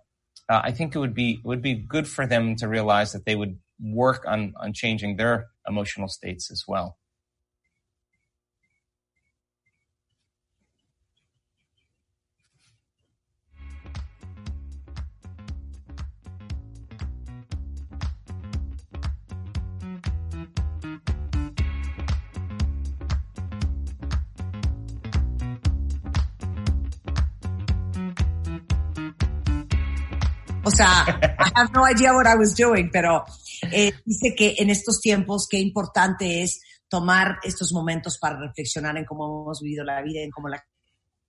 uh, 0.48 0.60
I 0.64 0.72
think 0.72 0.94
it 0.94 0.98
would 0.98 1.14
be 1.14 1.32
it 1.32 1.44
would 1.44 1.62
be 1.62 1.74
good 1.74 2.06
for 2.06 2.26
them 2.26 2.56
to 2.56 2.68
realize 2.68 3.12
that 3.12 3.24
they 3.24 3.36
would 3.36 3.58
work 3.80 4.24
on 4.26 4.54
on 4.60 4.72
changing 4.72 5.16
their 5.16 5.48
emotional 5.66 6.08
states 6.08 6.50
as 6.50 6.64
well. 6.68 6.97
O 30.68 30.70
sea, 30.70 31.02
I 31.38 31.50
have 31.54 31.70
no 31.72 31.88
idea 31.88 32.12
what 32.12 32.26
I 32.26 32.36
was 32.36 32.54
doing, 32.54 32.90
pero 32.92 33.24
eh, 33.72 33.90
dice 34.04 34.34
que 34.36 34.54
en 34.58 34.68
estos 34.68 35.00
tiempos 35.00 35.48
qué 35.48 35.58
importante 35.58 36.42
es 36.42 36.60
tomar 36.88 37.38
estos 37.42 37.72
momentos 37.72 38.18
para 38.18 38.38
reflexionar 38.38 38.98
en 38.98 39.06
cómo 39.06 39.44
hemos 39.44 39.62
vivido 39.62 39.82
la 39.82 40.02
vida, 40.02 40.20
en 40.20 40.30
cómo 40.30 40.48
la 40.48 40.62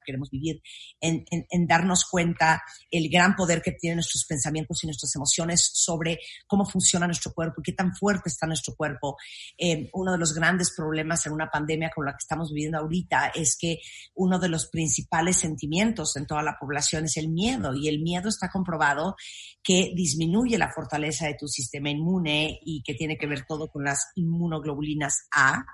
queremos 0.06 0.30
vivir, 0.30 0.62
en, 1.00 1.26
en, 1.32 1.46
en, 1.50 1.68
darnos 1.68 2.06
cuenta 2.06 2.62
el 2.90 3.10
gran 3.10 3.36
poder 3.36 3.62
que 3.62 3.72
tienen 3.72 3.98
nuestros 3.98 4.26
pensamientos 4.26 4.84
y 4.84 4.88
nuestras 4.88 5.16
emociones 5.16 5.70
sobre 5.74 6.20
cómo 6.48 6.66
funciona 6.66 7.06
nuestro 7.06 7.34
cuerpo 7.34 7.62
y 7.62 7.64
qué 7.64 7.74
tan 7.74 7.96
fuerte 7.96 8.30
está 8.30 8.48
nuestro 8.48 8.76
cuerpo. 8.76 9.18
Eh, 9.58 9.90
uno 9.94 10.12
de 10.12 10.18
los 10.18 10.34
grandes 10.34 10.74
problemas 10.76 11.26
en 11.26 11.34
una 11.34 11.50
pandemia 11.50 11.92
como 11.94 12.06
la 12.06 12.14
que 12.14 12.24
estamos 12.24 12.52
viviendo 12.52 12.78
ahorita 12.78 13.32
es 13.36 13.58
que 13.58 13.80
uno 14.16 14.40
de 14.40 14.50
los 14.50 14.68
principales 14.68 15.38
sentimientos 15.38 16.16
en 16.16 16.26
toda 16.26 16.44
la 16.44 16.58
población 16.60 17.06
es 17.06 17.18
el 17.18 17.30
miedo 17.30 17.74
y 17.74 17.88
el 17.88 18.02
miedo 18.02 18.30
está 18.30 18.50
comprobado 18.50 19.16
que 19.64 19.92
disminuye 19.96 20.58
la 20.58 20.72
fortaleza 20.72 21.28
de 21.28 21.36
tu 21.36 21.48
sistema 21.48 21.90
inmune 21.90 22.60
y 22.64 22.82
que 22.84 22.94
tiene 22.94 23.18
que 23.18 23.28
ver 23.28 23.46
todo 23.46 23.68
con 23.68 23.84
las 23.84 24.12
inmunoglobulinas 24.16 25.28
A 25.32 25.66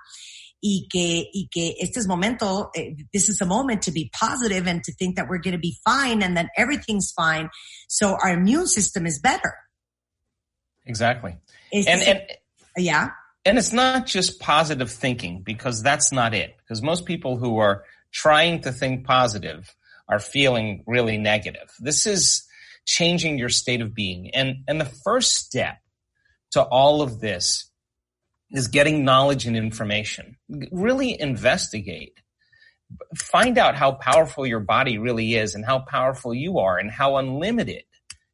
y 0.66 0.88
que, 0.90 1.30
y 1.32 1.48
que 1.52 1.76
este 1.80 2.00
es 2.00 2.08
momento, 2.08 2.70
eh, 2.74 2.94
this 3.12 3.28
is 3.28 3.40
a 3.40 3.46
moment 3.46 3.82
to 3.82 3.92
be 3.92 4.10
positive 4.12 4.66
and 4.66 4.82
to 4.82 4.92
think 4.92 5.16
that 5.16 5.28
we're 5.28 5.38
going 5.38 5.52
to 5.52 5.60
be 5.60 5.78
fine 5.84 6.22
and 6.22 6.36
that 6.36 6.48
everything's 6.56 7.12
fine. 7.12 7.48
So 7.88 8.16
our 8.20 8.30
immune 8.30 8.66
system 8.66 9.06
is 9.06 9.20
better. 9.20 9.54
Exactly. 10.84 11.36
And, 11.72 12.02
and, 12.02 12.20
yeah. 12.76 13.10
And 13.44 13.58
it's 13.58 13.72
not 13.72 14.06
just 14.06 14.40
positive 14.40 14.90
thinking 14.90 15.42
because 15.42 15.82
that's 15.82 16.12
not 16.12 16.34
it. 16.34 16.56
Because 16.58 16.82
most 16.82 17.06
people 17.06 17.36
who 17.36 17.58
are 17.58 17.84
trying 18.12 18.62
to 18.62 18.72
think 18.72 19.06
positive 19.06 19.72
are 20.08 20.18
feeling 20.18 20.82
really 20.86 21.16
negative. 21.16 21.72
This 21.78 22.06
is 22.06 22.44
changing 22.86 23.38
your 23.38 23.48
state 23.48 23.80
of 23.80 23.94
being. 23.94 24.34
And, 24.34 24.64
and 24.66 24.80
the 24.80 24.92
first 25.04 25.34
step 25.34 25.78
to 26.52 26.62
all 26.62 27.02
of 27.02 27.20
this 27.20 27.70
is 28.50 28.68
getting 28.68 29.04
knowledge 29.04 29.46
and 29.46 29.56
information. 29.56 30.36
Really 30.70 31.18
investigate. 31.20 32.20
Find 33.16 33.58
out 33.58 33.74
how 33.74 33.92
powerful 33.92 34.46
your 34.46 34.60
body 34.60 34.98
really 34.98 35.34
is 35.34 35.54
and 35.54 35.64
how 35.64 35.80
powerful 35.80 36.32
you 36.32 36.58
are 36.58 36.78
and 36.78 36.90
how 36.90 37.16
unlimited 37.16 37.82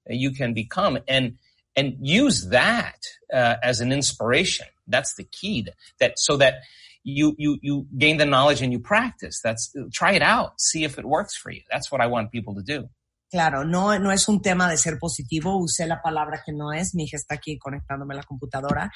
you 0.09 0.33
can 0.33 0.53
become 0.53 0.99
and 1.09 1.39
and 1.75 1.97
use 2.01 2.49
that 2.51 2.99
uh, 3.33 3.57
as 3.63 3.81
an 3.81 3.93
inspiration. 3.93 4.67
That's 4.87 5.15
the 5.15 5.25
key 5.25 5.63
that, 5.63 5.75
that 6.01 6.19
so 6.19 6.37
that 6.37 6.61
you 7.03 7.35
you 7.39 7.59
you 7.63 7.87
gain 7.97 8.19
the 8.19 8.27
knowledge 8.27 8.61
and 8.61 8.73
you 8.73 8.79
practice. 8.79 9.41
That's 9.43 9.75
try 9.93 10.13
it 10.13 10.23
out, 10.23 10.61
see 10.61 10.85
if 10.85 10.99
it 10.99 11.05
works 11.05 11.37
for 11.37 11.51
you. 11.51 11.63
That's 11.71 11.91
what 11.91 12.01
I 12.01 12.07
want 12.07 12.31
people 12.31 12.55
to 12.57 12.63
do. 12.63 12.89
Claro, 13.33 13.65
no, 13.65 13.99
no 13.99 14.13
es 14.13 14.29
un 14.29 14.43
tema 14.43 14.69
de 14.69 14.77
ser 14.77 14.99
positivo, 14.99 15.57
usé 15.57 15.87
la 15.87 16.03
palabra 16.03 16.43
que 16.45 16.53
no 16.53 16.71
es, 16.71 16.95
mi 16.95 17.05
hija 17.05 17.17
está 17.17 17.37
aquí 17.37 17.57
conectándome 17.57 18.13
a 18.13 18.19
la 18.19 18.25
computadora, 18.25 18.93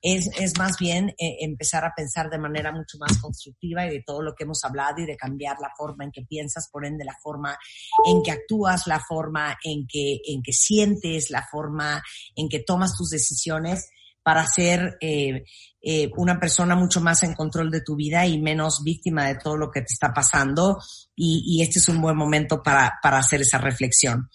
es, 0.00 0.30
es 0.38 0.56
más 0.60 0.78
bien 0.78 1.08
eh, 1.18 1.38
empezar 1.40 1.84
a 1.84 1.92
pensar 1.92 2.30
de 2.30 2.38
manera 2.38 2.70
mucho 2.70 2.98
más 2.98 3.18
constructiva 3.18 3.84
y 3.84 3.90
de 3.90 4.04
todo 4.06 4.22
lo 4.22 4.36
que 4.36 4.44
hemos 4.44 4.62
hablado 4.62 5.00
y 5.00 5.06
de 5.06 5.16
cambiar 5.16 5.56
la 5.58 5.72
forma 5.76 6.04
en 6.04 6.12
que 6.12 6.22
piensas, 6.22 6.68
por 6.70 6.86
ende 6.86 7.04
la 7.04 7.16
forma 7.20 7.58
en 8.06 8.22
que 8.22 8.30
actúas, 8.30 8.86
la 8.86 9.00
forma 9.00 9.58
en 9.64 9.88
que, 9.88 10.20
en 10.24 10.40
que 10.40 10.52
sientes, 10.52 11.28
la 11.30 11.44
forma 11.50 12.00
en 12.36 12.48
que 12.48 12.60
tomas 12.60 12.96
tus 12.96 13.10
decisiones 13.10 13.90
para 14.22 14.46
ser 14.46 14.98
eh, 15.00 15.44
eh, 15.82 16.10
una 16.16 16.38
persona 16.38 16.76
mucho 16.76 17.00
más 17.00 17.22
en 17.22 17.34
control 17.34 17.70
de 17.70 17.80
tu 17.80 17.96
vida 17.96 18.26
y 18.26 18.40
menos 18.40 18.82
víctima 18.84 19.26
de 19.26 19.36
todo 19.36 19.56
lo 19.56 19.70
que 19.70 19.80
te 19.80 19.92
está 19.92 20.12
pasando. 20.12 20.78
Y, 21.16 21.62
este 21.62 21.78
es 21.78 21.88
un 21.88 22.00
buen 22.00 22.16
momento 22.16 22.62
para, 22.62 22.98
para 23.02 23.18
hacer 23.18 23.42
esa 23.42 23.58
reflexión. 23.58 24.28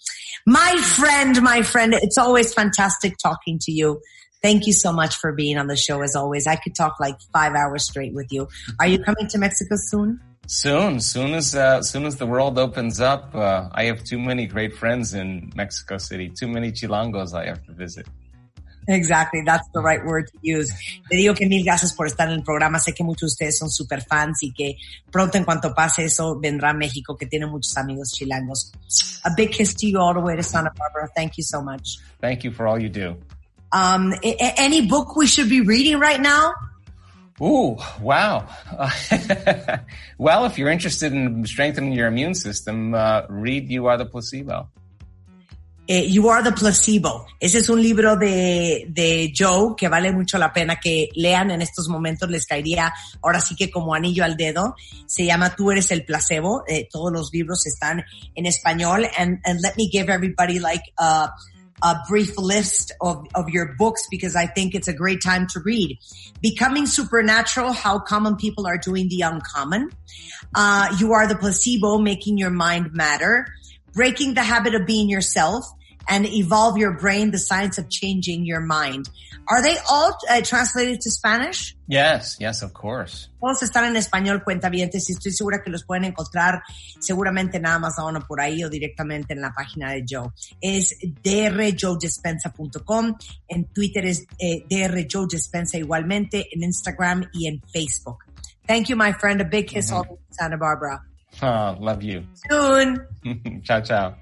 My 0.44 0.78
friend, 0.78 1.40
my 1.42 1.62
friend, 1.62 1.94
it's 2.00 2.18
always 2.18 2.54
fantastic 2.54 3.14
talking 3.22 3.58
to 3.60 3.72
you. 3.72 4.00
Thank 4.42 4.66
you 4.66 4.72
so 4.72 4.92
much 4.92 5.16
for 5.16 5.32
being 5.32 5.58
on 5.58 5.66
the 5.66 5.76
show 5.76 6.02
as 6.02 6.14
always. 6.14 6.46
I 6.46 6.56
could 6.56 6.76
talk 6.76 7.00
like 7.00 7.16
five 7.32 7.54
hours 7.54 7.84
straight 7.84 8.14
with 8.14 8.28
you. 8.30 8.46
Are 8.78 8.86
you 8.86 8.98
coming 8.98 9.26
to 9.28 9.38
Mexico 9.38 9.74
soon? 9.76 10.20
Soon, 10.46 11.00
soon 11.00 11.34
as 11.34 11.56
uh, 11.56 11.82
soon 11.82 12.04
as 12.04 12.16
the 12.16 12.26
world 12.26 12.56
opens 12.56 13.00
up, 13.00 13.34
uh, 13.34 13.68
I 13.72 13.86
have 13.86 14.04
too 14.04 14.18
many 14.18 14.46
great 14.46 14.76
friends 14.76 15.12
in 15.14 15.50
Mexico 15.56 15.98
City. 15.98 16.28
Too 16.28 16.46
many 16.46 16.70
chilangos 16.70 17.34
I 17.34 17.46
have 17.46 17.64
to 17.64 17.72
visit. 17.72 18.06
Exactly, 18.86 19.42
that's 19.44 19.68
the 19.72 19.80
right 19.80 20.04
word 20.04 20.30
to 20.30 20.38
use. 20.42 20.72
Te 21.08 21.16
digo 21.16 21.34
que 21.34 21.46
mil 21.46 21.64
gracias 21.64 21.92
por 21.92 22.06
estar 22.06 22.28
en 22.28 22.34
el 22.34 22.42
programa. 22.42 22.78
Sé 22.78 22.94
que 22.94 23.02
muchos 23.02 23.30
de 23.30 23.46
ustedes 23.46 23.58
son 23.58 23.70
super 23.70 24.02
fans 24.02 24.42
y 24.42 24.52
que 24.52 24.76
pronto 25.10 25.38
en 25.38 25.44
cuanto 25.44 25.74
pase 25.74 26.04
eso 26.04 26.38
vendrá 26.38 26.70
a 26.70 26.74
México, 26.74 27.16
que 27.16 27.26
tiene 27.26 27.46
muchos 27.46 27.76
amigos 27.76 28.12
chilangos. 28.12 28.72
A 29.24 29.30
big 29.36 29.50
kiss 29.50 29.74
to 29.74 29.86
you 29.86 29.98
all 29.98 30.14
the 30.14 30.20
way 30.20 30.36
to 30.36 30.42
Santa 30.42 30.72
Barbara. 30.76 31.08
Thank 31.14 31.36
you 31.36 31.44
so 31.44 31.60
much. 31.60 31.98
Thank 32.20 32.44
you 32.44 32.52
for 32.52 32.66
all 32.66 32.80
you 32.80 32.88
do. 32.88 33.16
Um, 33.72 34.14
any 34.22 34.86
book 34.86 35.16
we 35.16 35.26
should 35.26 35.48
be 35.48 35.60
reading 35.60 35.98
right 35.98 36.20
now? 36.20 36.54
Ooh, 37.42 37.76
wow. 38.00 38.48
well, 40.18 40.46
if 40.46 40.56
you're 40.56 40.70
interested 40.70 41.12
in 41.12 41.44
strengthening 41.44 41.92
your 41.92 42.06
immune 42.06 42.34
system, 42.34 42.94
uh, 42.94 43.22
read 43.28 43.68
You 43.68 43.86
Are 43.86 43.98
the 43.98 44.06
Placebo. 44.06 44.68
Eh, 45.88 46.08
you 46.10 46.28
Are 46.28 46.42
the 46.42 46.50
Placebo. 46.50 47.26
Ese 47.38 47.58
es 47.58 47.68
un 47.68 47.80
libro 47.80 48.16
de, 48.16 48.86
de 48.88 49.32
Joe 49.36 49.74
que 49.76 49.88
vale 49.88 50.10
mucho 50.10 50.36
la 50.36 50.52
pena 50.52 50.80
que 50.80 51.10
lean 51.14 51.52
en 51.52 51.62
estos 51.62 51.88
momentos. 51.88 52.28
Les 52.28 52.44
caería 52.44 52.92
ahora 53.22 53.40
sí 53.40 53.54
que 53.54 53.70
como 53.70 53.94
anillo 53.94 54.24
al 54.24 54.36
dedo. 54.36 54.74
Se 55.06 55.24
llama 55.24 55.54
Tú 55.54 55.70
eres 55.70 55.92
el 55.92 56.04
placebo. 56.04 56.64
Eh, 56.66 56.88
todos 56.90 57.12
los 57.12 57.32
libros 57.32 57.66
están 57.66 58.04
en 58.34 58.46
español. 58.46 59.08
And, 59.16 59.38
and 59.44 59.60
let 59.60 59.76
me 59.76 59.88
give 59.88 60.10
everybody 60.10 60.58
like 60.58 60.82
a, 60.98 61.30
a 61.82 62.02
brief 62.08 62.36
list 62.36 62.92
of, 63.00 63.24
of 63.36 63.48
your 63.48 63.76
books 63.78 64.08
because 64.10 64.34
I 64.34 64.46
think 64.46 64.74
it's 64.74 64.88
a 64.88 64.94
great 64.94 65.22
time 65.22 65.46
to 65.52 65.60
read. 65.60 65.98
Becoming 66.42 66.86
Supernatural, 66.86 67.72
How 67.72 68.00
Common 68.00 68.34
People 68.34 68.66
Are 68.66 68.78
Doing 68.78 69.08
the 69.08 69.22
Uncommon. 69.22 69.90
Uh, 70.52 70.96
you 70.98 71.12
Are 71.12 71.28
the 71.28 71.36
Placebo, 71.36 71.98
Making 71.98 72.38
Your 72.38 72.50
Mind 72.50 72.92
Matter. 72.92 73.46
Breaking 73.96 74.34
the 74.34 74.42
Habit 74.42 74.74
of 74.74 74.84
Being 74.86 75.08
Yourself 75.08 75.64
and 76.06 76.26
Evolve 76.26 76.76
Your 76.76 76.92
Brain, 76.92 77.30
The 77.30 77.38
Science 77.38 77.78
of 77.78 77.88
Changing 77.88 78.44
Your 78.44 78.60
Mind. 78.60 79.08
Are 79.48 79.62
they 79.62 79.78
all 79.90 80.14
uh, 80.28 80.42
translated 80.42 81.00
to 81.00 81.10
Spanish? 81.10 81.74
Yes, 81.88 82.36
yes, 82.38 82.62
of 82.62 82.74
course. 82.74 83.30
Todos 83.40 83.62
están 83.62 83.84
en 83.84 83.96
español, 83.96 84.44
cuenta 84.44 84.68
bien, 84.68 84.90
y 84.92 84.98
estoy 84.98 85.32
segura 85.32 85.62
que 85.64 85.70
los 85.70 85.84
pueden 85.84 86.04
encontrar 86.04 86.62
seguramente 87.00 87.58
nada 87.58 87.78
más 87.78 87.94
uno 87.98 88.20
por 88.20 88.38
ahí 88.38 88.62
o 88.64 88.68
directamente 88.68 89.32
en 89.32 89.40
la 89.40 89.54
página 89.54 89.92
de 89.92 90.04
Joe. 90.06 90.28
Es 90.60 90.94
drjoedispenza.com, 91.22 93.16
en 93.48 93.64
Twitter 93.72 94.04
es 94.04 94.26
eh, 94.38 94.66
drjoedispenza 94.68 95.78
igualmente, 95.78 96.48
en 96.52 96.64
Instagram 96.64 97.30
y 97.32 97.46
en 97.46 97.62
Facebook. 97.72 98.24
Thank 98.66 98.88
you, 98.88 98.96
my 98.96 99.14
friend. 99.14 99.40
A 99.40 99.44
big 99.44 99.68
kiss 99.68 99.90
mm 99.90 99.94
-hmm. 99.94 100.10
all 100.10 100.18
Santa 100.30 100.56
Barbara. 100.56 101.02
Oh, 101.42 101.76
love 101.80 102.00
you. 102.00 102.22
Soon. 102.48 103.02
ciao, 103.62 103.82
ciao. 103.82 104.16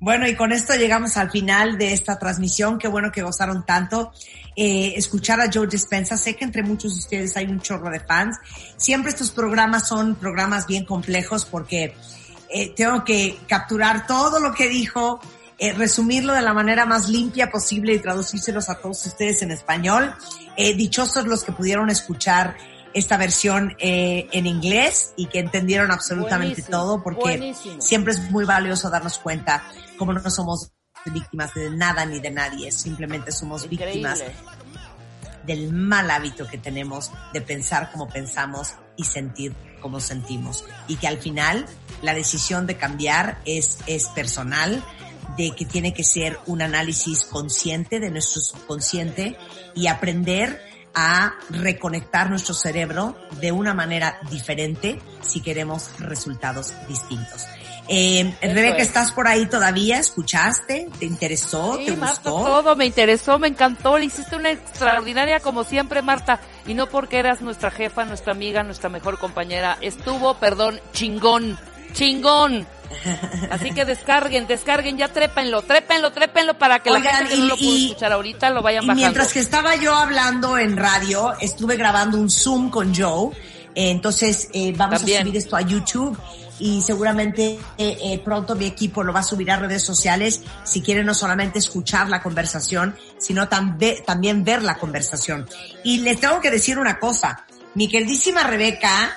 Bueno, 0.00 0.26
y 0.26 0.34
con 0.34 0.52
esto 0.52 0.74
llegamos 0.74 1.16
al 1.16 1.30
final 1.30 1.78
de 1.78 1.92
esta 1.92 2.18
transmisión. 2.18 2.78
Qué 2.78 2.88
bueno 2.88 3.10
que 3.10 3.22
gozaron 3.22 3.64
tanto. 3.64 4.12
Eh, 4.56 4.92
escuchar 4.96 5.40
a 5.40 5.50
Joe 5.52 5.66
Dispensa. 5.66 6.16
Sé 6.16 6.36
que 6.36 6.44
entre 6.44 6.62
muchos 6.62 6.94
de 6.94 7.00
ustedes 7.00 7.36
hay 7.36 7.46
un 7.46 7.60
chorro 7.60 7.90
de 7.90 8.00
fans. 8.00 8.36
Siempre 8.76 9.10
estos 9.10 9.30
programas 9.30 9.88
son 9.88 10.14
programas 10.16 10.66
bien 10.66 10.84
complejos 10.84 11.44
porque 11.44 11.94
eh, 12.50 12.74
tengo 12.74 13.02
que 13.04 13.38
capturar 13.48 14.06
todo 14.06 14.40
lo 14.40 14.52
que 14.52 14.68
dijo, 14.68 15.20
eh, 15.58 15.72
resumirlo 15.72 16.34
de 16.34 16.42
la 16.42 16.52
manera 16.52 16.84
más 16.84 17.08
limpia 17.08 17.50
posible 17.50 17.94
y 17.94 17.98
traducírselos 17.98 18.68
a 18.68 18.76
todos 18.76 19.06
ustedes 19.06 19.42
en 19.42 19.50
español. 19.50 20.14
Eh, 20.56 20.74
dichosos 20.74 21.26
los 21.26 21.44
que 21.44 21.52
pudieron 21.52 21.90
escuchar 21.90 22.56
esta 22.94 23.16
versión 23.16 23.76
eh, 23.78 24.28
en 24.32 24.46
inglés 24.46 25.12
y 25.16 25.26
que 25.26 25.40
entendieron 25.40 25.90
absolutamente 25.90 26.62
Buenísimo, 26.62 26.78
todo 26.78 27.02
porque 27.02 27.20
buenísimo. 27.20 27.80
siempre 27.80 28.12
es 28.12 28.30
muy 28.30 28.44
valioso 28.44 28.88
darnos 28.88 29.18
cuenta 29.18 29.64
cómo 29.98 30.12
no 30.12 30.30
somos 30.30 30.70
víctimas 31.06 31.52
de 31.54 31.70
nada 31.70 32.06
ni 32.06 32.20
de 32.20 32.30
nadie, 32.30 32.72
simplemente 32.72 33.32
somos 33.32 33.68
víctimas 33.68 34.20
Increíble. 34.20 34.46
del 35.44 35.72
mal 35.72 36.10
hábito 36.10 36.46
que 36.46 36.56
tenemos 36.56 37.10
de 37.32 37.42
pensar 37.42 37.90
como 37.92 38.08
pensamos 38.08 38.74
y 38.96 39.04
sentir 39.04 39.54
como 39.82 40.00
sentimos. 40.00 40.64
Y 40.88 40.96
que 40.96 41.08
al 41.08 41.18
final 41.18 41.66
la 42.00 42.14
decisión 42.14 42.66
de 42.66 42.76
cambiar 42.76 43.38
es, 43.44 43.78
es 43.86 44.08
personal, 44.08 44.82
de 45.36 45.50
que 45.50 45.64
tiene 45.66 45.92
que 45.92 46.04
ser 46.04 46.38
un 46.46 46.62
análisis 46.62 47.24
consciente 47.24 48.00
de 48.00 48.10
nuestro 48.10 48.40
subconsciente 48.40 49.36
y 49.74 49.88
aprender 49.88 50.73
a 50.94 51.34
reconectar 51.50 52.30
nuestro 52.30 52.54
cerebro 52.54 53.16
de 53.40 53.52
una 53.52 53.74
manera 53.74 54.18
diferente 54.30 55.00
si 55.22 55.40
queremos 55.40 55.90
resultados 55.98 56.72
distintos. 56.88 57.46
Eh, 57.86 58.34
Rebeca, 58.40 58.78
¿estás 58.78 59.12
por 59.12 59.28
ahí 59.28 59.46
todavía? 59.46 59.98
¿Escuchaste? 59.98 60.88
¿Te 60.98 61.04
interesó? 61.04 61.76
Sí, 61.76 61.86
¿Te 61.86 61.96
Marta, 61.96 62.30
gustó? 62.30 62.44
todo 62.44 62.76
me 62.76 62.86
interesó, 62.86 63.38
me 63.38 63.48
encantó, 63.48 63.98
le 63.98 64.06
hiciste 64.06 64.36
una 64.36 64.52
extraordinaria 64.52 65.40
como 65.40 65.64
siempre, 65.64 66.00
Marta, 66.00 66.40
y 66.66 66.72
no 66.72 66.88
porque 66.88 67.18
eras 67.18 67.42
nuestra 67.42 67.70
jefa, 67.70 68.06
nuestra 68.06 68.32
amiga, 68.32 68.62
nuestra 68.62 68.88
mejor 68.88 69.18
compañera, 69.18 69.76
estuvo, 69.82 70.34
perdón, 70.38 70.80
chingón, 70.92 71.58
chingón. 71.92 72.66
Así 73.50 73.70
que 73.72 73.84
descarguen, 73.84 74.46
descarguen, 74.46 74.96
ya 74.98 75.08
trépenlo, 75.08 75.62
trépenlo, 75.62 76.12
trépenlo 76.12 76.58
para 76.58 76.80
que 76.80 76.90
la 76.90 76.98
Oigan, 76.98 77.14
gente 77.16 77.30
que 77.34 77.38
no 77.38 77.44
y- 77.44 77.48
lo 77.48 77.56
pudo 77.56 77.76
y- 77.76 77.84
escuchar 77.86 78.12
ahorita 78.12 78.50
lo 78.50 78.62
vayan 78.62 78.84
Y 78.84 78.86
bajando. 78.86 79.00
mientras 79.02 79.32
que 79.32 79.40
estaba 79.40 79.76
yo 79.76 79.94
hablando 79.94 80.58
en 80.58 80.76
radio, 80.76 81.34
estuve 81.40 81.76
grabando 81.76 82.18
un 82.18 82.30
Zoom 82.30 82.70
con 82.70 82.94
Joe. 82.94 83.30
Eh, 83.74 83.90
entonces, 83.90 84.48
eh, 84.52 84.72
vamos 84.76 84.98
También. 85.00 85.22
a 85.22 85.24
subir 85.24 85.36
esto 85.36 85.56
a 85.56 85.60
YouTube 85.62 86.16
y 86.60 86.80
seguramente 86.82 87.58
eh, 87.76 87.98
eh, 88.00 88.20
pronto 88.24 88.54
mi 88.54 88.66
equipo 88.66 89.02
lo 89.02 89.12
va 89.12 89.20
a 89.20 89.24
subir 89.24 89.50
a 89.50 89.56
redes 89.56 89.82
sociales 89.82 90.42
si 90.62 90.80
quieren 90.80 91.04
no 91.06 91.12
solamente 91.14 91.58
escuchar 91.58 92.08
la 92.08 92.22
conversación, 92.22 92.96
sino 93.18 93.48
tambe- 93.48 94.04
también 94.04 94.44
ver 94.44 94.62
la 94.62 94.76
conversación. 94.76 95.48
Y 95.82 95.98
les 95.98 96.20
tengo 96.20 96.40
que 96.40 96.50
decir 96.52 96.78
una 96.78 97.00
cosa. 97.00 97.44
Mi 97.74 97.88
queridísima 97.88 98.44
Rebeca, 98.44 99.16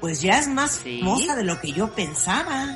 pues 0.00 0.20
ya 0.22 0.38
es 0.38 0.48
más 0.48 0.80
Sí. 0.82 1.00
famosa 1.00 1.34
de 1.36 1.44
lo 1.44 1.60
que 1.60 1.72
yo 1.72 1.88
pensaba. 1.94 2.66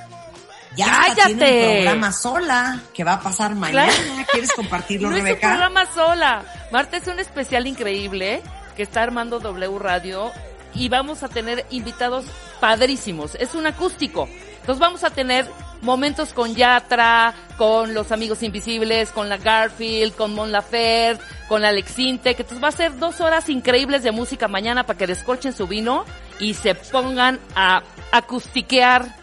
Ya 0.76 0.86
hasta 0.86 1.26
tiene 1.26 1.40
¡Cállate! 1.40 1.66
un 1.68 1.74
programa 1.82 2.12
sola 2.12 2.80
que 2.94 3.02
va 3.04 3.14
a 3.14 3.20
pasar 3.20 3.54
mañana. 3.56 3.92
¿Quieres 4.30 4.52
compartirlo, 4.56 5.10
no 5.10 5.16
es 5.16 5.20
un 5.22 5.26
Rebeca? 5.26 5.48
programa 5.48 5.86
sola. 5.94 6.44
Marta 6.70 6.96
es 6.96 7.06
un 7.08 7.18
especial 7.18 7.66
increíble 7.66 8.40
que 8.76 8.84
está 8.84 9.02
armando 9.02 9.40
W 9.40 9.78
Radio 9.80 10.30
y 10.74 10.88
vamos 10.88 11.24
a 11.24 11.28
tener 11.28 11.66
invitados 11.70 12.24
padrísimos. 12.60 13.34
Es 13.34 13.54
un 13.56 13.66
acústico. 13.66 14.28
Entonces 14.60 14.78
vamos 14.78 15.02
a 15.02 15.10
tener 15.10 15.48
momentos 15.82 16.32
con 16.34 16.54
Yatra, 16.54 17.34
con 17.56 17.92
los 17.94 18.12
amigos 18.12 18.42
invisibles, 18.44 19.10
con 19.10 19.28
la 19.28 19.38
Garfield, 19.38 20.14
con 20.14 20.34
Mon 20.34 20.52
Laferte, 20.52 21.24
con 21.48 21.64
Alex 21.64 21.98
Intec. 21.98 22.38
Entonces 22.38 22.62
va 22.62 22.68
a 22.68 22.72
ser 22.72 22.96
dos 22.98 23.20
horas 23.20 23.48
increíbles 23.48 24.04
de 24.04 24.12
música 24.12 24.46
mañana 24.46 24.84
para 24.84 24.96
que 24.98 25.06
descorchen 25.08 25.52
su 25.52 25.66
vino 25.66 26.04
y 26.40 26.54
se 26.54 26.74
pongan 26.74 27.38
a 27.54 27.82
acustiquear 28.12 29.14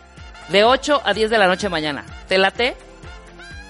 de 0.50 0.64
8 0.64 1.02
a 1.04 1.14
10 1.14 1.30
de 1.30 1.38
la 1.38 1.48
noche 1.48 1.68
mañana. 1.70 2.06
¿Te 2.28 2.38
late? 2.38 2.76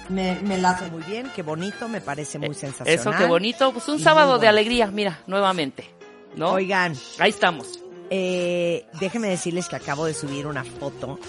Me, 0.10 0.36
me 0.42 0.58
late 0.58 0.90
muy 0.90 1.04
bien, 1.04 1.30
qué 1.36 1.42
bonito, 1.44 1.88
me 1.90 2.00
parece 2.02 2.40
muy 2.40 2.54
sensacional. 2.56 2.94
Eso, 2.94 3.12
qué 3.18 3.26
bonito. 3.26 3.74
Pues 3.74 3.88
un 3.90 3.98
Y 3.98 4.04
sábado 4.04 4.38
de 4.40 4.48
alegría, 4.48 4.88
mira, 4.88 5.20
nuevamente. 5.28 5.90
¿No? 6.36 6.52
Oigan, 6.52 6.94
Ahí 7.20 7.30
estamos. 7.32 7.80
eh, 8.10 8.86
déjenme 9.00 9.28
decirles 9.30 9.68
que 9.68 9.76
acabo 9.76 10.06
de 10.06 10.14
subir 10.14 10.46
una 10.48 10.64
foto, 10.64 11.20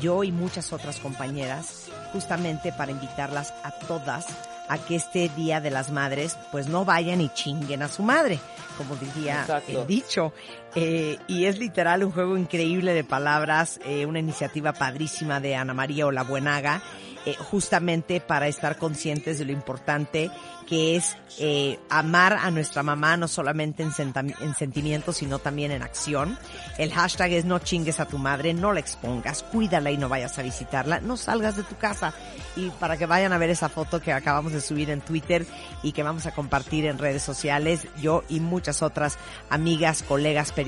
yo 0.00 0.22
y 0.24 0.32
muchas 0.32 0.72
otras 0.72 0.98
compañeras, 0.98 1.86
justamente 2.12 2.72
para 2.72 2.90
invitarlas 2.90 3.54
a 3.64 3.70
todas 3.86 4.26
a 4.68 4.78
que 4.78 4.96
este 4.96 5.28
Día 5.36 5.60
de 5.60 5.70
las 5.70 5.90
Madres, 5.90 6.36
pues 6.52 6.66
no 6.66 6.84
vayan 6.84 7.20
y 7.20 7.28
chinguen 7.30 7.82
a 7.82 7.88
su 7.88 8.02
madre, 8.02 8.38
como 8.76 8.96
diría 8.96 9.42
Exacto. 9.42 9.80
el 9.80 9.86
dicho. 9.86 10.32
Eh, 10.78 11.18
y 11.26 11.46
es 11.46 11.58
literal 11.58 12.04
un 12.04 12.12
juego 12.12 12.36
increíble 12.36 12.92
de 12.92 13.02
palabras, 13.02 13.80
eh, 13.86 14.04
una 14.04 14.18
iniciativa 14.18 14.74
padrísima 14.74 15.40
de 15.40 15.56
Ana 15.56 15.72
María 15.72 16.06
Olabuenaga, 16.06 16.82
eh, 17.24 17.34
justamente 17.50 18.20
para 18.20 18.46
estar 18.46 18.76
conscientes 18.76 19.38
de 19.38 19.46
lo 19.46 19.52
importante 19.52 20.30
que 20.66 20.96
es 20.96 21.16
eh, 21.38 21.78
amar 21.88 22.34
a 22.34 22.50
nuestra 22.50 22.82
mamá 22.82 23.16
no 23.16 23.28
solamente 23.28 23.82
en, 23.82 23.92
en 24.40 24.54
sentimientos, 24.54 25.16
sino 25.16 25.38
también 25.38 25.70
en 25.70 25.82
acción. 25.82 26.38
El 26.76 26.92
hashtag 26.92 27.32
es 27.32 27.44
no 27.44 27.58
chingues 27.58 28.00
a 28.00 28.06
tu 28.06 28.18
madre, 28.18 28.52
no 28.52 28.72
la 28.72 28.80
expongas, 28.80 29.42
cuídala 29.44 29.90
y 29.90 29.96
no 29.96 30.08
vayas 30.08 30.38
a 30.38 30.42
visitarla, 30.42 31.00
no 31.00 31.16
salgas 31.16 31.56
de 31.56 31.62
tu 31.62 31.76
casa. 31.76 32.12
Y 32.56 32.70
para 32.70 32.96
que 32.96 33.06
vayan 33.06 33.32
a 33.32 33.38
ver 33.38 33.50
esa 33.50 33.68
foto 33.68 34.00
que 34.00 34.12
acabamos 34.12 34.52
de 34.52 34.60
subir 34.60 34.90
en 34.90 35.00
Twitter 35.00 35.46
y 35.82 35.92
que 35.92 36.02
vamos 36.02 36.26
a 36.26 36.32
compartir 36.32 36.86
en 36.86 36.98
redes 36.98 37.22
sociales, 37.22 37.86
yo 38.00 38.24
y 38.28 38.40
muchas 38.40 38.82
otras 38.82 39.18
amigas, 39.50 40.02
colegas, 40.02 40.52
periodistas, 40.52 40.65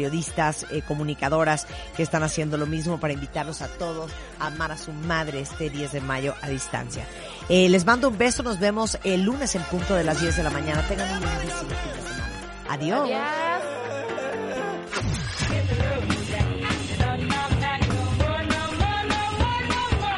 eh, 0.71 0.83
comunicadoras 0.87 1.67
que 1.97 2.03
están 2.03 2.23
haciendo 2.23 2.57
lo 2.57 2.67
mismo 2.67 2.99
para 3.01 3.13
invitarlos 3.13 3.63
a 3.63 3.69
todos 3.69 4.11
a 4.39 4.47
amar 4.47 4.73
a 4.73 4.79
su 4.79 4.93
madre 4.93 5.41
este 5.41 5.71
10 5.71 5.93
de 5.93 6.01
mayo 6.01 6.35
a 6.41 6.49
distancia. 6.49 7.05
Eh, 7.49 7.69
les 7.69 7.85
mando 7.85 8.09
un 8.09 8.19
beso, 8.19 8.43
nos 8.43 8.61
vemos 8.61 8.99
el 9.05 9.23
lunes 9.23 9.55
en 9.55 9.63
punto 9.63 9.95
de 9.95 10.05
las 10.05 10.21
10 10.21 10.37
de 10.37 10.43
la 10.43 10.51
mañana. 10.51 10.83
Tengan 10.87 11.11
un 11.11 11.21
lindísimo 11.21 11.71
fin 11.71 11.93
de 11.95 12.09
semana. 12.09 12.29
Adiós. 12.69 13.11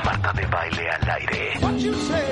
Marta 0.04 0.32
de 0.32 0.46
baile 0.46 0.90
al 0.90 1.10
aire. 1.10 1.58
What 1.60 1.76
you 1.78 1.94
say? 1.94 2.30